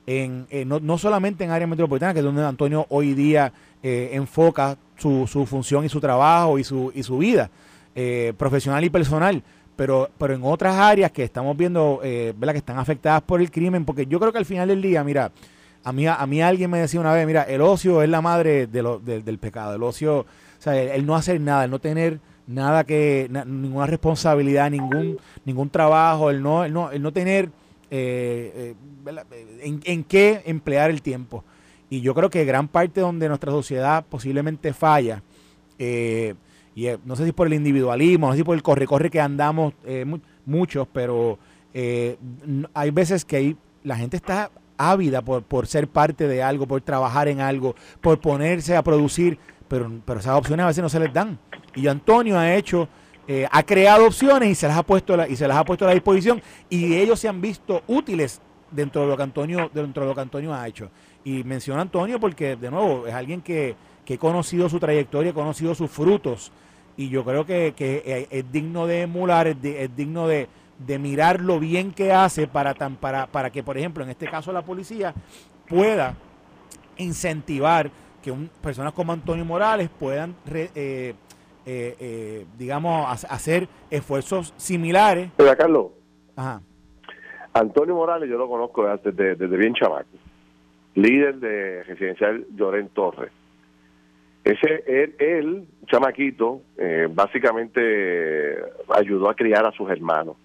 en, 0.08 0.48
no, 0.68 0.98
solamente 0.98 1.44
en 1.44 1.52
área 1.52 1.68
metropolitana, 1.68 2.14
que 2.14 2.20
es 2.20 2.26
donde 2.26 2.44
Antonio 2.44 2.86
hoy 2.90 3.14
día 3.14 3.54
eh, 3.82 4.10
enfoca 4.14 4.78
su, 4.98 5.28
su, 5.28 5.46
función 5.46 5.86
y 5.86 5.90
su 5.90 6.00
trabajo 6.00 6.60
y 6.60 6.64
su, 6.64 6.92
y 6.96 7.04
su 7.04 7.18
vida 7.18 7.50
eh, 7.96 8.34
profesional 8.38 8.84
y 8.84 8.90
personal, 8.90 9.44
pero, 9.76 10.10
pero 10.18 10.34
en 10.34 10.42
otras 10.44 10.76
áreas 10.76 11.12
que 11.12 11.24
estamos 11.24 11.56
viendo, 11.56 12.00
eh, 12.04 12.34
que 12.40 12.58
están 12.58 12.78
afectadas 12.78 13.22
por 13.22 13.42
el 13.42 13.52
crimen, 13.52 13.86
porque 13.86 14.06
yo 14.06 14.20
creo 14.20 14.32
que 14.32 14.38
al 14.38 14.46
final 14.46 14.68
del 14.68 14.82
día, 14.82 15.04
mira, 15.04 15.32
a 15.84 15.92
mí, 15.92 16.08
a 16.08 16.26
mí 16.26 16.42
alguien 16.42 16.72
me 16.72 16.80
decía 16.80 17.00
una 17.00 17.14
vez, 17.14 17.28
mira, 17.28 17.44
el 17.44 17.62
ocio 17.62 18.02
es 18.02 18.10
la 18.10 18.22
madre 18.22 18.68
de 18.68 19.22
del 19.24 19.38
pecado, 19.38 19.76
el 19.76 19.84
ocio, 19.84 20.20
o 20.20 20.26
sea, 20.60 20.82
el 20.82 21.06
no 21.06 21.16
hacer 21.16 21.40
nada, 21.40 21.66
el 21.66 21.72
no 21.72 21.80
tener 21.80 22.20
nada 22.48 22.84
que, 22.84 23.30
ninguna 23.46 23.86
responsabilidad, 23.86 24.70
ningún, 24.70 25.18
ningún 25.46 25.70
trabajo, 25.70 26.30
el 26.30 26.42
no, 26.42 26.64
el 26.64 26.74
no, 26.74 26.92
el 26.92 27.02
no 27.02 27.12
tener 27.12 27.50
eh, 27.92 28.76
eh, 29.08 29.16
en, 29.62 29.82
en, 29.84 30.04
qué 30.04 30.42
emplear 30.46 30.90
el 30.90 31.02
tiempo. 31.02 31.44
Y 31.90 32.02
yo 32.02 32.14
creo 32.14 32.30
que 32.30 32.46
gran 32.46 32.68
parte 32.68 33.02
donde 33.02 33.28
nuestra 33.28 33.52
sociedad 33.52 34.06
posiblemente 34.10 34.74
falla, 34.74 35.22
eh, 35.78 36.36
y 36.74 36.88
no 37.06 37.16
sé 37.16 37.26
si 37.26 37.32
por 37.32 37.48
el 37.48 37.54
individualismo, 37.54 38.28
no 38.28 38.34
sé 38.34 38.40
si 38.40 38.44
por 38.44 38.56
el 38.56 38.64
corre-corre 38.64 39.10
que 39.10 39.22
andamos 39.22 39.74
muchos, 40.46 40.88
pero 40.92 41.40
hay 42.74 42.92
veces 42.92 43.24
que 43.24 43.56
la 43.84 43.96
gente 43.96 44.18
está 44.18 44.52
ávida 44.78 45.22
por, 45.22 45.44
por 45.44 45.68
ser 45.68 45.88
parte 45.88 46.28
de 46.28 46.44
algo, 46.44 46.68
por 46.68 46.82
trabajar 46.82 47.28
en 47.28 47.42
algo, 47.42 47.76
por 48.02 48.20
ponerse 48.20 48.76
a 48.76 48.84
producir, 48.84 49.38
pero, 49.68 49.92
pero 50.06 50.20
esas 50.20 50.38
opciones 50.38 50.64
a 50.64 50.68
veces 50.68 50.84
no 50.84 50.90
se 50.90 51.00
les 51.00 51.14
dan. 51.14 51.40
Y 51.76 51.88
Antonio 51.88 52.38
ha 52.38 52.54
hecho, 52.54 52.88
eh, 53.28 53.48
ha 53.52 53.64
creado 53.64 54.08
opciones 54.08 54.50
y 54.50 54.56
se 54.56 54.68
las 54.68 54.78
ha 54.78 54.84
puesto 54.84 55.16
y 55.28 55.36
se 55.36 55.48
las 55.48 55.58
ha 55.58 55.66
puesto 55.66 55.86
a 55.86 55.90
la 55.90 55.94
disposición 55.94 56.42
y 56.70 56.96
ellos 56.96 57.20
se 57.20 57.28
han 57.28 57.42
visto 57.42 57.84
útiles 57.88 58.42
dentro 58.72 59.02
de 59.02 59.08
lo 59.08 59.18
que 59.18 59.24
Antonio, 59.24 59.70
dentro 59.74 60.04
de 60.04 60.10
lo 60.10 60.16
que 60.16 60.22
Antonio 60.22 60.54
ha 60.54 60.68
hecho. 60.68 60.90
Y 61.26 61.44
menciono 61.44 61.80
a 61.80 61.82
Antonio 61.82 62.20
porque, 62.20 62.56
de 62.56 62.72
nuevo, 62.72 63.06
es 63.08 63.14
alguien 63.14 63.42
que, 63.42 63.76
he 64.08 64.18
conocido 64.18 64.70
su 64.70 64.80
trayectoria, 64.80 65.32
he 65.32 65.34
conocido 65.34 65.76
sus 65.76 65.92
frutos. 65.92 66.54
Y 66.96 67.10
yo 67.10 67.26
creo 67.26 67.46
que, 67.46 67.74
es, 68.32 68.52
digno 68.52 68.88
de 68.88 69.02
emular, 69.02 69.48
es, 69.48 69.96
digno 69.96 70.28
de, 70.28 70.48
mirar 71.00 71.42
lo 71.42 71.60
bien 71.60 71.92
que 71.92 72.14
hace 72.14 72.48
para, 72.48 72.74
tan, 72.74 72.96
para, 72.96 73.28
para 73.28 73.50
que, 73.50 73.64
por 73.64 73.78
ejemplo, 73.78 74.04
en 74.04 74.12
este 74.12 74.28
caso 74.28 74.54
la 74.54 74.62
policía 74.62 75.14
pueda 75.68 76.16
incentivar 76.98 77.90
que 78.22 78.32
un, 78.32 78.50
personas 78.62 78.94
como 78.94 79.14
Antonio 79.14 79.46
Morales 79.46 79.90
puedan 80.00 80.36
eh, 80.52 81.14
eh, 81.68 81.96
eh, 82.00 82.46
digamos, 82.58 83.24
hacer 83.26 83.68
esfuerzos 83.90 84.54
similares. 84.58 85.30
Pero 85.38 85.58
Carlos, 85.58 85.88
Antonio 87.54 87.96
Morales 87.96 88.30
yo 88.30 88.38
lo 88.38 88.48
conozco 88.48 88.86
desde, 89.04 89.36
desde 89.36 89.58
bien 89.58 89.74
chamaco, 89.74 90.08
líder 90.96 91.36
de 91.36 91.84
residencial 91.84 92.46
Llorén 92.56 92.90
Torres. 92.90 93.32
Ese, 94.44 94.84
él, 94.88 95.16
él 95.20 95.66
chamaquito, 95.88 96.62
eh, 96.78 97.08
básicamente 97.10 98.58
ayudó 98.90 99.30
a 99.30 99.36
criar 99.36 99.66
a 99.66 99.72
sus 99.72 99.90
hermanos. 99.90 100.38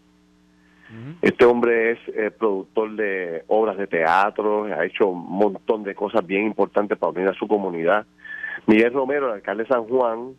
Este 1.22 1.44
hombre 1.44 1.92
es 1.92 1.98
eh, 2.08 2.32
productor 2.32 2.96
de 2.96 3.44
obras 3.46 3.76
de 3.76 3.86
teatro, 3.86 4.64
ha 4.64 4.84
hecho 4.84 5.06
un 5.06 5.24
montón 5.24 5.84
de 5.84 5.94
cosas 5.94 6.26
bien 6.26 6.46
importantes 6.46 6.98
para 6.98 7.12
unir 7.12 7.28
a 7.28 7.34
su 7.34 7.46
comunidad. 7.46 8.04
Miguel 8.66 8.92
Romero, 8.92 9.28
el 9.28 9.34
alcalde 9.34 9.62
de 9.62 9.68
San 9.68 9.84
Juan, 9.84 10.34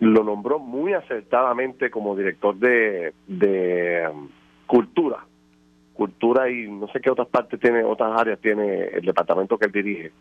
lo 0.00 0.24
nombró 0.24 0.58
muy 0.58 0.94
acertadamente 0.94 1.88
como 1.88 2.16
director 2.16 2.56
de, 2.56 3.12
de 3.28 4.08
um, 4.12 4.28
cultura, 4.66 5.18
cultura 6.00 6.48
y 6.48 6.66
no 6.66 6.88
sé 6.88 7.00
qué 7.02 7.10
otras 7.10 7.28
partes 7.28 7.60
tiene, 7.60 7.84
otras 7.84 8.18
áreas 8.18 8.40
tiene 8.40 8.84
el 8.84 9.04
departamento 9.04 9.58
que 9.58 9.66
él 9.66 9.72
dirige. 9.72 10.12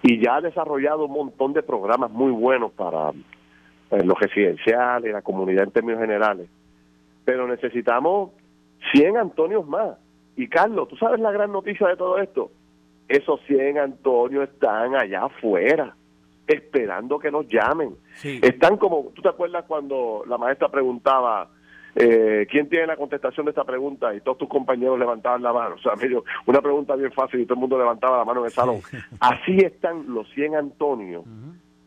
Y 0.00 0.24
ya 0.24 0.36
ha 0.36 0.40
desarrollado 0.40 1.06
un 1.06 1.12
montón 1.12 1.52
de 1.52 1.64
programas 1.64 2.12
muy 2.12 2.30
buenos 2.30 2.70
para 2.70 3.10
eh, 3.10 4.04
los 4.04 4.16
residenciales, 4.20 5.12
la 5.12 5.22
comunidad 5.22 5.64
en 5.64 5.72
términos 5.72 6.00
generales. 6.00 6.48
Pero 7.24 7.48
necesitamos 7.48 8.30
100 8.92 9.16
Antonios 9.16 9.66
más. 9.66 9.98
Y 10.36 10.46
Carlos, 10.46 10.86
¿tú 10.86 10.96
sabes 10.96 11.18
la 11.18 11.32
gran 11.32 11.50
noticia 11.50 11.88
de 11.88 11.96
todo 11.96 12.18
esto? 12.18 12.52
Esos 13.08 13.40
100 13.48 13.78
Antonios 13.78 14.48
están 14.50 14.94
allá 14.94 15.24
afuera 15.24 15.96
esperando 16.46 17.18
que 17.18 17.32
nos 17.32 17.48
llamen. 17.48 17.96
Están 18.22 18.76
como, 18.76 19.10
¿tú 19.16 19.20
te 19.20 19.30
acuerdas 19.30 19.64
cuando 19.66 20.22
la 20.28 20.38
maestra 20.38 20.68
preguntaba, 20.68 21.48
eh, 21.94 22.46
¿quién 22.50 22.68
tiene 22.68 22.86
la 22.86 22.96
contestación 22.96 23.46
de 23.46 23.50
esta 23.50 23.64
pregunta? 23.64 24.14
Y 24.14 24.20
todos 24.20 24.38
tus 24.38 24.48
compañeros 24.48 24.98
levantaban 24.98 25.42
la 25.42 25.52
mano. 25.52 25.74
O 25.74 25.78
sea, 25.78 25.94
medio, 25.96 26.24
una 26.46 26.60
pregunta 26.60 26.96
bien 26.96 27.12
fácil 27.12 27.40
y 27.40 27.44
todo 27.44 27.54
el 27.54 27.60
mundo 27.60 27.78
levantaba 27.78 28.18
la 28.18 28.24
mano 28.24 28.40
en 28.40 28.46
el 28.46 28.52
salón. 28.52 28.80
Así 29.20 29.56
están 29.58 30.12
los 30.12 30.28
100 30.30 30.56
Antonio 30.56 31.24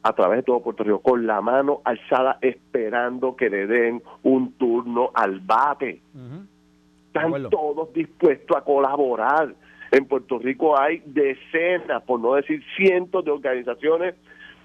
a 0.03 0.13
través 0.13 0.37
de 0.37 0.43
todo 0.43 0.61
Puerto 0.61 0.83
Rico, 0.83 0.99
con 0.99 1.25
la 1.25 1.41
mano 1.41 1.81
alzada 1.83 2.37
esperando 2.41 3.35
que 3.35 3.49
le 3.49 3.65
den 3.65 4.03
un 4.21 4.53
turno 4.53 5.09
al 5.15 5.39
bate. 5.39 6.01
Están 7.07 7.49
todos 7.49 7.91
dispuestos 7.91 8.55
a 8.55 8.61
colaborar. 8.61 9.55
En 9.91 10.05
Puerto 10.05 10.37
Rico 10.37 10.79
hay 10.79 11.01
decenas, 11.05 12.03
por 12.03 12.19
no 12.19 12.35
decir 12.35 12.61
cientos 12.75 13.25
de 13.25 13.31
organizaciones 13.31 14.15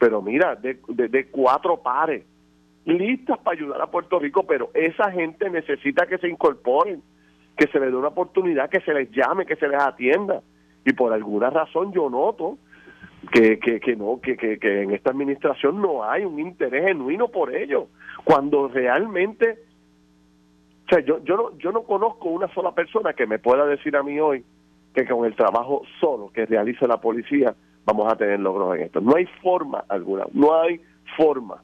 pero 0.00 0.22
mira, 0.22 0.56
de, 0.56 0.78
de, 0.88 1.26
cuatro 1.26 1.76
pares, 1.76 2.24
listas 2.84 3.38
para 3.38 3.56
ayudar 3.56 3.82
a 3.82 3.90
Puerto 3.90 4.18
Rico, 4.18 4.44
pero 4.46 4.70
esa 4.74 5.10
gente 5.10 5.50
necesita 5.50 6.06
que 6.06 6.18
se 6.18 6.28
incorporen, 6.28 7.02
que 7.56 7.66
se 7.68 7.78
les 7.78 7.90
dé 7.90 7.96
una 7.96 8.08
oportunidad, 8.08 8.70
que 8.70 8.80
se 8.80 8.94
les 8.94 9.10
llame, 9.10 9.46
que 9.46 9.56
se 9.56 9.68
les 9.68 9.80
atienda. 9.80 10.42
Y 10.84 10.92
por 10.92 11.12
alguna 11.12 11.50
razón 11.50 11.92
yo 11.92 12.08
noto 12.08 12.58
que, 13.32 13.58
que, 13.58 13.80
que 13.80 13.96
no, 13.96 14.20
que, 14.20 14.36
que, 14.36 14.58
que 14.58 14.82
en 14.82 14.92
esta 14.92 15.10
administración 15.10 15.80
no 15.80 16.04
hay 16.04 16.24
un 16.24 16.38
interés 16.38 16.86
genuino 16.86 17.28
por 17.28 17.54
ello, 17.54 17.88
cuando 18.24 18.68
realmente, 18.68 19.58
o 20.86 20.88
sea, 20.88 21.00
yo, 21.00 21.22
yo, 21.24 21.36
no, 21.36 21.58
yo 21.58 21.70
no 21.72 21.82
conozco 21.82 22.30
una 22.30 22.48
sola 22.54 22.72
persona 22.72 23.12
que 23.12 23.26
me 23.26 23.38
pueda 23.38 23.66
decir 23.66 23.94
a 23.96 24.02
mí 24.02 24.18
hoy 24.18 24.44
que 24.94 25.06
con 25.06 25.24
el 25.24 25.36
trabajo 25.36 25.82
solo 26.00 26.30
que 26.32 26.46
realiza 26.46 26.86
la 26.86 27.00
policía 27.00 27.54
vamos 27.84 28.12
a 28.12 28.16
tener 28.16 28.40
logros 28.40 28.76
en 28.76 28.82
esto. 28.82 29.00
No 29.00 29.16
hay 29.16 29.26
forma 29.42 29.84
alguna, 29.88 30.24
no 30.32 30.60
hay 30.60 30.80
forma, 31.16 31.62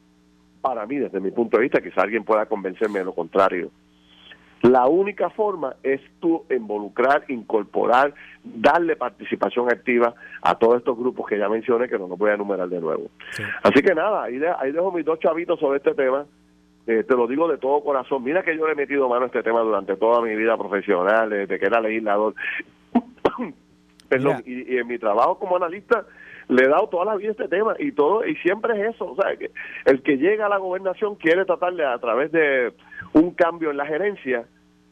para 0.61 0.87
mí, 0.87 0.97
desde 0.97 1.21
mi 1.21 1.31
punto 1.31 1.57
de 1.57 1.65
vista, 1.65 1.81
quizá 1.81 2.03
alguien 2.03 2.25
pueda 2.25 2.47
convencerme 2.47 3.01
de 3.01 3.05
lo 3.05 3.15
contrario. 3.15 3.71
La 4.63 4.87
única 4.87 5.31
forma 5.31 5.77
es 5.83 6.01
tú 6.19 6.45
involucrar, 6.51 7.25
incorporar, 7.29 8.15
darle 8.43 8.97
participación 8.97 9.71
activa 9.71 10.15
a 10.43 10.55
todos 10.57 10.79
estos 10.79 10.97
grupos 10.99 11.29
que 11.29 11.39
ya 11.39 11.49
mencioné, 11.49 11.89
que 11.89 11.99
no 11.99 12.09
los 12.09 12.19
voy 12.19 12.31
a 12.31 12.35
enumerar 12.35 12.69
de 12.69 12.81
nuevo. 12.81 13.11
Así 13.63 13.83
que 13.83 13.95
nada, 13.95 14.25
ahí, 14.25 14.39
dejo 14.73 14.93
mis 14.93 15.05
dos 15.05 15.21
chavitos 15.21 15.61
sobre 15.61 15.79
este 15.79 15.95
tema. 15.95 16.25
Eh, 16.87 17.05
te 17.05 17.15
lo 17.15 17.27
digo 17.27 17.49
de 17.49 17.59
todo 17.59 17.83
corazón. 17.83 18.25
Mira 18.25 18.43
que 18.43 18.57
yo 18.57 18.67
le 18.67 18.73
he 18.73 18.77
metido 18.77 19.09
mano 19.09 19.25
a 19.25 19.27
este 19.27 19.43
tema 19.43 19.61
durante 19.61 19.97
toda 19.97 20.23
mi 20.23 20.35
vida 20.35 20.57
profesional, 20.57 21.29
desde 21.29 21.59
que 21.59 21.67
era 21.67 21.81
legislador. 21.81 22.35
Perdón, 24.09 24.43
y, 24.47 24.77
en 24.77 24.87
mi 24.87 24.99
trabajo 24.99 25.39
como 25.39 25.57
analista 25.57 26.07
le 26.49 26.65
he 26.65 26.69
dado 26.69 26.89
toda 26.89 27.05
la 27.05 27.17
vida 27.17 27.33
este 27.33 27.49
tema 27.49 27.75
y 27.79 27.93
todo 27.93 28.27
y 28.27 28.37
siempre 28.37 28.81
es 28.81 28.95
eso, 28.95 29.13
o 29.13 29.17
sea, 29.17 29.37
que 29.37 29.51
el 29.85 30.03
que 30.03 30.17
llega 30.17 30.47
a 30.47 30.49
la 30.49 30.59
gobernación 30.59 31.17
quiere 31.17 31.45
tratarle 31.45 31.85
a 31.85 31.99
través 31.99 32.31
de 32.33 32.73
un 33.13 33.33
cambio 33.33 33.71
en 33.71 33.77
la 33.77 33.87
gerencia 33.87 34.47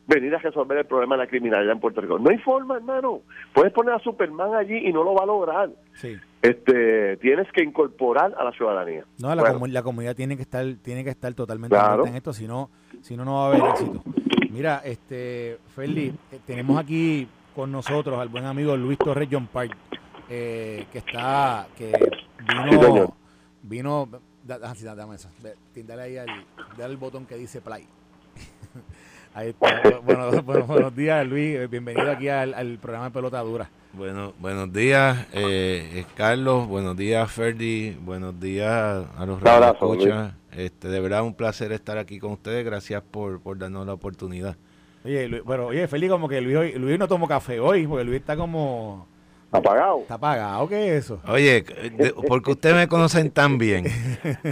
venir 0.07 0.34
a 0.34 0.38
resolver 0.38 0.78
el 0.78 0.86
problema 0.86 1.16
de 1.16 1.24
la 1.24 1.28
criminalidad 1.28 1.72
en 1.72 1.80
Puerto 1.80 2.00
Rico. 2.00 2.18
No 2.18 2.30
hay 2.30 2.38
forma, 2.38 2.76
hermano. 2.76 3.20
Puedes 3.55 3.72
poner 3.72 3.94
a 3.94 3.98
Superman 4.00 4.55
allí 4.55 4.86
y 4.86 4.92
no 4.92 5.02
lo 5.02 5.14
va 5.14 5.22
a 5.22 5.26
lograr. 5.26 5.70
Sí. 5.94 6.16
Este, 6.42 7.16
tienes 7.18 7.50
que 7.52 7.62
incorporar 7.62 8.34
a 8.36 8.44
la 8.44 8.52
ciudadanía. 8.52 9.05
No, 9.18 9.34
la, 9.34 9.42
la 9.66 9.82
comunidad 9.82 10.14
tiene 10.14 10.36
que 10.36 10.42
estar 10.42 10.62
tiene 10.82 11.02
que 11.02 11.11
estar 11.11 11.32
totalmente 11.32 11.74
en 12.07 12.16
esto, 12.16 12.34
si 12.34 12.46
no, 12.46 12.68
si 13.00 13.16
no 13.16 13.24
no 13.24 13.34
va 13.34 13.44
a 13.44 13.48
haber 13.48 13.70
éxito. 13.70 14.02
Mira, 14.50 14.82
este, 14.84 15.59
Ferdi, 15.74 16.12
eh, 16.30 16.38
tenemos 16.46 16.78
aquí 16.78 17.26
con 17.55 17.72
nosotros 17.72 18.18
al 18.18 18.28
buen 18.28 18.44
amigo 18.44 18.76
Luis 18.76 18.98
Torres 18.98 19.28
John 19.30 19.46
Park, 19.46 19.74
eh, 20.29 20.87
que 20.93 20.99
está, 20.99 21.66
que 21.77 21.93
vino, 22.70 23.16
vino, 23.62 24.09
da, 24.43 24.75
sí, 24.75 24.85
dame 24.85 25.16
esa, 25.16 25.31
dale 25.75 26.03
ahí 26.03 26.16
al, 26.16 26.29
dale 26.77 26.93
el 26.93 26.97
botón 26.97 27.27
que 27.27 27.37
dice 27.37 27.61
play. 27.61 27.87
ahí 29.35 29.51
está. 29.51 29.99
Bueno, 30.01 30.43
buenos 30.43 30.95
días 30.95 31.27
Luis, 31.27 31.68
bienvenido 31.70 32.11
aquí 32.11 32.29
al, 32.29 32.79
programa 32.79 33.07
de 33.07 33.11
Pelota 33.11 33.41
Dura. 33.41 33.70
Bueno, 33.93 34.33
buenos 34.41 34.72
días, 34.72 35.27
eh, 35.33 36.05
Carlos. 36.16 36.66
Buenos 36.66 36.97
días, 36.97 37.31
Ferdi. 37.31 37.93
Buenos 37.93 38.41
días 38.41 39.07
a 39.16 39.25
los 39.25 39.41
radioescuchas. 39.41 40.35
Este, 40.51 40.89
de 40.89 41.01
verdad, 41.01 41.22
un 41.22 41.35
placer 41.35 41.70
estar 41.70 41.99
aquí 41.99 42.18
con 42.18 42.33
ustedes. 42.33 42.64
Gracias 42.64 43.03
por, 43.03 43.41
por 43.41 43.57
darnos 43.57 43.87
la 43.87 43.93
oportunidad. 43.93 44.57
Oye, 45.05 45.29
Luis, 45.29 45.43
pero 45.47 45.66
oye, 45.66 45.87
Feli, 45.87 46.09
como 46.09 46.29
que 46.29 46.41
Luis, 46.41 46.75
Luis 46.77 46.99
no 46.99 47.07
tomó 47.07 47.29
café 47.29 47.61
hoy, 47.61 47.87
porque 47.87 48.05
Luis 48.05 48.20
está 48.20 48.37
como... 48.37 49.07
¿Está 49.55 49.70
apagado? 49.70 50.00
¿Está 50.00 50.14
apagado? 50.14 50.68
¿Qué 50.68 50.88
es 50.88 51.05
eso? 51.05 51.20
Oye, 51.28 51.64
porque 52.26 52.50
ustedes 52.50 52.74
me 52.74 52.88
conocen 52.88 53.30
tan 53.30 53.57
bien, 53.57 53.86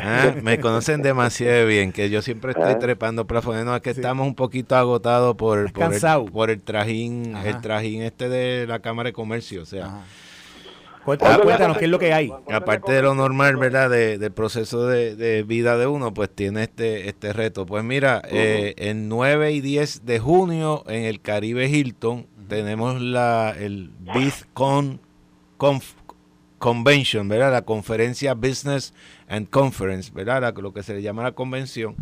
¿ah? 0.00 0.32
me 0.42 0.60
conocen 0.60 1.02
demasiado 1.02 1.66
bien, 1.66 1.90
que 1.90 2.08
yo 2.08 2.22
siempre 2.22 2.52
estoy 2.52 2.74
ah. 2.74 2.78
trepando 2.78 3.26
plafón. 3.26 3.64
No, 3.64 3.74
es 3.74 3.82
que 3.82 3.90
estamos 3.90 4.24
un 4.24 4.36
poquito 4.36 4.76
agotados 4.76 5.34
por, 5.34 5.72
por, 5.72 5.92
el, 5.92 6.30
por 6.30 6.50
el 6.50 6.62
trajín, 6.62 7.36
el 7.36 7.60
trajín 7.60 8.02
este 8.02 8.28
de 8.28 8.64
la 8.68 8.78
Cámara 8.78 9.08
de 9.08 9.12
Comercio, 9.12 9.62
o 9.62 9.66
sea... 9.66 10.04
Cuéntanos, 11.04 11.78
qué 11.78 11.86
es 11.86 11.90
lo 11.90 11.98
que 11.98 12.12
hay. 12.12 12.32
Aparte 12.52 12.92
de 12.92 13.02
lo 13.02 13.16
normal, 13.16 13.56
¿verdad? 13.56 13.90
del 13.90 14.30
proceso 14.30 14.86
de, 14.86 15.42
vida 15.42 15.76
de 15.76 15.88
uno, 15.88 16.14
pues 16.14 16.30
tiene 16.30 16.62
este, 16.62 17.08
este 17.08 17.32
reto. 17.32 17.66
Pues 17.66 17.82
mira, 17.82 18.22
eh, 18.30 18.74
en 18.76 19.08
9 19.08 19.50
y 19.50 19.60
10 19.60 20.06
de 20.06 20.20
junio 20.20 20.84
en 20.86 21.02
el 21.02 21.20
Caribe 21.20 21.68
Hilton 21.68 22.28
tenemos 22.48 23.00
la, 23.00 23.54
el 23.58 23.90
BizCon 24.14 25.00
Convention, 26.58 27.28
¿verdad? 27.28 27.52
La 27.52 27.62
conferencia 27.62 28.34
Business 28.34 28.94
and 29.28 29.48
Conference, 29.48 30.10
¿verdad? 30.12 30.54
lo 30.58 30.72
que 30.72 30.82
se 30.82 30.94
le 30.94 31.02
llama 31.02 31.22
la 31.22 31.32
convención 31.32 31.96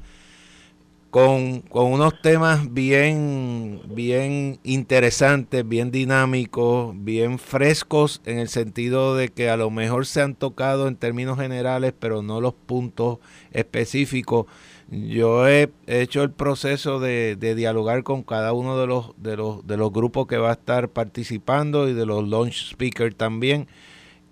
con, 1.10 1.64
unos 1.72 2.22
temas 2.22 2.72
bien, 2.72 3.80
bien 3.88 4.60
interesantes, 4.62 5.68
bien 5.68 5.90
dinámicos, 5.90 6.94
bien 6.96 7.38
frescos, 7.38 8.22
en 8.24 8.38
el 8.38 8.48
sentido 8.48 9.16
de 9.16 9.28
que 9.28 9.50
a 9.50 9.56
lo 9.56 9.70
mejor 9.70 10.06
se 10.06 10.22
han 10.22 10.36
tocado 10.36 10.86
en 10.86 10.96
términos 10.96 11.38
generales, 11.38 11.92
pero 11.98 12.22
no 12.22 12.40
los 12.40 12.54
puntos 12.54 13.18
específicos. 13.50 14.46
Yo 14.90 15.46
he 15.46 15.70
hecho 15.86 16.24
el 16.24 16.32
proceso 16.32 16.98
de, 16.98 17.36
de 17.36 17.54
dialogar 17.54 18.02
con 18.02 18.24
cada 18.24 18.52
uno 18.52 18.76
de 18.76 18.88
los, 18.88 19.12
de, 19.18 19.36
los, 19.36 19.64
de 19.64 19.76
los 19.76 19.92
grupos 19.92 20.26
que 20.26 20.36
va 20.36 20.50
a 20.50 20.54
estar 20.54 20.88
participando 20.88 21.88
y 21.88 21.94
de 21.94 22.06
los 22.06 22.26
launch 22.28 22.70
speakers 22.70 23.14
también. 23.14 23.68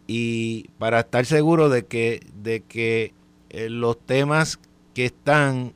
Y 0.09 0.71
para 0.79 1.01
estar 1.01 1.27
seguro 1.27 1.69
de 1.69 1.87
que, 1.87 2.27
de 2.43 2.63
que 2.63 3.13
eh, 3.51 3.71
los 3.71 3.99
temas 3.99 4.59
que 4.95 5.05
están 5.05 5.75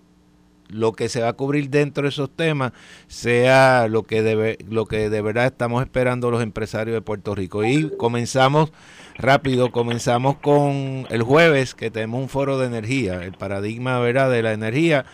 lo 0.72 0.92
que 0.92 1.08
se 1.08 1.20
va 1.20 1.28
a 1.28 1.32
cubrir 1.34 1.68
dentro 1.68 2.04
de 2.04 2.08
esos 2.08 2.30
temas 2.30 2.72
sea 3.06 3.86
lo 3.88 4.04
que 4.04 4.22
debe, 4.22 4.56
lo 4.68 4.86
que 4.86 5.10
de 5.10 5.22
verdad 5.22 5.46
estamos 5.46 5.82
esperando 5.82 6.30
los 6.30 6.42
empresarios 6.42 6.94
de 6.94 7.02
Puerto 7.02 7.34
Rico. 7.34 7.64
Y 7.64 7.90
comenzamos 7.98 8.72
rápido, 9.18 9.72
comenzamos 9.72 10.36
con 10.36 11.06
el 11.10 11.22
jueves 11.22 11.74
que 11.74 11.90
tenemos 11.90 12.20
un 12.20 12.28
foro 12.28 12.58
de 12.58 12.66
energía, 12.66 13.22
el 13.24 13.32
paradigma 13.32 13.98
¿verdad? 14.00 14.30
de 14.30 14.42
la 14.42 14.52
energía 14.52 15.04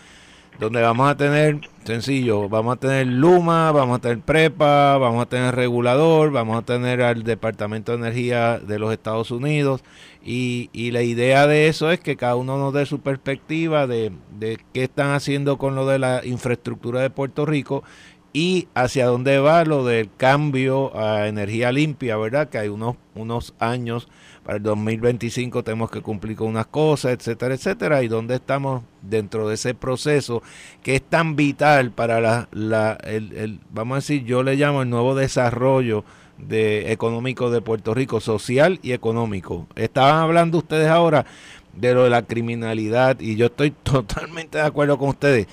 donde 0.58 0.82
vamos 0.82 1.08
a 1.08 1.16
tener, 1.16 1.60
sencillo, 1.84 2.48
vamos 2.48 2.76
a 2.76 2.80
tener 2.80 3.06
Luma, 3.06 3.70
vamos 3.70 3.98
a 3.98 4.00
tener 4.00 4.18
Prepa, 4.20 4.98
vamos 4.98 5.22
a 5.22 5.28
tener 5.28 5.54
regulador, 5.54 6.32
vamos 6.32 6.58
a 6.58 6.62
tener 6.62 7.00
al 7.00 7.22
Departamento 7.22 7.92
de 7.92 7.98
Energía 7.98 8.58
de 8.58 8.78
los 8.80 8.92
Estados 8.92 9.30
Unidos 9.30 9.82
y, 10.24 10.68
y 10.72 10.90
la 10.90 11.02
idea 11.02 11.46
de 11.46 11.68
eso 11.68 11.92
es 11.92 12.00
que 12.00 12.16
cada 12.16 12.34
uno 12.34 12.58
nos 12.58 12.74
dé 12.74 12.86
su 12.86 12.98
perspectiva 13.00 13.86
de, 13.86 14.10
de 14.36 14.58
qué 14.74 14.84
están 14.84 15.12
haciendo 15.12 15.58
con 15.58 15.76
lo 15.76 15.86
de 15.86 16.00
la 16.00 16.22
infraestructura 16.24 17.00
de 17.00 17.10
Puerto 17.10 17.46
Rico 17.46 17.84
y 18.32 18.68
hacia 18.74 19.06
dónde 19.06 19.38
va 19.38 19.64
lo 19.64 19.84
del 19.84 20.10
cambio 20.16 20.96
a 20.96 21.28
energía 21.28 21.72
limpia, 21.72 22.16
¿verdad? 22.16 22.48
Que 22.48 22.58
hay 22.58 22.68
unos, 22.68 22.96
unos 23.14 23.54
años 23.58 24.08
para 24.48 24.56
el 24.56 24.62
2025 24.62 25.62
tenemos 25.62 25.90
que 25.90 26.00
cumplir 26.00 26.34
con 26.34 26.48
unas 26.48 26.66
cosas, 26.68 27.12
etcétera, 27.12 27.54
etcétera, 27.54 28.02
y 28.02 28.08
dónde 28.08 28.36
estamos 28.36 28.82
dentro 29.02 29.46
de 29.46 29.56
ese 29.56 29.74
proceso 29.74 30.42
que 30.82 30.96
es 30.96 31.02
tan 31.02 31.36
vital 31.36 31.90
para 31.90 32.18
la, 32.22 32.48
la 32.52 32.92
el, 33.04 33.60
vamos 33.70 33.96
a 33.96 33.98
decir, 33.98 34.24
yo 34.24 34.42
le 34.42 34.56
llamo 34.56 34.80
el 34.80 34.88
nuevo 34.88 35.14
desarrollo 35.14 36.02
de, 36.38 36.92
económico 36.92 37.50
de 37.50 37.60
Puerto 37.60 37.92
Rico, 37.92 38.20
social 38.20 38.78
y 38.82 38.92
económico. 38.92 39.66
Estaban 39.76 40.22
hablando 40.22 40.56
ustedes 40.56 40.88
ahora 40.88 41.26
de 41.74 41.92
lo 41.92 42.04
de 42.04 42.10
la 42.10 42.22
criminalidad 42.22 43.20
y 43.20 43.36
yo 43.36 43.46
estoy 43.46 43.70
totalmente 43.82 44.56
de 44.56 44.64
acuerdo 44.64 44.96
con 44.96 45.10
ustedes 45.10 45.46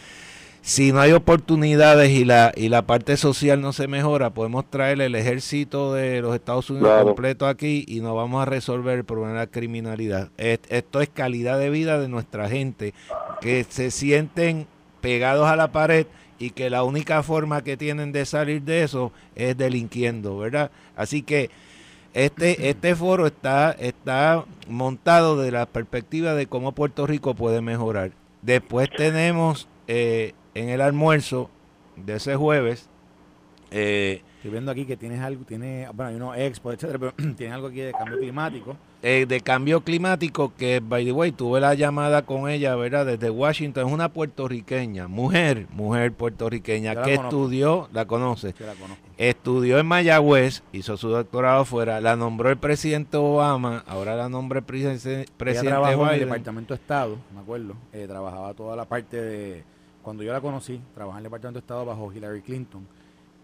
si 0.65 0.91
no 0.91 0.99
hay 0.99 1.11
oportunidades 1.11 2.09
y 2.09 2.25
la 2.25 2.51
y 2.55 2.69
la 2.69 2.81
parte 2.81 3.17
social 3.17 3.61
no 3.61 3.71
se 3.71 3.87
mejora, 3.87 4.31
podemos 4.31 4.65
traer 4.67 4.99
el 4.99 5.13
ejército 5.13 5.93
de 5.93 6.23
los 6.23 6.33
Estados 6.33 6.71
Unidos 6.71 7.03
completo 7.03 7.45
aquí 7.45 7.85
y 7.87 7.99
no 7.99 8.15
vamos 8.15 8.41
a 8.41 8.45
resolver 8.45 8.97
el 8.97 9.05
problema 9.05 9.33
de 9.33 9.39
la 9.41 9.47
criminalidad. 9.47 10.29
Esto 10.37 11.01
es 11.01 11.09
calidad 11.09 11.59
de 11.59 11.69
vida 11.69 11.99
de 11.99 12.07
nuestra 12.07 12.49
gente, 12.49 12.95
que 13.41 13.63
se 13.69 13.91
sienten 13.91 14.65
pegados 15.01 15.47
a 15.47 15.55
la 15.55 15.71
pared 15.71 16.07
y 16.39 16.49
que 16.49 16.71
la 16.71 16.81
única 16.81 17.21
forma 17.21 17.63
que 17.63 17.77
tienen 17.77 18.11
de 18.11 18.25
salir 18.25 18.63
de 18.63 18.81
eso 18.81 19.11
es 19.35 19.55
delinquiendo, 19.55 20.35
¿verdad? 20.39 20.71
Así 20.95 21.21
que 21.21 21.51
este, 22.15 22.69
este 22.69 22.95
foro 22.95 23.27
está, 23.27 23.71
está 23.73 24.45
montado 24.67 25.39
de 25.39 25.51
la 25.51 25.67
perspectiva 25.67 26.33
de 26.33 26.47
cómo 26.47 26.71
Puerto 26.71 27.05
Rico 27.05 27.35
puede 27.35 27.61
mejorar. 27.61 28.13
Después 28.41 28.89
tenemos 28.97 29.67
eh, 29.87 30.33
en 30.55 30.69
el 30.69 30.81
almuerzo 30.81 31.49
de 31.95 32.15
ese 32.15 32.35
jueves. 32.35 32.89
Eh, 33.71 34.21
Estoy 34.37 34.51
viendo 34.51 34.71
aquí 34.71 34.85
que 34.85 34.95
tienes 34.95 35.21
algo, 35.21 35.43
tiene, 35.43 35.87
bueno, 35.91 36.09
hay 36.09 36.15
unos 36.17 36.37
expo, 36.37 36.71
etcétera, 36.71 36.99
pero 36.99 37.13
tienes 37.35 37.51
algo 37.51 37.67
aquí 37.67 37.79
de 37.79 37.91
cambio 37.91 38.19
climático. 38.19 38.77
Eh, 39.01 39.25
de 39.27 39.41
cambio 39.41 39.81
climático, 39.81 40.53
que 40.55 40.81
by 40.87 41.03
the 41.03 41.11
way, 41.11 41.31
tuve 41.31 41.59
la 41.59 41.73
llamada 41.73 42.21
con 42.21 42.47
ella, 42.47 42.75
¿verdad? 42.75 43.07
Desde 43.07 43.31
Washington, 43.31 43.87
es 43.87 43.91
una 43.91 44.09
puertorriqueña, 44.09 45.07
mujer, 45.07 45.65
mujer 45.71 46.13
puertorriqueña, 46.13 47.01
que 47.01 47.15
estudió, 47.15 47.89
la 47.91 48.05
conoce, 48.05 48.53
estudió 49.17 49.79
en 49.79 49.87
Mayagüez, 49.87 50.61
hizo 50.71 50.95
su 50.95 51.09
doctorado 51.09 51.65
fuera, 51.65 51.99
la 51.99 52.15
nombró 52.15 52.51
el 52.51 52.57
presidente 52.57 53.17
Obama, 53.17 53.83
ahora 53.87 54.15
la 54.15 54.29
nombró 54.29 54.59
el 54.59 54.65
presidente, 54.65 55.25
presidente 55.37 55.79
Biden. 55.79 56.01
en 56.01 56.13
el 56.13 56.19
Departamento 56.19 56.75
de 56.75 56.81
Estado, 56.81 57.17
me 57.33 57.41
acuerdo, 57.41 57.73
eh, 57.93 58.05
trabajaba 58.07 58.53
toda 58.53 58.75
la 58.75 58.85
parte 58.85 59.19
de 59.19 59.63
cuando 60.05 60.21
yo 60.21 60.31
la 60.31 60.39
conocí, 60.39 60.79
trabajaba 60.93 61.17
en 61.17 61.17
el 61.17 61.23
Departamento 61.23 61.59
de 61.59 61.63
Estado 61.63 61.83
bajo 61.83 62.13
Hillary 62.13 62.43
Clinton 62.43 62.87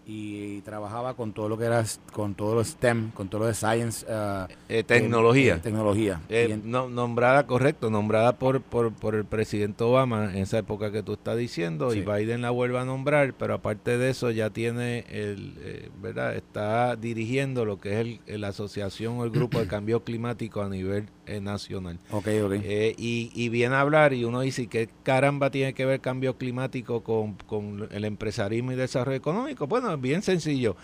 y 0.04 0.60
trabajaba 0.62 1.14
con 1.14 1.32
todo 1.32 1.48
lo 1.48 1.56
que 1.56 1.64
era 1.64 1.84
con 2.12 2.34
todo 2.34 2.56
lo 2.56 2.64
STEM, 2.64 3.10
con 3.12 3.28
todo 3.28 3.42
lo 3.42 3.46
de 3.46 3.54
science, 3.54 4.04
uh, 4.08 4.46
eh, 4.68 4.82
tecnología, 4.82 5.56
eh, 5.56 5.60
tecnología. 5.62 6.20
Eh, 6.28 6.58
nombrada 6.64 7.46
correcto, 7.46 7.88
nombrada 7.88 8.36
por, 8.36 8.60
por, 8.60 8.92
por 8.92 9.14
el 9.14 9.24
presidente 9.24 9.84
Obama 9.84 10.32
en 10.32 10.38
esa 10.38 10.58
época 10.58 10.90
que 10.90 11.02
tú 11.02 11.12
estás 11.12 11.36
diciendo 11.36 11.94
y 11.94 12.00
Biden 12.00 12.42
la 12.42 12.50
vuelve 12.50 12.78
a 12.78 12.84
nombrar, 12.84 13.34
pero 13.34 13.54
aparte 13.54 13.96
de 13.96 14.10
eso 14.10 14.30
ya 14.30 14.50
tiene 14.50 15.04
el, 15.08 15.90
verdad, 16.00 16.34
está 16.34 16.96
dirigiendo 16.96 17.64
lo 17.64 17.80
que 17.80 18.00
es 18.00 18.18
el, 18.26 18.40
la 18.40 18.48
asociación 18.48 19.18
o 19.18 19.24
el 19.24 19.30
grupo 19.30 19.60
de 19.60 19.66
cambio 19.68 20.02
climático 20.02 20.62
a 20.62 20.68
nivel 20.68 21.08
nacional. 21.40 21.98
Ok, 22.10 22.28
ok. 22.44 22.54
y, 22.98 23.30
y 23.32 23.48
viene 23.48 23.76
a 23.76 23.80
hablar 23.80 24.12
y 24.12 24.24
uno 24.24 24.40
dice 24.40 24.66
que 24.66 24.88
caramba 25.04 25.50
tiene 25.50 25.72
que 25.72 25.86
ver 25.86 26.00
cambio 26.00 26.36
climático 26.36 27.02
con, 27.02 27.34
con 27.46 27.88
el 27.92 28.04
empresarismo 28.04 28.72
y 28.72 28.74
desarrollo 28.74 29.16
económico. 29.16 29.66
Bueno 29.68 29.91
bien 30.00 30.22
sencillo. 30.22 30.76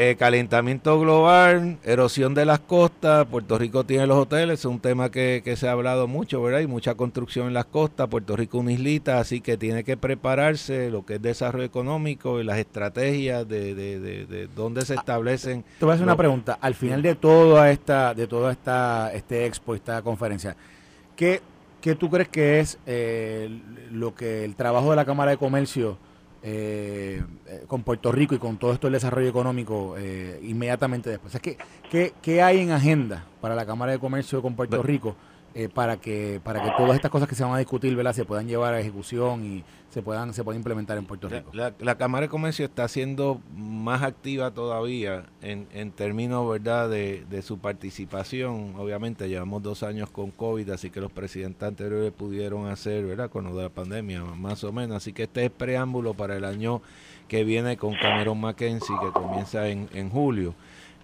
Eh, 0.00 0.14
calentamiento 0.16 1.00
global, 1.00 1.76
erosión 1.82 2.32
de 2.32 2.44
las 2.44 2.60
costas, 2.60 3.26
Puerto 3.26 3.58
Rico 3.58 3.82
tiene 3.82 4.06
los 4.06 4.16
hoteles, 4.16 4.60
es 4.60 4.64
un 4.64 4.78
tema 4.78 5.10
que, 5.10 5.42
se 5.56 5.66
ha 5.66 5.72
hablado 5.72 6.06
mucho, 6.06 6.40
¿verdad? 6.40 6.60
Hay 6.60 6.68
mucha 6.68 6.94
construcción 6.94 7.48
en 7.48 7.54
las 7.54 7.64
costas, 7.64 8.06
Puerto 8.06 8.36
Rico 8.36 8.58
una 8.58 8.70
islita, 8.70 9.18
así 9.18 9.40
que 9.40 9.56
tiene 9.56 9.82
que 9.82 9.96
prepararse 9.96 10.88
lo 10.88 11.04
que 11.04 11.14
es 11.14 11.22
desarrollo 11.22 11.64
económico 11.64 12.40
y 12.40 12.44
las 12.44 12.58
estrategias 12.58 13.48
de, 13.48 13.74
de, 13.74 13.98
de, 13.98 14.46
dónde 14.54 14.84
se 14.84 14.92
ah, 14.92 14.98
establecen. 15.00 15.64
Te 15.80 15.84
voy 15.84 15.90
a 15.90 15.94
hacer 15.94 16.04
una 16.04 16.16
pregunta, 16.16 16.58
al 16.60 16.76
final 16.76 17.02
de 17.02 17.16
toda 17.16 17.68
esta, 17.72 18.14
de 18.14 18.28
toda 18.28 18.52
esta, 18.52 19.12
este 19.12 19.46
expo, 19.46 19.74
esta 19.74 20.00
conferencia, 20.02 20.54
¿qué, 21.16 21.40
qué 21.80 21.96
tú 21.96 22.08
crees 22.08 22.28
que 22.28 22.60
es 22.60 22.78
eh, 22.86 23.50
lo 23.90 24.14
que 24.14 24.44
el 24.44 24.54
trabajo 24.54 24.90
de 24.90 24.94
la 24.94 25.04
Cámara 25.04 25.32
de 25.32 25.38
Comercio 25.38 25.98
eh, 26.42 27.22
eh, 27.46 27.64
con 27.66 27.82
Puerto 27.82 28.12
Rico 28.12 28.34
y 28.34 28.38
con 28.38 28.58
todo 28.58 28.72
esto 28.72 28.86
el 28.86 28.92
desarrollo 28.92 29.28
económico 29.28 29.96
eh, 29.98 30.40
inmediatamente 30.44 31.10
después. 31.10 31.36
¿qué, 31.40 32.12
¿qué, 32.22 32.42
hay 32.42 32.60
en 32.60 32.70
agenda 32.70 33.24
para 33.40 33.54
la 33.54 33.66
Cámara 33.66 33.92
de 33.92 33.98
Comercio 33.98 34.40
con 34.40 34.54
Puerto 34.54 34.82
Rico 34.82 35.16
eh, 35.58 35.68
para 35.68 35.96
que 35.96 36.40
para 36.44 36.62
que 36.62 36.70
todas 36.78 36.94
estas 36.94 37.10
cosas 37.10 37.28
que 37.28 37.34
se 37.34 37.42
van 37.42 37.52
a 37.54 37.58
discutir 37.58 37.96
¿verdad? 37.96 38.12
se 38.12 38.24
puedan 38.24 38.46
llevar 38.46 38.74
a 38.74 38.80
ejecución 38.80 39.44
y 39.44 39.64
se 39.90 40.02
puedan 40.02 40.32
se 40.32 40.44
puedan 40.44 40.60
implementar 40.60 40.96
en 40.98 41.04
Puerto 41.04 41.28
Rico. 41.28 41.50
La, 41.52 41.96
Cámara 41.96 42.26
de 42.26 42.28
Comercio 42.28 42.64
está 42.64 42.86
siendo 42.86 43.40
más 43.56 44.04
activa 44.04 44.52
todavía 44.52 45.24
en, 45.42 45.66
en 45.72 45.90
términos 45.90 46.48
verdad 46.48 46.88
de, 46.88 47.24
de, 47.28 47.42
su 47.42 47.58
participación. 47.58 48.76
Obviamente 48.78 49.28
llevamos 49.28 49.60
dos 49.60 49.82
años 49.82 50.08
con 50.10 50.30
COVID, 50.30 50.70
así 50.70 50.90
que 50.90 51.00
los 51.00 51.10
presidentes 51.10 51.66
anteriores 51.66 52.12
pudieron 52.12 52.68
hacer, 52.68 53.04
¿verdad? 53.04 53.28
Con 53.28 53.42
lo 53.42 53.56
de 53.56 53.64
la 53.64 53.68
pandemia, 53.68 54.22
más 54.22 54.62
o 54.62 54.70
menos. 54.70 54.98
Así 54.98 55.12
que 55.12 55.24
este 55.24 55.46
es 55.46 55.50
preámbulo 55.50 56.14
para 56.14 56.36
el 56.36 56.44
año 56.44 56.82
que 57.26 57.42
viene 57.42 57.76
con 57.76 57.96
Cameron 57.96 58.40
Mackenzie, 58.40 58.94
que 59.00 59.10
comienza 59.10 59.68
en, 59.68 59.88
en 59.92 60.08
julio. 60.08 60.54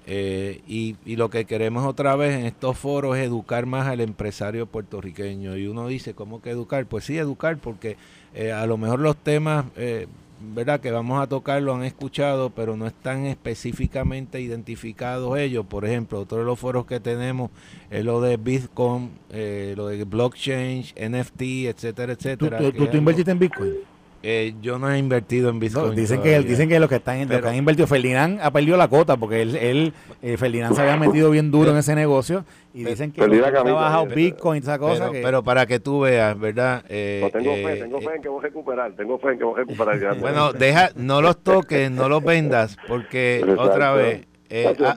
Eh, 0.07 0.61
y, 0.67 0.97
y, 1.07 1.17
lo 1.17 1.31
que 1.31 1.47
queremos 1.47 1.87
otra 1.87 2.15
vez 2.15 2.39
en 2.39 2.45
estos 2.45 2.77
foros 2.77 3.17
es 3.17 3.25
educar 3.25 3.65
más 3.65 3.87
al 3.87 4.01
empresario 4.01 4.67
puertorriqueño. 4.67 5.57
Y 5.57 5.67
uno 5.67 5.87
dice, 5.89 6.15
¿cómo 6.15 6.43
que 6.43 6.51
educar? 6.51 6.87
Pues 6.87 7.05
sí, 7.05 7.17
educar, 7.17 7.57
porque 7.57 7.97
eh, 8.35 8.53
a 8.53 8.67
lo 8.67 8.77
mejor 8.77 9.01
los 9.01 9.17
temas, 9.17 9.65
eh, 9.77 10.07
¿verdad?, 10.55 10.81
que 10.81 10.91
vamos 10.91 11.23
a 11.23 11.27
tocar 11.27 11.63
lo 11.63 11.75
han 11.75 11.85
escuchado, 11.85 12.51
pero 12.51 12.77
no 12.77 12.87
están 12.87 13.25
específicamente 13.25 14.41
identificados 14.41 15.39
ellos. 15.39 15.65
Por 15.65 15.87
ejemplo, 15.87 16.21
otro 16.21 16.39
de 16.39 16.45
los 16.45 16.59
foros 16.59 16.85
que 16.85 17.01
tenemos 17.01 17.51
es 17.91 18.05
lo 18.05 18.21
de 18.21 18.37
Bitcoin, 18.37 19.11
lo 19.31 19.89
de 19.89 20.05
blockchain, 20.05 20.83
NFT, 20.83 21.43
etcétera, 21.67 22.13
etcétera. 22.13 22.59
¿Tú, 22.59 22.73
tú, 22.73 22.87
tú 22.89 22.97
invertiste 22.99 23.31
en 23.31 23.39
Bitcoin? 23.39 23.94
Eh, 24.27 24.55
yo 24.63 24.79
no 24.79 24.91
he 24.91 24.97
invertido 24.97 25.51
en 25.51 25.61
Bitcoin. 25.61 25.95
dicen, 25.95 26.23
que, 26.23 26.41
dicen 26.41 26.67
que 26.67 26.81
los 26.81 26.89
que 26.89 26.95
están 26.97 27.29
que 27.29 27.35
han 27.35 27.57
invertido, 27.57 27.87
Ferdinand 27.87 28.41
ha 28.41 28.51
perdido 28.51 28.79
la 28.79 28.89
cota 28.89 29.19
porque 29.19 29.43
él, 29.43 29.55
él 29.55 29.93
eh, 30.23 30.39
Ferdinand 30.39 30.75
se 30.75 30.81
había 30.81 30.97
metido 30.97 31.31
bien 31.31 31.51
duro 31.51 31.73
en 31.73 31.77
ese 31.77 31.95
negocio 31.95 32.43
y 32.73 32.85
dicen 32.85 33.13
que 33.13 33.23
ha 33.23 33.27
bajado 33.27 34.07
Bitcoin 34.07 34.63
y 34.63 34.65
esa 34.65 34.79
cosa. 34.79 35.11
Pero, 35.11 35.23
pero, 35.23 35.43
para 35.43 35.67
que 35.67 35.79
tú 35.79 36.01
veas, 36.01 36.41
¿verdad? 36.41 36.83
Eh, 36.89 37.29
tengo 37.35 37.55
fe, 37.55 37.77
tengo 37.77 38.01
fe 38.01 38.17
en 38.17 38.23
que 38.23 38.29
voy 38.31 38.39
a 38.39 38.43
recuperar, 38.43 38.93
tengo 38.93 39.19
fe 39.19 39.33
en 39.33 39.39
que 39.39 39.45
voy 39.45 39.55
a 39.55 39.57
recuperar. 39.59 40.19
bueno, 40.19 40.55
deja, 40.55 40.89
no 40.97 41.21
los 41.21 41.43
toques, 41.43 41.91
no 41.91 42.09
los 42.09 42.25
vendas 42.25 42.79
porque 42.89 43.45
otra 43.59 43.93
vez... 43.93 44.27
Ah, 44.51 44.95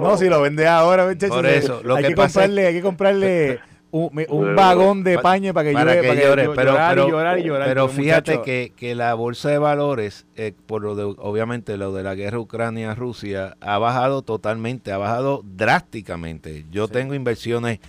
no, 0.00 0.16
si 0.16 0.28
lo 0.28 0.42
vende 0.42 0.66
ahora, 0.66 1.06
Por 1.28 1.46
eso, 1.46 1.80
lo 1.84 1.94
hay 1.94 2.04
que, 2.04 2.14
comprarle, 2.14 2.66
hay 2.66 2.74
que 2.74 2.82
comprarle 2.82 3.60
un, 3.90 4.54
vagón 4.54 5.02
de 5.02 5.18
paño 5.18 5.54
para 5.54 5.68
que, 5.68 5.74
llore, 5.74 6.50
pero, 6.54 6.74
llorar 7.08 7.38
y 7.38 7.44
llorar 7.44 7.68
Pero 7.68 7.88
fíjate 7.88 8.42
que, 8.42 8.72
que, 8.76 8.94
la 8.94 9.14
bolsa 9.14 9.48
de 9.48 9.58
valores, 9.58 10.26
eh, 10.36 10.52
por 10.66 10.82
lo 10.82 10.94
de, 10.94 11.04
obviamente 11.04 11.76
lo 11.76 11.92
de 11.92 12.02
la 12.02 12.14
guerra 12.14 12.38
Ucrania-Rusia, 12.38 13.56
ha 13.60 13.78
bajado 13.78 14.22
totalmente, 14.22 14.92
ha 14.92 14.98
bajado 14.98 15.42
drásticamente. 15.44 16.66
Yo 16.70 16.88
tengo 16.88 17.14
inversiones 17.14 17.80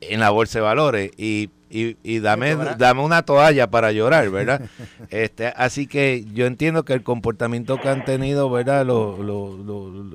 en 0.00 0.20
la 0.20 0.30
bolsa 0.30 0.58
de 0.60 0.62
valores 0.62 1.10
y 1.16 1.50
y, 1.70 1.96
y 2.02 2.18
dame, 2.18 2.56
dame 2.76 3.00
una 3.00 3.22
toalla 3.22 3.70
para 3.70 3.92
llorar, 3.92 4.28
¿verdad? 4.30 4.62
este, 5.10 5.46
así 5.56 5.86
que 5.86 6.24
yo 6.32 6.46
entiendo 6.46 6.84
que 6.84 6.92
el 6.92 7.02
comportamiento 7.02 7.78
que 7.78 7.88
han 7.88 8.04
tenido, 8.04 8.50
¿verdad? 8.50 8.86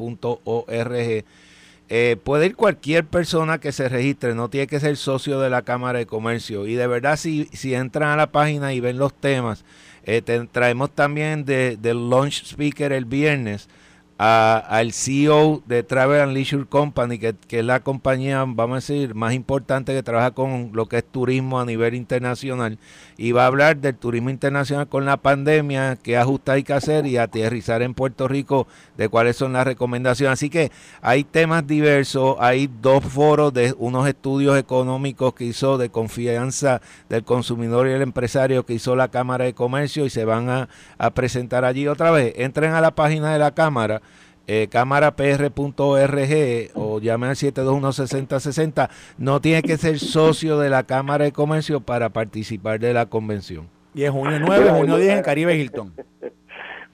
Eh, 1.90 2.18
puede 2.22 2.48
ir 2.48 2.56
cualquier 2.56 3.06
persona 3.06 3.60
que 3.60 3.72
se 3.72 3.88
registre, 3.88 4.36
no 4.36 4.50
tiene 4.50 4.68
que 4.68 4.78
ser 4.80 4.98
socio 4.98 5.40
de 5.40 5.50
la 5.50 5.62
Cámara 5.62 6.00
de 6.00 6.06
Comercio. 6.06 6.68
Y 6.68 6.76
de 6.76 6.86
verdad, 6.88 7.16
si, 7.16 7.46
si 7.54 7.74
entran 7.76 8.10
a 8.10 8.18
la 8.18 8.30
página 8.32 8.74
y 8.74 8.82
ven 8.82 8.98
los 8.98 9.14
temas, 9.14 9.64
eh, 10.04 10.22
traemos 10.52 10.92
también 10.92 11.46
del 11.46 11.82
de 11.82 11.94
launch 11.94 12.44
speaker 12.44 12.92
el 12.92 13.06
viernes 13.06 13.70
al 14.18 14.94
CEO 14.94 15.62
de 15.68 15.84
Travel 15.84 16.22
and 16.22 16.34
Leisure 16.34 16.66
Company, 16.66 17.20
que, 17.20 17.36
es 17.50 17.66
la 17.66 17.82
compañía, 17.82 18.44
vamos 18.48 18.72
a 18.72 18.94
decir, 18.94 19.14
más 19.14 19.34
importante 19.34 19.94
que 19.94 20.02
trabaja 20.02 20.32
con 20.32 20.72
lo 20.74 20.88
que 20.88 20.98
es 20.98 21.06
turismo 21.06 21.60
a 21.60 21.66
nivel 21.66 21.94
internacional, 21.94 22.80
y 23.16 23.32
va 23.32 23.44
a 23.44 23.48
hablar 23.48 23.78
del 23.78 23.96
turismo 23.96 24.32
internacional 24.32 24.88
con 24.88 25.06
la 25.06 25.18
pandemia, 25.18 25.98
qué 26.02 26.18
ajustes 26.18 26.56
hay 26.56 26.64
que 26.64 26.74
hacer 26.74 27.06
y 27.06 27.18
aterrizar 27.18 27.84
en 27.84 27.94
Puerto 27.94 28.28
Rico 28.28 28.68
de 28.98 29.08
cuáles 29.08 29.36
son 29.36 29.54
las 29.54 29.66
recomendaciones. 29.66 30.34
Así 30.34 30.50
que 30.50 30.72
hay 31.02 31.24
temas 31.24 31.68
diversos, 31.68 32.38
hay 32.40 32.70
dos 32.82 33.04
foros 33.04 33.54
de 33.54 33.76
unos 33.78 34.08
estudios 34.08 34.58
económicos 34.58 35.34
que 35.34 35.46
hizo 35.46 35.78
de 35.78 35.90
confianza 35.90 36.82
del 37.10 37.24
consumidor 37.24 37.88
y 37.88 37.92
el 37.92 38.02
empresario 38.02 38.66
que 38.66 38.74
hizo 38.74 38.96
la 38.96 39.10
Cámara 39.10 39.46
de 39.46 39.54
Comercio 39.54 40.06
y 40.06 40.10
se 40.10 40.26
van 40.26 40.50
a, 40.50 40.70
a 40.98 41.12
presentar 41.12 41.66
allí 41.66 41.88
otra 41.88 42.12
vez. 42.12 42.34
Entren 42.38 42.74
a 42.74 42.82
la 42.82 42.92
página 42.92 43.32
de 43.32 43.40
la 43.40 43.52
Cámara 43.52 44.02
eh, 44.48 44.68
cámarapr.org 44.72 46.72
o 46.74 47.00
llame 47.00 47.28
al 47.28 47.36
721-6060. 47.36 48.90
No 49.18 49.42
tiene 49.42 49.62
que 49.62 49.78
ser 49.78 50.00
socio 50.00 50.58
de 50.58 50.70
la 50.70 50.84
Cámara 50.84 51.26
de 51.26 51.32
Comercio 51.32 51.82
para 51.82 52.10
participar 52.10 52.80
de 52.80 52.94
la 52.94 53.08
convención. 53.08 53.68
Y 53.94 54.04
es 54.04 54.12
junio 54.12 54.40
9, 54.40 54.70
junio 54.70 54.98
10 54.98 55.18
en 55.18 55.24
Caribe 55.24 55.56
Hilton. 55.56 55.94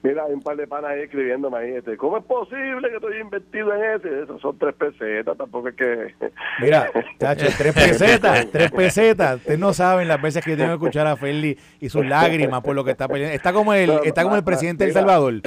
Mira, 0.04 0.24
hay 0.24 0.34
un 0.34 0.42
par 0.42 0.54
de 0.54 0.66
panas 0.66 0.90
ahí 0.90 1.00
escribiéndome 1.00 1.56
ahí, 1.56 1.70
este, 1.76 1.96
¿cómo 1.96 2.18
es 2.18 2.24
posible 2.24 2.90
que 2.90 2.96
estoy 2.96 3.22
invertido 3.22 3.74
en 3.74 3.94
ese? 3.94 4.24
Eso 4.24 4.38
son 4.38 4.58
tres 4.58 4.74
pesetas, 4.74 5.34
tampoco 5.34 5.70
es 5.70 5.76
que... 5.76 6.14
Mira, 6.60 6.90
chacho, 7.18 7.46
tres 7.56 7.72
pesetas, 7.72 8.50
tres 8.50 8.70
pesetas. 8.70 9.36
Ustedes 9.36 9.58
no 9.58 9.72
saben 9.72 10.06
las 10.06 10.20
veces 10.20 10.44
que 10.44 10.50
yo 10.50 10.56
tengo 10.58 10.72
que 10.72 10.74
escuchar 10.74 11.06
a 11.06 11.16
Feli 11.16 11.56
y 11.80 11.88
sus 11.88 12.04
lágrimas 12.04 12.60
por 12.60 12.74
lo 12.74 12.84
que 12.84 12.90
está 12.90 13.08
peleando. 13.08 13.34
Está 13.34 13.54
como 13.54 13.72
el, 13.72 13.92
está 14.04 14.24
como 14.24 14.36
el 14.36 14.44
presidente 14.44 14.84
de 14.84 14.90
El 14.90 14.94
Salvador. 14.94 15.40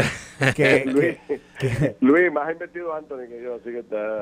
Que, 0.56 0.86
Luis, 0.88 1.18
Luis, 2.02 2.32
más 2.32 2.48
ha 2.48 2.52
invertido 2.52 2.94
Anthony 2.94 3.28
que 3.30 3.44
yo, 3.44 3.56
así 3.56 3.72
que 3.72 3.80
está... 3.80 4.22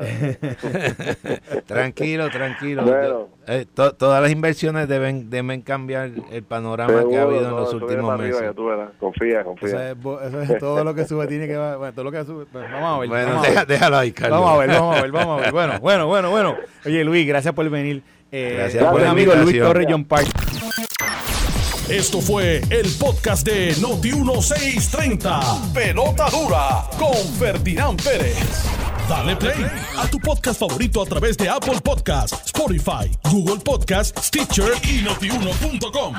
tranquilo, 1.66 2.30
tranquilo. 2.30 3.30
Eh, 3.48 3.66
todas 3.74 4.22
las 4.22 4.32
inversiones 4.32 4.88
deben, 4.88 5.30
deben 5.30 5.62
cambiar 5.62 6.12
el 6.32 6.44
panorama 6.44 7.08
que 7.10 7.18
ha 7.18 7.24
habido 7.24 7.50
en 7.50 7.56
los 7.56 7.74
últimos 7.74 8.20
meses. 8.20 8.54
confía, 9.00 9.44
confía 9.44 9.92
eso 9.92 10.42
es 10.42 10.58
todo 10.60 10.84
lo 10.84 10.94
que 10.94 11.06
sube 11.06 11.28
tiene 11.28 11.48
que 11.48 11.58
bueno, 11.58 11.94
todo 11.94 12.06
lo 12.06 12.12
que 12.12 12.24
sube, 12.24 12.46
pues, 12.52 12.72
vamos 12.72 12.98
a 12.98 13.00
ver. 13.00 13.10
Bueno, 13.10 13.42
déjalo 13.68 13.98
ahí, 13.98 14.12
Carlos. 14.12 14.40
Vamos 14.40 14.56
a 14.56 14.58
ver, 14.60 14.70
vamos 14.70 14.98
a 14.98 15.02
ver, 15.02 15.12
vamos 15.12 15.40
a 15.40 15.42
ver. 15.42 15.52
Bueno, 15.56 15.80
bueno, 15.80 16.08
bueno, 16.08 16.30
bueno. 16.30 16.58
Oye, 16.86 17.04
Luis, 17.04 17.26
gracias 17.28 17.54
por 17.54 17.70
venir. 17.70 18.04
Eh, 18.32 18.56
gracias 18.58 18.84
por 18.84 18.94
buen 18.94 19.06
amigo 19.06 19.34
Luis 19.36 19.58
Torres 19.58 19.88
John 19.90 20.06
Park. 20.06 20.28
Esto 21.90 22.20
fue 22.20 22.62
el 22.72 22.92
podcast 22.94 23.46
de 23.46 23.76
Noti1630. 23.76 25.72
Pelota 25.72 26.30
dura 26.32 26.84
con 26.98 27.16
Ferdinand 27.38 28.02
Pérez. 28.02 28.66
Dale 29.08 29.36
play 29.36 29.68
a 29.96 30.08
tu 30.08 30.20
podcast 30.20 30.60
favorito 30.60 31.00
a 31.04 31.06
través 31.06 31.38
de 31.38 31.48
Apple 31.48 31.80
Podcasts, 31.84 32.42
Spotify, 32.48 33.12
Google 33.30 33.60
Podcasts, 33.64 34.20
Stitcher 34.26 34.72
y 34.84 35.04
notiuno.com. 35.04 36.16